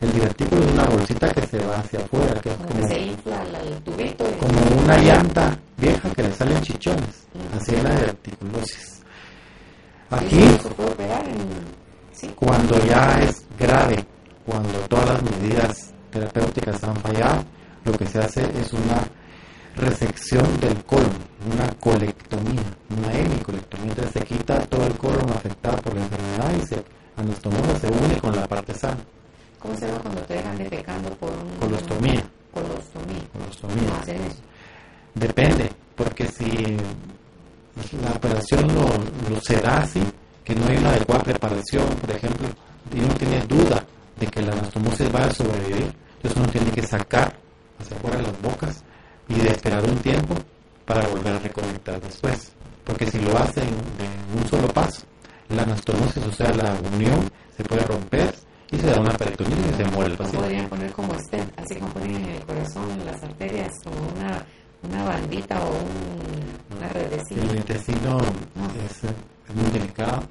El 0.00 0.12
divertículo 0.12 0.62
es 0.62 0.72
una 0.72 0.84
bolsita 0.84 1.28
que 1.30 1.46
se 1.46 1.58
va 1.58 1.78
hacia 1.78 1.98
afuera, 1.98 2.40
que 2.40 2.50
es 2.50 2.56
como, 2.56 2.88
se 2.88 3.00
infla 3.00 3.42
el 3.64 3.82
tubito 3.82 4.24
como 4.38 4.82
una 4.82 4.96
llanta 4.98 5.58
vieja 5.76 6.10
que 6.10 6.22
le 6.22 6.32
salen 6.32 6.62
chichones. 6.62 7.26
Así 7.56 7.74
es 7.74 7.82
la 7.82 7.94
diverticulosis. 7.94 9.02
Aquí, 10.10 10.56
cuando 12.36 12.78
ya 12.86 13.20
es 13.20 13.44
grave, 13.58 14.04
cuando 14.46 14.78
todas 14.88 15.06
las 15.06 15.22
medidas 15.22 15.92
terapéuticas 16.10 16.82
han 16.84 16.96
fallado, 16.96 17.44
lo 17.84 17.92
que 17.92 18.06
se 18.06 18.18
hace 18.18 18.42
es 18.58 18.72
una 18.72 19.02
resección 19.78 20.60
del 20.60 20.84
colon, 20.84 21.10
una 21.52 21.68
colectomía, 21.80 22.62
una 22.96 23.12
hemicolectomía. 23.12 23.90
Entonces 23.90 24.12
se 24.12 24.20
quita 24.24 24.60
todo 24.66 24.86
el 24.86 24.94
colon 24.94 25.30
afectado 25.30 25.78
por 25.78 25.94
la 25.94 26.02
enfermedad 26.02 26.52
y 26.56 26.66
se 26.66 26.84
anastomosa 27.16 27.78
se 27.78 27.86
une 27.86 28.20
con 28.20 28.34
la 28.34 28.46
parte 28.46 28.74
sana. 28.74 28.98
¿Cómo 29.58 29.74
se 29.76 29.86
llama 29.86 30.00
cuando 30.00 30.20
te 30.22 30.34
dejan 30.34 30.56
defecando 30.56 31.10
por 31.16 31.30
un... 31.30 31.56
Colostomía. 31.58 32.22
Colostomía. 32.52 33.22
Colostomía. 33.32 33.88
¿Cómo 33.88 34.00
hacen 34.00 34.22
eso? 34.22 34.42
Depende, 35.14 35.70
porque 35.96 36.26
si 36.26 36.76
la 38.02 38.12
operación 38.12 38.68
lo, 38.68 38.86
lo 39.34 39.40
será 39.40 39.78
así, 39.78 40.00
que 40.44 40.54
no 40.54 40.66
hay 40.66 40.76
una 40.76 40.90
adecuada 40.90 41.24
preparación, 41.24 41.86
por 42.00 42.10
ejemplo, 42.10 42.48
y 42.94 43.00
uno 43.00 43.14
tiene 43.14 43.40
duda 43.46 43.84
de 44.18 44.26
que 44.26 44.42
la 44.42 44.52
anastomosis 44.52 45.14
va 45.14 45.24
a 45.24 45.34
sobrevivir, 45.34 45.92
entonces 46.16 46.36
uno 46.36 46.48
tiene 46.48 46.70
que 46.70 46.82
sacar 46.82 47.34
hacia 47.80 47.96
afuera 47.96 48.22
las 48.22 48.42
bocas 48.42 48.84
y 49.28 49.34
de 49.34 49.48
esperar 49.48 49.84
un 49.84 49.96
tiempo 49.98 50.34
para 50.84 51.06
volver 51.08 51.34
a 51.34 51.38
reconectar 51.38 52.00
después. 52.00 52.52
Porque 52.84 53.06
si 53.06 53.20
lo 53.20 53.36
hacen 53.36 53.68
de 53.68 54.38
un 54.38 54.48
solo 54.48 54.68
paso, 54.68 55.02
la 55.50 55.62
anastomosis, 55.62 56.26
o 56.26 56.32
sea, 56.32 56.52
la 56.54 56.74
unión, 56.92 57.30
se 57.56 57.64
puede 57.64 57.82
romper 57.82 58.34
y 58.70 58.78
se 58.78 58.86
da 58.86 59.00
una 59.00 59.10
peritonitis 59.16 59.72
y 59.72 59.76
se 59.76 59.84
muere 59.90 60.12
el 60.12 60.16
paciente. 60.16 60.46
Podrían 60.46 60.68
poner 60.68 60.92
como 60.92 61.18
stent, 61.18 61.58
así 61.58 61.74
como 61.76 61.92
ponen 61.92 62.16
en 62.16 62.30
el 62.30 62.44
corazón, 62.44 62.90
en 62.90 63.06
las 63.06 63.22
arterias, 63.22 63.72
como 63.84 63.96
una, 64.16 64.46
una 64.82 65.04
bandita 65.04 65.60
o 65.62 65.70
un, 65.70 66.76
una 66.78 66.88
redecita. 66.88 67.42
El 67.42 67.56
intestino 67.56 68.18
es, 68.86 69.54
muy 69.54 69.70
delicado, 69.70 70.22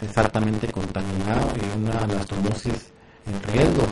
es 0.00 0.18
altamente 0.18 0.68
contaminado 0.70 1.48
y 1.56 1.78
una 1.78 1.98
anastomosis 1.98 2.92
en 3.26 3.42
riesgo 3.52 3.86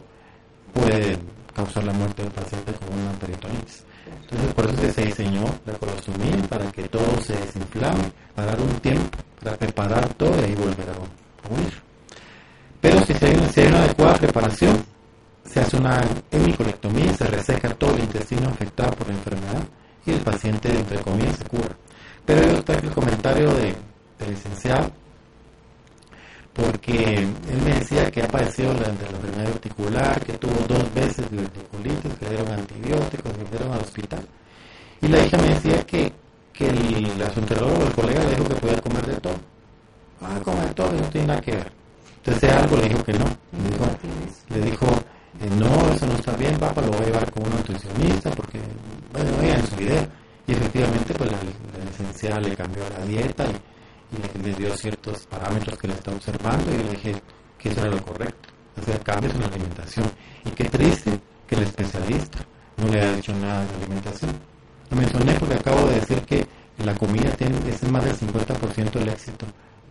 puede 0.72 1.18
causar 1.54 1.84
la 1.84 1.92
muerte 1.92 2.22
del 2.22 2.32
paciente 2.32 2.72
con 2.72 2.98
una 2.98 3.12
peritonitis. 3.12 3.84
Entonces, 4.22 4.54
por 4.54 4.66
eso 4.66 4.92
se 4.92 5.04
diseñó 5.04 5.44
la 5.66 5.74
colostomía 5.74 6.36
para 6.48 6.70
que 6.72 6.82
todo 6.88 7.20
se 7.20 7.34
desinflame, 7.34 8.12
para 8.34 8.48
dar 8.48 8.60
un 8.60 8.80
tiempo, 8.80 9.18
para 9.42 9.56
preparar 9.56 10.08
todo 10.14 10.34
y 10.46 10.54
volver 10.54 10.86
a 10.90 11.52
huir. 11.52 11.72
Pero 12.80 13.04
si 13.06 13.14
se 13.14 13.26
hay, 13.26 13.66
una 13.68 13.84
adecuada 13.84 14.14
preparación, 14.14 14.84
se 15.44 15.60
hace 15.60 15.76
una 15.76 16.00
hemicolectomía 16.30 17.12
se 17.14 17.26
reseca 17.26 17.74
todo 17.74 17.94
el 17.94 18.00
intestino 18.00 18.48
afectado 18.48 18.90
por 18.92 19.06
la 19.08 19.14
enfermedad 19.14 19.62
y 20.06 20.10
el 20.10 20.20
paciente, 20.20 20.68
entre 20.70 20.98
comillas, 20.98 21.36
se 21.36 21.44
cura. 21.44 21.76
Pero 22.24 22.58
otro 22.58 22.74
el 22.74 22.90
comentario 22.90 23.52
de, 23.54 23.74
del 24.18 24.30
licenciado, 24.30 24.90
porque 26.54 27.14
él 27.14 27.62
me 27.64 27.74
decía 27.74 28.10
que 28.10 28.22
ha 28.22 28.28
padecido 28.28 28.72
la, 28.74 28.80
de 28.80 29.10
la 29.10 29.16
enfermedad 29.16 29.52
articular, 29.52 30.24
que 30.24 30.32
tuvo 30.34 30.54
dos 30.68 30.94
veces 30.94 31.30
de 31.30 31.36
verticulitis, 31.38 32.14
que 32.18 32.24
le 32.24 32.30
dieron 32.30 32.52
antibióticos, 32.52 33.32
que 33.32 33.44
le 33.44 33.50
dieron 33.50 33.72
al 33.72 33.80
hospital. 33.80 34.26
Y 35.00 35.08
la 35.08 35.24
hija 35.24 35.38
me 35.38 35.48
decía 35.48 35.82
que, 35.84 36.12
que 36.52 36.68
el 36.68 37.18
gastroenterólogo, 37.18 37.84
el 37.84 37.92
colega, 37.92 38.24
le 38.24 38.30
dijo 38.30 38.48
que 38.48 38.54
podía 38.54 38.82
doctor, 40.72 40.92
no 40.94 41.08
tiene 41.08 41.26
nada 41.26 41.40
que 41.40 41.52
ver. 41.52 41.72
Entonces 42.24 42.52
algo 42.52 42.76
le 42.76 42.88
dijo 42.88 43.04
que 43.04 43.12
no. 43.12 43.24
Le 43.52 43.70
dijo, 43.70 43.86
le 44.48 44.60
dijo 44.70 44.86
eh, 45.40 45.50
no, 45.58 45.92
eso 45.92 46.06
no 46.06 46.14
está 46.14 46.32
bien, 46.36 46.56
papá, 46.58 46.80
lo 46.82 46.92
voy 46.92 47.02
a 47.02 47.06
llevar 47.06 47.30
con 47.32 47.44
un 47.44 47.50
nutricionista 47.50 48.30
porque, 48.30 48.58
bueno, 49.12 49.30
vean 49.40 49.66
su 49.66 49.76
video. 49.76 50.06
Y 50.46 50.52
efectivamente, 50.52 51.14
pues 51.14 51.30
la, 51.30 51.38
licenciada 51.84 52.40
le 52.40 52.56
cambió 52.56 52.82
la 52.98 53.04
dieta 53.04 53.44
y, 53.44 53.71
le, 54.42 54.54
dio 54.54 54.76
ciertos 54.76 55.26
parámetros 55.26 55.78
que 55.78 55.88
le 55.88 55.94
está 55.94 56.10
observando 56.10 56.72
y 56.72 56.78
le 56.78 56.90
dije 56.90 57.22
que 57.58 57.70
eso 57.70 57.80
era 57.80 57.90
lo 57.90 58.04
correcto, 58.04 58.48
hacer 58.80 59.00
cambios 59.00 59.34
en 59.34 59.40
la 59.40 59.46
alimentación. 59.46 60.10
Y 60.44 60.50
qué 60.50 60.64
triste 60.64 61.20
que 61.46 61.54
el 61.54 61.62
especialista 61.62 62.38
no 62.76 62.88
le 62.88 63.00
haya 63.00 63.16
dicho 63.16 63.32
nada 63.34 63.64
de 63.64 63.74
alimentación. 63.76 64.32
Lo 64.90 64.96
mencioné 64.96 65.34
porque 65.34 65.54
acabo 65.54 65.86
de 65.86 65.94
decir 65.94 66.20
que 66.22 66.46
la 66.84 66.94
comida 66.94 67.30
tiene, 67.32 67.56
es 67.68 67.82
más 67.90 68.04
del 68.04 68.16
50% 68.16 68.90
del 68.92 69.08
éxito 69.08 69.46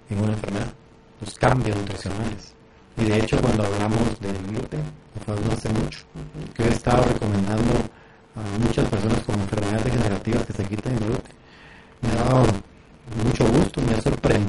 en 0.09 0.21
una 0.21 0.33
enfermedad, 0.33 0.73
los 1.21 1.35
cambios 1.35 1.77
nutricionales. 1.77 2.53
Y 2.97 3.05
de 3.05 3.17
hecho 3.19 3.39
cuando 3.41 3.63
hablamos 3.65 4.19
del 4.19 4.37
gluten, 4.47 4.81
pues 5.25 5.39
no 5.39 5.51
hace 5.53 5.69
mucho, 5.69 5.99
que 6.53 6.63
he 6.63 6.69
estado 6.69 7.03
recomendando 7.05 7.73
a 8.35 8.59
muchas 8.59 8.87
personas 8.89 9.19
con 9.21 9.39
enfermedades 9.39 9.85
degenerativas 9.85 10.45
que 10.45 10.53
se 10.53 10.65
quiten 10.65 10.93
el 10.93 10.99
gluten, 10.99 11.33
me 12.01 12.09
ha 12.09 12.23
dado 12.23 12.43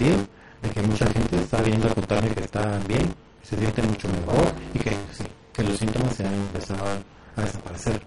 de 0.03 0.71
que 0.71 0.83
mucha 0.83 1.07
gente 1.07 1.37
está 1.37 1.61
viendo 1.63 1.89
a 1.89 1.95
contarme 1.95 2.31
que 2.31 2.45
está 2.45 2.79
bien, 2.89 3.15
se 3.43 3.57
siente 3.57 3.83
mucho 3.83 4.09
mejor 4.09 4.53
y 4.75 4.79
que, 4.79 4.93
que 5.53 5.63
los 5.63 5.79
síntomas 5.79 6.15
se 6.17 6.27
han 6.27 6.35
empezado 6.35 6.85
a, 7.37 7.43
desaparecer. 7.43 8.03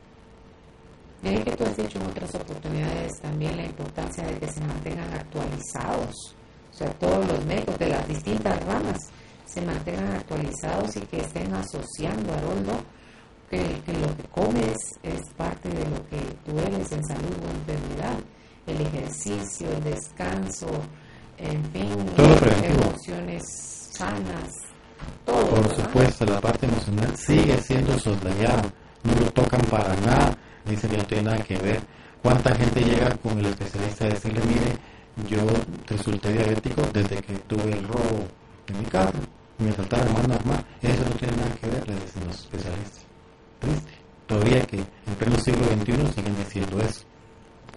Mire 1.21 1.43
que 1.43 1.55
tú 1.55 1.63
has 1.63 1.77
dicho 1.77 1.99
en 1.99 2.05
otras 2.05 2.35
oportunidades 2.35 3.11
también 3.21 3.57
la 3.57 3.65
importancia 3.65 4.23
de 4.25 4.37
que 4.37 4.47
se 4.47 4.61
mantengan 4.61 5.11
actualizados, 5.13 6.35
o 6.71 6.77
sea, 6.77 6.89
todos 6.91 7.25
los 7.27 7.45
médicos 7.45 7.79
de 7.79 7.89
las 7.89 8.07
distintas 8.07 8.63
ramas 8.65 8.97
se 9.45 9.61
mantengan 9.61 10.11
actualizados 10.13 10.95
y 10.97 11.01
que 11.01 11.21
estén 11.21 11.53
asociando, 11.53 12.33
Haroldo, 12.33 12.73
que, 13.49 13.57
que 13.85 13.93
lo 13.93 14.15
que 14.15 14.23
comes 14.29 14.77
es 15.01 15.21
parte 15.35 15.69
de 15.69 15.85
lo 15.85 16.07
que 16.09 16.19
tú 16.45 16.59
eres 16.59 16.91
en 16.91 17.03
salud 17.05 17.35
o 17.43 17.71
enfermedad. 17.71 18.17
El 18.67 18.81
ejercicio, 18.81 19.69
el 19.71 19.83
descanso, 19.83 20.67
en 21.37 21.63
fin, 21.71 21.89
emociones 22.63 23.43
sanas, 23.91 24.49
todo. 25.25 25.45
Por 25.45 25.75
supuesto, 25.75 26.25
la 26.25 26.39
parte 26.39 26.65
emocional 26.65 27.15
sigue 27.17 27.57
siendo 27.57 27.97
soslayada, 27.99 28.63
no 29.03 29.13
lo 29.19 29.31
tocan 29.31 29.61
para 29.69 29.95
nada, 29.97 30.37
dicen 30.65 30.89
que 30.89 30.97
no 30.97 31.04
tiene 31.15 31.31
nada 31.31 31.43
que 31.43 31.57
ver. 31.57 31.81
¿Cuánta 32.21 32.55
gente 32.55 32.81
llega 32.81 33.15
con 33.17 33.37
el 33.39 33.45
especialista 33.45 34.05
a 34.05 34.09
decirle, 34.09 34.41
mire, 34.45 35.29
yo 35.29 35.45
resulté 35.87 36.33
diabético 36.33 36.81
desde 36.91 37.17
que 37.21 37.33
tuve 37.47 37.71
el 37.71 37.87
robo 37.87 38.27
en 38.67 38.79
mi 38.79 38.85
carro? 38.85 39.19
me 39.57 39.71
trataba 39.71 40.03
más 40.11 40.27
normal. 40.27 40.65
Eso 40.81 41.03
no 41.05 41.15
tiene 41.15 41.37
nada 41.37 41.55
que 41.55 41.67
ver, 41.67 41.87
le 41.87 41.95
dicen 41.95 42.27
los 42.27 42.39
especialistas. 42.39 43.05
Triste. 43.59 43.91
Todavía 44.27 44.61
que 44.63 44.77
en 44.77 45.15
pleno 45.17 45.37
siglo 45.39 45.65
XXI 45.65 46.13
siguen 46.13 46.35
diciendo 46.37 46.79
eso. 46.81 47.05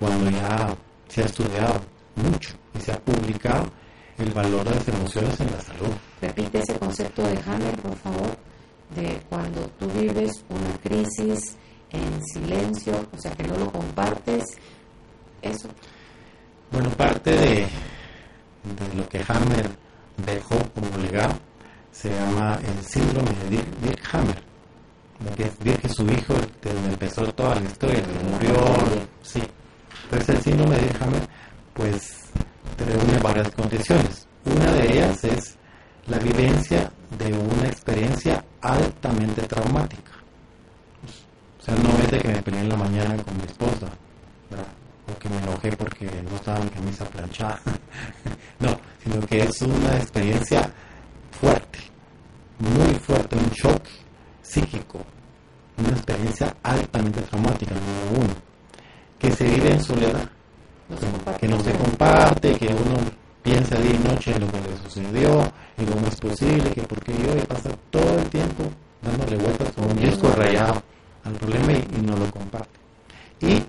Cuando 0.00 0.30
ya 0.30 0.74
se 1.08 1.22
ha 1.22 1.26
estudiado 1.26 1.80
mucho 2.16 2.56
y 2.74 2.80
se 2.80 2.92
ha 2.92 2.98
publicado 2.98 3.70
el 4.16 4.32
valor 4.32 4.64
de 4.64 4.74
las 4.74 4.88
emociones 4.88 5.40
en 5.40 5.52
la 5.52 5.60
salud. 5.60 5.94
Repite 6.20 6.58
ese 6.58 6.76
concepto 6.78 7.22
de 7.22 7.38
Hammer, 7.46 7.76
por 7.80 7.96
favor, 7.96 8.36
de 8.96 9.20
cuando 9.28 9.60
tú 9.78 9.86
vives 9.88 10.44
una 10.48 10.76
crisis 10.82 11.56
en 11.90 12.24
silencio, 12.26 13.06
o 13.12 13.18
sea 13.18 13.32
que 13.32 13.44
no 13.44 13.56
lo 13.56 13.70
compartes, 13.70 14.44
eso. 15.42 15.68
Bueno, 16.70 16.90
parte 16.90 17.30
de, 17.30 17.54
de 17.56 18.94
lo 18.96 19.08
que 19.08 19.24
Hammer 19.26 19.70
dejó 20.26 20.56
como 20.74 20.98
legado 20.98 21.38
se 21.90 22.10
llama 22.10 22.58
el 22.64 22.84
síndrome 22.84 23.30
de 23.44 23.56
Dirk, 23.82 24.14
Hammer. 24.14 24.42
Que 25.36 25.50
Dirk 25.64 25.84
es 25.84 25.96
su 25.96 26.04
hijo, 26.04 26.34
de 26.62 26.72
donde 26.72 26.90
empezó 26.90 27.24
toda 27.32 27.56
la 27.56 27.62
historia, 27.62 28.02
que 28.02 28.24
murió. 28.30 28.54
Sí. 29.22 29.42
Entonces 30.04 30.36
el 30.36 30.42
síndrome 30.42 30.76
de 30.76 30.82
Dirk 30.82 31.02
Hammer, 31.02 31.28
pues, 31.74 32.26
reúne 32.78 33.18
varias 33.18 33.50
condiciones. 33.50 34.28
Una 34.44 34.72
de 34.72 34.92
ellas 34.92 35.24
es 35.24 35.58
la 36.08 36.18
vivencia 36.18 36.90
de 37.18 37.32
una 37.32 37.66
experiencia 37.66 38.42
altamente 38.60 39.42
traumática. 39.42 40.12
O 41.60 41.62
sea, 41.62 41.74
no 41.74 41.90
es 42.02 42.10
de 42.10 42.18
que 42.18 42.28
me 42.28 42.42
peleé 42.42 42.60
en 42.60 42.68
la 42.70 42.76
mañana 42.76 43.16
con 43.22 43.36
mi 43.36 43.44
esposa, 43.44 43.86
o 45.06 45.18
que 45.18 45.28
me 45.28 45.38
enojé 45.38 45.76
porque 45.76 46.06
no 46.28 46.36
estaba 46.36 46.60
mi 46.60 46.70
camisa 46.70 47.04
planchada. 47.04 47.60
no, 48.58 48.78
sino 49.02 49.20
que 49.26 49.42
es 49.42 49.62
una 49.62 49.96
experiencia 49.96 50.70
fuerte, 51.40 51.78
muy 52.58 52.94
fuerte, 52.94 53.36
un 53.36 53.50
shock 53.50 53.82
psíquico, 54.42 55.00
una 55.76 55.90
experiencia 55.90 56.54
altamente 56.62 57.20
traumática, 57.22 57.74
número 57.74 58.24
uno, 58.24 58.34
que 59.18 59.30
se 59.30 59.44
vive 59.44 59.72
en 59.72 59.82
soledad, 59.82 60.28
que 61.38 61.48
no 61.48 61.60
se 61.60 61.72
comparte, 61.72 62.54
que 62.54 62.68
uno 62.68 62.96
piensa 63.42 63.76
día 63.76 63.94
y 63.94 64.08
noche 64.08 64.32
en 64.34 64.40
lo 64.40 64.50
que 64.50 64.60
le 64.60 64.76
sucedió, 64.78 65.52
y 65.78 65.84
cómo 65.84 66.06
es 66.08 66.16
posible, 66.16 66.70
que 66.70 66.82
porque 66.82 67.12
yo 67.12 67.32
he 67.32 67.46
pasado 67.46 67.76
todo 67.90 68.18
el 68.18 68.28
tiempo 68.28 68.64
dándole 69.00 69.36
vueltas 69.36 69.72
como 69.72 69.88
un 69.88 69.96
disco 69.96 70.28
rayado 70.32 70.82
al 71.24 71.32
problema 71.34 71.72
y, 71.72 72.02
no 72.02 72.16
lo 72.16 72.30
comparte. 72.30 72.78
Y 73.40 73.62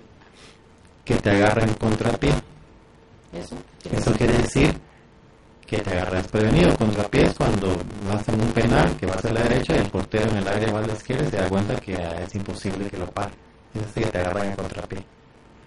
que 1.04 1.16
te 1.16 1.30
agarra 1.30 1.62
en 1.62 1.74
contrapié. 1.74 2.32
Eso 3.32 4.12
quiere 4.12 4.34
decir 4.38 4.74
que 5.66 5.78
te 5.78 5.90
agarras 5.90 6.26
prevenido. 6.28 6.76
Contrapiés 6.76 7.34
cuando 7.36 7.76
vas 8.08 8.28
en 8.28 8.40
un 8.40 8.52
penal 8.52 8.96
que 8.96 9.06
vas 9.06 9.24
a 9.24 9.32
la 9.32 9.42
derecha 9.42 9.76
y 9.76 9.78
el 9.78 9.90
portero 9.90 10.30
en 10.30 10.38
el 10.38 10.48
aire 10.48 10.72
va 10.72 10.80
a 10.80 10.86
la 10.86 10.92
izquierda 10.92 11.28
y 11.28 11.30
te 11.30 11.36
da 11.36 11.48
cuenta 11.48 11.76
que 11.76 11.92
es 11.94 12.34
imposible 12.34 12.90
que 12.90 12.98
lo 12.98 13.06
pare. 13.06 13.32
Es 13.74 13.82
así 13.82 14.00
que 14.00 14.06
te 14.06 14.18
agarran 14.18 14.48
en 14.48 14.56
contrapié. 14.56 15.04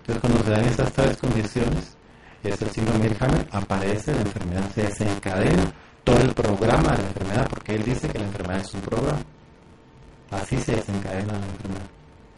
Entonces 0.02 0.22
cuando 0.22 0.44
se 0.44 0.52
dan 0.52 0.66
estas 0.66 0.92
tres 0.92 1.18
condiciones, 1.18 1.98
es 2.44 2.62
el 2.62 2.70
síndrome 2.72 3.08
de 3.08 3.16
Hammer, 3.22 3.48
aparece 3.52 4.14
la 4.14 4.22
enfermedad, 4.22 4.70
se 4.76 4.84
desencadena 4.84 5.72
todo 6.04 6.18
el 6.20 6.34
programa 6.34 6.92
de 6.92 7.04
la 7.04 7.08
enfermedad, 7.08 7.48
porque 7.50 7.76
él 7.76 7.84
dice 7.84 8.08
que 8.10 8.20
la 8.20 8.26
enfermedad 8.26 8.62
es 8.62 8.74
un 8.74 8.82
programa. 8.82 9.20
Así 10.32 10.58
se 10.58 10.76
desencadena 10.76 11.34
la 11.34 11.46
enfermedad, 11.46 11.88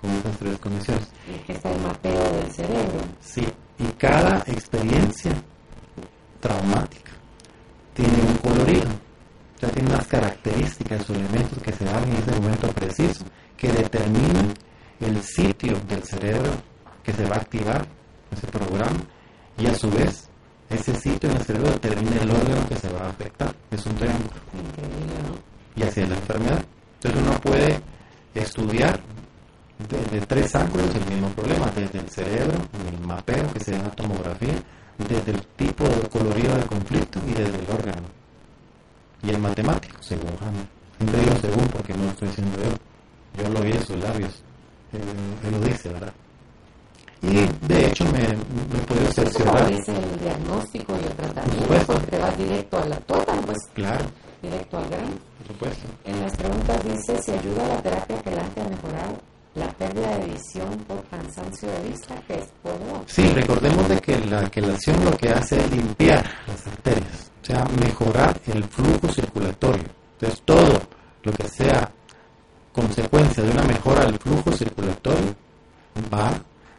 con 0.01 0.11
estas 0.11 0.37
tres 0.37 0.59
condiciones. 0.59 1.07
Y 1.27 1.39
que 1.39 1.53
está 1.53 1.71
el 1.71 1.81
mapeo 1.81 2.31
del 2.33 2.51
cerebro. 2.51 3.01
Sí, 3.19 3.47
y 3.79 3.83
cada 3.97 4.43
experiencia 4.45 5.31
traumática 6.39 7.11
tiene 7.93 8.21
un 8.21 8.37
colorido, 8.37 8.89
ya 9.59 9.69
tiene 9.69 9.89
unas 9.89 10.05
características 10.07 11.09
o 11.09 11.13
elementos 11.13 11.57
que 11.63 11.71
se 11.71 11.85
dan 11.85 12.03
en 12.03 12.17
ese 12.17 12.31
momento 12.39 12.67
preciso 12.67 13.25
que 13.57 13.71
determinan 13.71 14.53
el 14.99 15.21
sitio 15.23 15.79
del 15.87 16.03
cerebro 16.03 16.51
que 17.03 17.13
se 17.13 17.25
va 17.25 17.35
a 17.35 17.39
activar 17.39 17.87
ese 18.31 18.47
programa 18.47 18.99
y 19.57 19.67
a 19.67 19.73
su 19.73 19.89
vez 19.89 20.29
ese 20.69 20.95
sitio 20.95 21.29
en 21.29 21.37
el 21.37 21.43
cerebro 21.43 21.71
determina 21.71 22.21
el 22.21 22.31
órgano 22.31 22.67
que 22.67 22.75
se 22.75 22.89
va 22.91 23.05
a 23.05 23.09
afectar, 23.09 23.55
es 23.71 23.85
un 23.85 23.95
triángulo. 23.95 24.29
Y 25.75 25.83
así 25.83 26.01
es 26.01 26.09
la 26.09 26.15
enfermedad. 26.15 26.65
Entonces 26.95 27.14
uno 27.25 27.39
puede 27.39 27.79
estudiar 28.33 28.99
desde 29.89 30.25
tres 30.25 30.55
ángulos 30.55 30.95
el 30.95 31.05
mismo 31.13 31.29
problema, 31.29 31.71
desde 31.75 31.99
el 31.99 32.09
cerebro, 32.09 32.57
el 32.87 33.05
mapeo 33.05 33.51
que 33.53 33.59
se 33.59 33.71
da 33.71 33.77
en 33.77 33.83
la 33.83 33.91
tomografía, 33.91 34.55
desde 34.97 35.31
el 35.31 35.45
tipo 35.57 35.83
de 35.83 36.09
colorido 36.09 36.55
del 36.55 36.65
conflicto 36.65 37.19
y 37.27 37.31
desde 37.33 37.59
el 37.59 37.67
órgano. 37.69 38.07
Y 39.23 39.29
el 39.31 39.39
matemático, 39.39 39.97
según 40.01 40.31
Hammer. 40.41 40.67
Siempre 40.97 41.19
digo 41.19 41.35
según 41.41 41.67
porque 41.67 41.93
no 41.93 42.03
lo 42.05 42.09
estoy 42.11 42.27
diciendo 42.29 42.57
yo. 42.63 43.43
Yo 43.43 43.49
lo 43.49 43.61
vi 43.61 43.71
en 43.71 43.85
sus 43.85 43.97
labios. 43.97 44.43
Él, 44.93 45.51
lo 45.51 45.59
dice, 45.59 45.89
¿verdad? 45.89 46.13
Y 47.21 47.67
de 47.67 47.87
hecho 47.87 48.05
me, 48.05 48.19
me 48.21 48.79
puedo 48.87 49.11
cerciorar. 49.11 49.69
dice 49.69 49.91
el 49.91 50.19
diagnóstico 50.19 50.93
y 51.01 51.05
el 51.05 51.13
tratamiento, 51.13 51.85
porque 51.87 52.07
te 52.07 52.19
vas 52.19 52.37
directo 52.37 52.77
a 52.77 52.85
la 52.85 52.95
total, 52.97 53.39
pues. 53.45 53.57
Claro. 53.73 54.05
Directo 54.45 54.77
al 54.77 54.89
gran. 54.89 55.19
Por 55.37 55.47
supuesto. 55.47 55.87
En 56.03 56.21
las 56.21 56.35
preguntas 56.35 56.83
dice 56.83 57.21
si 57.21 57.31
ayuda 57.31 57.67
la 57.67 57.81
terapia 57.81 58.21
que 58.21 58.31
la 58.31 58.41
a 58.41 58.69
mejorar 58.69 59.21
la 59.55 59.67
pérdida 59.69 60.17
de 60.17 60.25
visión 60.33 60.77
por 60.87 61.03
cansancio 61.05 61.69
de 61.71 61.89
vista, 61.89 62.15
que 62.27 62.35
es 62.35 62.47
por... 62.61 62.73
Sí, 63.07 63.27
recordemos 63.29 63.87
de 63.89 63.99
que 63.99 64.19
la 64.25 64.49
quelación 64.49 65.03
lo 65.03 65.11
que 65.17 65.29
hace 65.29 65.57
es 65.57 65.71
limpiar 65.71 66.23
las 66.45 66.67
arterias, 66.67 67.31
o 67.41 67.45
sea, 67.45 67.65
mejorar 67.81 68.39
el 68.47 68.63
flujo 68.65 69.07
circulatorio. 69.07 69.85
Entonces, 70.13 70.41
todo 70.43 70.81
lo 71.23 71.31
que 71.31 71.47
sea 71.47 71.89
consecuencia 72.71 73.43
de 73.43 73.51
una 73.51 73.63
mejora 73.63 74.05
del 74.05 74.19
flujo 74.19 74.51
circulatorio 74.51 75.33
va 76.13 76.27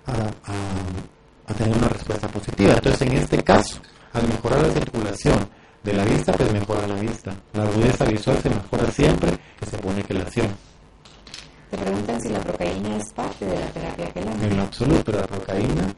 a, 0.06 1.50
a 1.50 1.54
tener 1.54 1.76
una 1.76 1.88
respuesta 1.88 2.28
positiva. 2.28 2.74
Entonces, 2.74 3.02
en 3.02 3.12
este 3.14 3.42
caso, 3.42 3.80
al 4.12 4.28
mejorar 4.28 4.62
la 4.62 4.72
circulación 4.72 5.48
de 5.86 5.92
la 5.92 6.04
vista, 6.04 6.32
pues 6.32 6.52
mejora 6.52 6.86
la 6.88 6.96
vista. 6.96 7.32
La 7.52 7.64
rudeza 7.64 8.04
visual 8.06 8.36
se 8.42 8.50
mejora 8.50 8.90
siempre 8.90 9.38
que 9.58 9.66
se 9.66 9.78
pone 9.78 10.02
quelación. 10.02 10.48
Te 11.70 11.78
preguntan 11.78 12.20
si 12.20 12.28
la 12.28 12.40
procaína 12.40 12.96
es 12.96 13.12
parte 13.12 13.46
de 13.46 13.60
la 13.60 13.68
terapia 13.68 14.12
quelante. 14.12 14.46
En 14.46 14.56
lo 14.56 14.64
absoluto, 14.64 15.12
la 15.12 15.22
procaína 15.22 15.94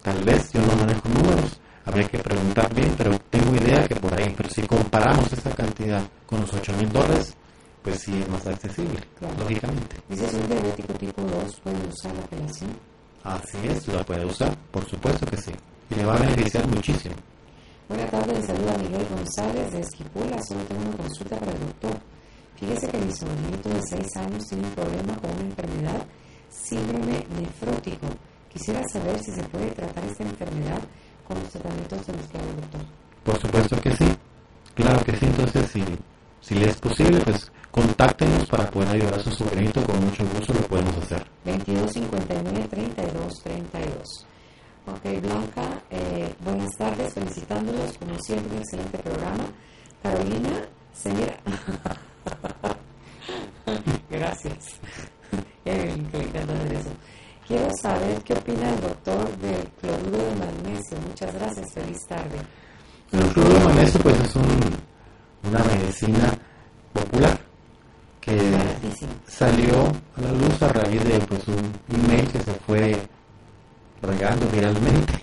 Tal 0.01 0.23
vez, 0.23 0.51
yo 0.51 0.61
no 0.61 0.75
manejo 0.75 1.07
números. 1.09 1.59
Habría 1.85 2.07
que 2.07 2.17
preguntar 2.17 2.73
bien, 2.73 2.95
pero 2.97 3.17
tengo 3.29 3.55
idea 3.55 3.87
que 3.87 3.95
por 3.95 4.19
ahí. 4.19 4.33
Pero 4.35 4.49
si 4.49 4.63
comparamos 4.63 5.31
esa 5.31 5.51
cantidad 5.51 6.01
con 6.25 6.41
los 6.41 6.51
8 6.51 6.73
mil 6.73 6.91
dólares, 6.91 7.35
pues 7.83 7.99
sí 7.99 8.19
es 8.19 8.27
más 8.29 8.47
accesible, 8.47 8.99
lógicamente. 9.39 9.97
¿Dices 10.09 10.33
un 10.33 10.47
diabético 10.47 10.93
tipo 10.93 11.21
2 11.21 11.61
puede 11.63 11.87
usar 11.87 12.15
la 12.15 12.21
apelación? 12.23 12.71
Así 13.23 13.57
es, 13.63 13.87
la 13.87 14.03
puede 14.03 14.25
usar, 14.25 14.55
por 14.71 14.87
supuesto 14.89 15.25
que 15.25 15.37
sí. 15.37 15.51
Y 15.89 15.95
le 15.95 16.05
va 16.05 16.15
a 16.15 16.19
beneficiar 16.19 16.67
muchísimo. 16.67 17.15
Buenas 17.89 18.11
tardes, 18.11 18.39
le 18.39 18.47
saluda 18.47 18.77
Miguel 18.77 19.07
González 19.09 19.71
de 19.71 19.79
Esquipula. 19.81 20.37
Solo 20.47 20.61
tengo 20.63 20.81
una 20.81 20.97
consulta 20.97 21.37
para 21.37 21.51
el 21.51 21.59
doctor. 21.59 21.99
Fíjese 22.55 22.87
que 22.87 22.97
mi 22.97 23.11
sobrinito 23.11 23.69
de 23.69 23.81
6 23.89 24.17
años 24.17 24.45
tiene 24.47 24.67
un 24.67 24.73
problema 24.73 25.15
con 25.17 25.31
una 25.31 25.41
enfermedad, 25.41 26.05
síndrome 26.49 27.25
nefrótico. 27.39 28.07
Quisiera 28.49 28.83
saber 28.91 29.17
si 29.23 29.31
se 29.31 29.43
puede 29.43 29.71
tratar 29.71 30.03
esta 30.05 30.23
enfermedad 30.23 30.79
con 31.27 31.39
los 31.39 31.49
tratamientos 31.49 32.07
de 32.07 32.13
los 32.13 32.25
que 32.27 32.37
el 32.37 32.55
doctor. 32.55 32.81
Por 33.23 33.39
supuesto 33.39 33.81
que 33.81 33.91
sí. 33.95 34.05
Claro 34.75 35.03
que 35.03 35.15
sí. 35.17 35.25
Entonces, 35.25 35.71
si, 35.71 35.83
si 36.41 36.55
le 36.55 36.69
es 36.69 36.77
posible, 36.77 37.19
pues 37.21 37.51
contáctenos 37.71 38.45
para 38.47 38.69
poder 38.69 38.89
ayudar 38.89 39.15
a 39.15 39.19
su 39.19 39.31
sobrinito. 39.31 39.83
Con 39.83 40.03
mucho 40.05 40.23
gusto 40.35 40.53
lo 40.53 40.61
podemos 40.61 40.97
hacer. 40.97 41.25
2259-3232. 43.29 44.25
Ok, 44.87 45.03
Blanca, 45.21 45.81
eh, 45.91 46.33
buenas 46.43 46.71
tardes, 46.77 47.13
felicitándolos, 47.13 47.97
como 47.97 48.17
siempre, 48.19 48.55
un 48.55 48.59
excelente 48.59 48.97
programa. 48.97 49.45
Carolina, 50.01 50.67
señora. 50.93 51.37
Gracias. 54.09 54.79
eso. 55.65 56.89
Quiero 57.47 57.69
saber 57.81 58.21
qué 58.23 58.33
opina 58.33 58.69
el 58.69 58.81
doctor 58.81 59.37
del 59.37 59.67
cloruro 59.79 60.17
de 60.17 60.35
magnesio. 60.35 60.97
Muchas 61.07 61.33
gracias. 61.33 61.73
Feliz 61.73 62.05
tarde. 62.07 62.37
El 63.11 63.33
cloruro 63.33 63.59
de 63.59 63.65
magnesio 63.65 63.99
pues 64.01 64.19
es 64.21 64.35
un, 64.35 64.75
una 65.49 65.63
medicina 65.65 66.37
popular 66.93 67.39
que 68.21 68.37
salió 69.27 69.91
a 70.15 70.21
la 70.21 70.31
luz 70.31 70.61
a 70.61 70.69
raíz 70.69 71.03
de 71.03 71.19
pues, 71.19 71.47
un 71.47 71.71
email 71.89 72.27
que 72.31 72.39
se 72.39 72.53
fue 72.53 72.97
regando 74.01 74.47
viralmente. 74.49 75.13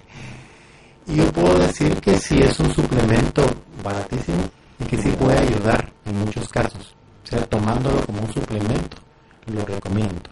Y 1.06 1.16
yo 1.16 1.32
puedo 1.32 1.58
decir 1.58 2.00
que 2.00 2.18
si 2.18 2.38
es 2.38 2.58
un 2.58 2.72
suplemento 2.74 3.44
baratísimo 3.82 4.50
y 4.80 4.84
que 4.84 5.00
sí 5.00 5.10
puede 5.10 5.38
ayudar 5.38 5.90
en 6.04 6.18
muchos 6.18 6.48
casos. 6.48 6.94
O 7.24 7.26
sea, 7.26 7.44
tomándolo 7.46 8.04
como 8.06 8.20
un 8.20 8.32
suplemento, 8.32 8.96
lo 9.46 9.64
recomiendo. 9.64 10.30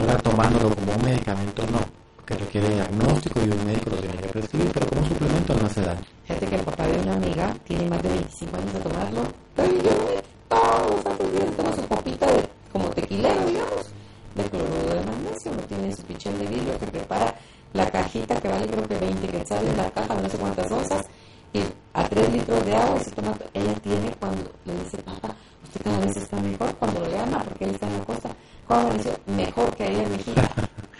Ahora 0.00 0.18
tomándolo 0.18 0.74
como 0.74 0.92
un 0.92 1.04
medicamento 1.04 1.62
no, 1.72 1.80
porque 2.16 2.34
requiere 2.34 2.68
diagnóstico 2.74 3.40
y 3.40 3.50
un 3.50 3.64
médico 3.64 3.90
lo 3.90 3.96
tiene 3.96 4.18
que 4.18 4.28
prescribir, 4.28 4.70
pero 4.72 4.86
como 4.86 5.00
un 5.02 5.08
suplemento 5.08 5.54
no 5.54 5.66
hace 5.66 5.80
daño. 5.80 6.00
Fíjate 6.24 6.46
que 6.46 6.56
el 6.56 6.62
papá 6.62 6.86
de 6.86 6.98
una 7.00 7.14
amiga 7.14 7.54
tiene 7.64 7.88
más 7.88 8.02
de 8.02 8.08
25 8.10 8.56
años 8.56 8.72
de 8.72 8.80
tomarlo, 8.80 9.22
pero 9.56 9.72
yo 9.72 10.22
todos 10.48 11.18
los 11.18 11.32
días 11.32 11.56
toma 11.56 11.74
su 11.74 11.88
copita 11.88 12.26
de, 12.26 12.48
como 12.70 12.90
tequilero, 12.90 13.46
digamos, 13.46 13.86
de 14.34 14.44
cloruro 14.44 14.94
de 14.94 15.06
magnesio, 15.06 15.52
lo 15.54 15.62
tiene 15.62 15.86
en 15.86 15.96
su 15.96 16.02
pichel 16.02 16.38
de 16.38 16.46
vidrio 16.46 16.78
que 16.78 16.86
prepara 16.86 17.34
la 17.72 17.90
cajita 17.90 18.40
que 18.40 18.48
vale 18.48 18.66
creo 18.66 18.88
que 18.88 18.96
20 18.96 19.28
quetzales 19.28 19.76
la 19.76 19.90
caja 19.90 20.14
de 20.14 20.22
no 20.22 20.28
sé 20.28 20.38
cuántas 20.38 20.70
onzas 20.70 21.06
y 21.52 21.60
a 21.94 22.08
3 22.08 22.32
litros 22.32 22.64
de 22.64 22.74
agua 22.74 23.00
se 23.00 23.10
toma, 23.10 23.34
ella 23.54 23.74
tiene 23.82 24.14
cuando 24.20 24.50
le 24.64 24.74
dice 24.84 24.98
papá 24.98 25.34
usted 25.64 25.82
cada 25.82 25.98
vez 25.98 26.16
está 26.16 26.36
mejor 26.40 26.74
cuando 26.76 27.00
lo 27.00 27.08
llama 27.08 27.42
porque 27.44 27.64
él 27.64 27.70
está 27.70 27.86
en 27.86 27.98
la 27.98 28.04
costa 28.04 28.30
cuando 28.66 28.90
le 28.92 28.98
dice 28.98 29.18
mejor 29.26 29.76
que 29.76 29.84
ayer 29.84 30.08
mijita 30.08 30.50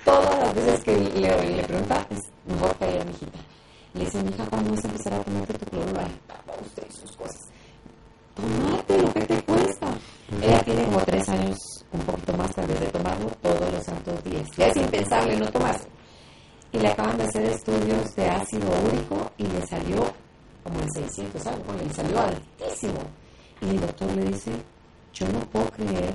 todas 0.04 0.38
las 0.38 0.54
veces 0.54 0.84
que 0.84 0.96
le, 0.96 1.56
le 1.56 1.62
pregunta 1.64 2.06
es 2.10 2.18
mejor 2.46 2.74
que 2.76 2.84
ayer 2.84 3.06
mijita 3.06 3.38
le 3.94 4.04
dice 4.04 4.22
mi 4.22 4.30
hija 4.30 4.46
cuando 4.48 4.70
vas 4.70 4.84
a 4.84 4.88
empezar 4.88 5.14
a 5.14 5.22
tomarte 5.22 5.54
tu 5.54 5.66
cloruro 5.66 6.00
ay 6.00 6.20
papá 6.26 6.52
usted 6.64 6.86
y 6.88 6.92
sus 6.92 7.16
cosas 7.16 7.40
tomate 8.34 9.02
lo 9.02 9.12
que 9.12 9.20
te 9.20 9.42
cuesta 9.42 9.86
ella 10.42 10.62
tiene 10.62 10.84
como 10.84 11.00
3 11.00 11.28
años 11.28 11.58
un 11.92 12.00
poquito 12.00 12.32
más 12.36 12.54
tal 12.54 12.66
vez 12.66 12.80
de 12.80 12.86
tomarlo 12.86 13.26
todos 13.42 13.72
los 13.72 13.84
santos 13.84 14.24
días 14.24 14.48
ya 14.56 14.66
es 14.66 14.76
impensable 14.76 15.36
no 15.36 15.46
tomarse 15.50 15.88
y 16.72 16.78
le 16.78 16.88
acaban 16.88 17.16
de 17.18 17.24
hacer 17.24 17.44
estudios 17.44 18.14
de 18.14 18.28
ácido 18.28 18.68
úrico 18.84 19.30
y 19.38 19.44
le 19.44 19.66
salió 19.66 20.12
como 20.68 20.80
en 20.80 20.92
600 20.92 21.46
algo, 21.46 21.64
le 21.72 21.92
salió 21.94 22.20
altísimo. 22.20 23.00
Y 23.60 23.70
el 23.70 23.80
doctor 23.80 24.12
le 24.12 24.24
dice, 24.24 24.52
yo 25.14 25.26
no 25.28 25.40
puedo 25.40 25.70
creer 25.70 26.14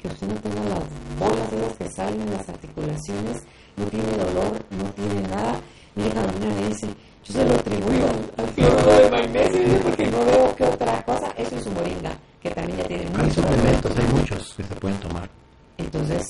que 0.00 0.08
usted 0.08 0.28
no 0.28 0.34
tenga 0.40 0.62
las 0.64 0.84
bolas 1.18 1.50
de 1.50 1.60
las 1.60 1.76
que 1.76 1.90
salen 1.90 2.20
en 2.22 2.32
las 2.32 2.48
articulaciones, 2.48 3.42
no 3.76 3.84
tiene 3.86 4.12
dolor, 4.12 4.52
no 4.70 4.84
tiene 4.92 5.28
nada. 5.28 5.60
Y 5.96 6.08
Carolina 6.08 6.54
le 6.60 6.68
dice, 6.68 6.86
yo 7.24 7.32
se 7.34 7.44
lo 7.44 7.54
atribuyo 7.54 8.06
al, 8.36 8.46
cloruro 8.54 8.92
de 8.92 9.10
magnesio 9.10 9.80
porque 9.82 10.06
no 10.06 10.24
veo 10.24 10.56
que 10.56 10.64
otra 10.64 11.02
cosa, 11.02 11.30
eso 11.36 11.56
es 11.56 11.64
su 11.64 11.70
moringa, 11.70 12.16
que 12.40 12.50
también 12.50 12.78
ya 12.78 12.84
tiene 12.84 13.04
Hay 13.18 13.30
suplementos, 13.30 13.98
hay 13.98 14.06
muchos 14.14 14.54
que 14.54 14.62
se 14.62 14.74
pueden 14.76 14.98
tomar. 15.00 15.28
Entonces, 15.76 16.22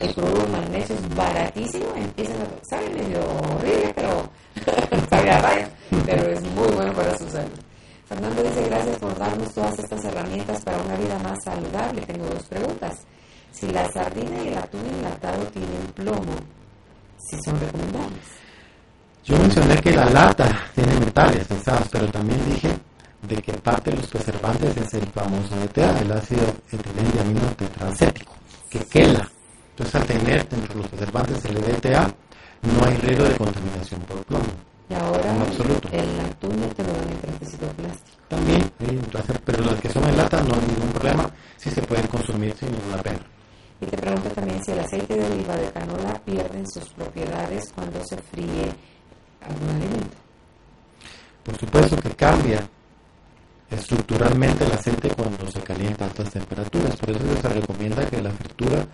el 0.00 0.14
cloruro 0.14 0.42
de 0.42 0.48
magnesio 0.48 0.94
es 0.94 1.14
baratísimo, 1.14 1.86
empiezan 1.96 2.36
a, 2.42 2.46
sabe 2.68 2.88
medio 2.90 3.18
horrible, 3.20 3.92
pero 3.94 4.30
sabe 5.10 5.30
a 5.30 5.68
pero 6.06 6.30
es 6.30 6.42
muy 6.42 6.68
bueno 6.68 6.92
para 6.92 7.16
su 7.16 7.28
salud. 7.28 7.50
Fernando 8.06 8.42
dice, 8.42 8.64
gracias 8.68 8.98
por 8.98 9.18
darnos 9.18 9.52
todas 9.52 9.78
estas 9.78 10.04
herramientas 10.04 10.62
para 10.62 10.80
una 10.82 10.96
vida 10.96 11.18
más 11.18 11.42
saludable. 11.42 12.02
Tengo 12.02 12.26
dos 12.26 12.44
preguntas. 12.44 12.98
Si 13.50 13.66
la 13.70 13.90
sardina 13.90 14.42
y 14.42 14.48
el 14.48 14.58
atún 14.58 14.82
enlatado 14.86 15.44
tienen 15.46 15.86
plomo, 15.94 16.34
si 17.18 17.36
son 17.42 17.58
recomendables. 17.58 18.20
Yo 19.24 19.38
mencioné 19.38 19.76
que 19.80 19.92
la 19.92 20.10
lata 20.10 20.66
tiene 20.74 20.94
metales 21.00 21.46
pesados, 21.46 21.88
pero 21.90 22.06
también 22.08 22.38
dije 22.50 22.76
de 23.22 23.36
que 23.36 23.52
parte 23.54 23.90
de 23.90 23.96
los 23.96 24.06
es 24.80 24.94
el 24.94 25.06
famoso 25.08 25.60
ETA, 25.62 26.00
el 26.00 26.12
ácido 26.12 26.42
etilendiamino 26.70 27.46
tetraacético, 27.56 28.32
que 28.68 28.80
quela. 28.80 29.28
Entonces, 29.70 29.94
al 29.94 30.06
tener 30.06 30.48
dentro 30.48 30.74
de 30.74 30.80
los 30.80 30.88
preservantes 30.88 31.44
el 31.44 31.56
ETA, 31.58 32.14
no 32.62 32.86
hay 32.86 32.96
riesgo 32.96 33.24
de 33.24 33.36
contaminación 33.36 34.00
por 34.02 34.24
plomo. 34.24 34.44
Y 34.88 34.94
ahora 34.94 35.32
el 35.92 36.20
atún 36.20 36.60
te 36.76 36.82
lo 36.82 36.92
dan 36.92 37.08
en 37.10 37.18
plástico. 37.18 37.66
También, 38.28 38.70
pero 39.44 39.64
los 39.64 39.80
que 39.80 39.88
son 39.88 40.04
en 40.08 40.16
lata 40.16 40.40
no 40.42 40.54
hay 40.54 40.66
ningún 40.66 40.90
problema, 40.92 41.30
si 41.56 41.70
se 41.70 41.82
pueden 41.82 42.06
consumir 42.06 42.54
sin 42.56 42.70
ninguna 42.70 43.02
pena. 43.02 43.20
Y 43.80 43.86
te 43.86 43.96
pregunto 43.96 44.28
también 44.30 44.62
si 44.64 44.72
el 44.72 44.80
aceite 44.80 45.14
de 45.14 45.26
oliva 45.26 45.56
de 45.56 45.70
canola 45.70 46.20
pierde 46.24 46.64
sus 46.66 46.88
propiedades 46.90 47.72
cuando 47.74 48.04
se 48.04 48.16
fríe 48.16 48.72
algún 49.40 49.68
alimento. 49.70 50.16
Por 51.42 51.58
supuesto 51.58 51.96
que 51.96 52.10
cambia 52.10 52.68
estructuralmente 53.70 54.64
el 54.64 54.72
aceite 54.72 55.08
cuando 55.10 55.50
se 55.50 55.60
calienta 55.60 56.04
a 56.04 56.08
altas 56.08 56.30
temperaturas, 56.30 56.96
por 56.96 57.10
eso 57.10 57.20
se 57.40 57.48
recomienda 57.48 58.06
que 58.06 58.22
la 58.22 58.30
fritura 58.30 58.86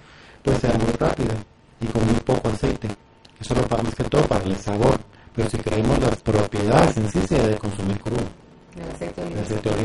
pues 0.43 0.59
sea 0.59 0.73
muy 0.75 0.93
rápida 0.99 1.35
y 1.81 1.87
con 1.87 2.07
muy 2.07 2.21
poco 2.21 2.49
aceite. 2.49 2.89
Eso 3.41 3.55
lo 3.55 3.83
más 3.83 3.95
que 3.95 4.05
todo 4.05 4.27
para 4.27 4.45
el 4.45 4.57
sabor 4.57 4.99
pero 5.35 5.49
si 5.49 5.57
queremos 5.59 5.99
las 6.01 6.21
propiedades 6.23 6.97
en 6.97 7.09
sí, 7.11 7.21
se 7.27 7.37
debe 7.39 7.57
consumir 7.57 7.99
crudo. 8.01 8.23
El 8.77 8.83
aceite 8.91 9.23
de 9.23 9.29
oliva 9.29 9.43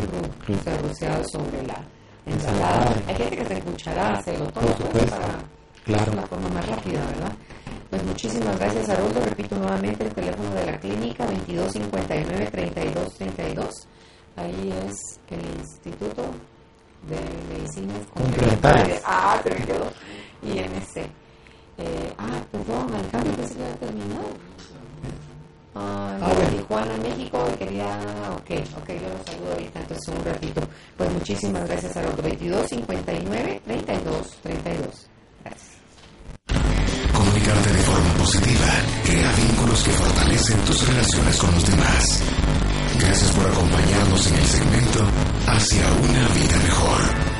crudo, 0.07 0.29
crudo. 0.43 0.59
rociado 0.87 1.23
sobre 1.29 1.61
la 1.67 1.79
ensalada. 2.25 2.95
Hay 3.07 3.13
gente 3.15 3.37
que 3.37 3.45
se 3.45 3.61
cuchara, 3.61 4.19
se 4.23 4.35
lo 4.37 4.47
toma 4.47 4.75
pues, 4.91 5.09
para 5.11 5.37
claro. 5.83 6.13
la 6.13 6.23
forma 6.23 6.49
más 6.49 6.67
rápida, 6.67 7.05
¿verdad? 7.05 7.31
Pues 7.89 8.03
muchísimas 8.03 8.59
gracias, 8.59 8.89
Haroldo. 8.89 9.21
Repito 9.21 9.55
nuevamente 9.55 10.03
el 10.03 10.13
teléfono 10.13 10.53
de 10.55 10.65
la 10.65 10.77
clínica 10.79 11.25
2259-3232. 11.27 13.87
Ahí 14.35 14.73
es 14.87 15.19
el 15.29 15.45
Instituto 15.59 16.23
de 17.07 17.19
Medicinas 17.53 18.05
Complementarias. 18.13 19.01
Ah, 19.05 19.39
pero 19.43 19.55
quedó. 19.65 19.91
IMC. 20.43 20.97
Eh, 21.77 22.13
ah, 22.17 22.41
perdón, 22.51 22.93
Alejandro, 22.93 23.35
que 23.35 23.47
se 23.47 23.59
ya 23.59 23.67
ha 23.67 23.75
terminado. 23.75 24.29
Ah, 25.77 26.17
de 26.39 26.57
Tijuana, 26.57 26.95
México, 26.97 27.45
y 27.53 27.57
quería, 27.57 27.99
ok, 28.31 28.51
ok, 28.77 28.87
yo 28.87 29.09
los 29.09 29.25
saludo 29.25 29.51
ahorita, 29.51 29.79
entonces 29.81 30.07
un 30.07 30.23
ratito. 30.23 30.61
Pues 30.95 31.11
muchísimas 31.11 31.67
gracias 31.67 31.97
a 31.97 32.03
los 32.03 32.15
22 32.21 32.69
59 32.69 33.61
32 33.65 34.37
32. 34.41 35.07
Gracias. 35.43 35.71
Comunicarte 37.13 37.69
de 37.69 37.79
forma 37.79 38.13
positiva 38.13 38.67
crea 39.03 39.31
vínculos 39.33 39.83
que 39.83 39.91
fortalecen 39.91 40.59
tus 40.61 40.87
relaciones 40.87 41.37
con 41.37 41.51
los 41.53 41.69
demás. 41.69 42.23
Gracias 42.99 43.31
por 43.31 43.45
acompañarnos 43.47 44.27
en 44.27 44.35
el 44.35 44.45
segmento 44.45 44.99
Hacia 45.47 45.85
una 45.93 46.27
vida 46.29 46.57
mejor 46.59 47.34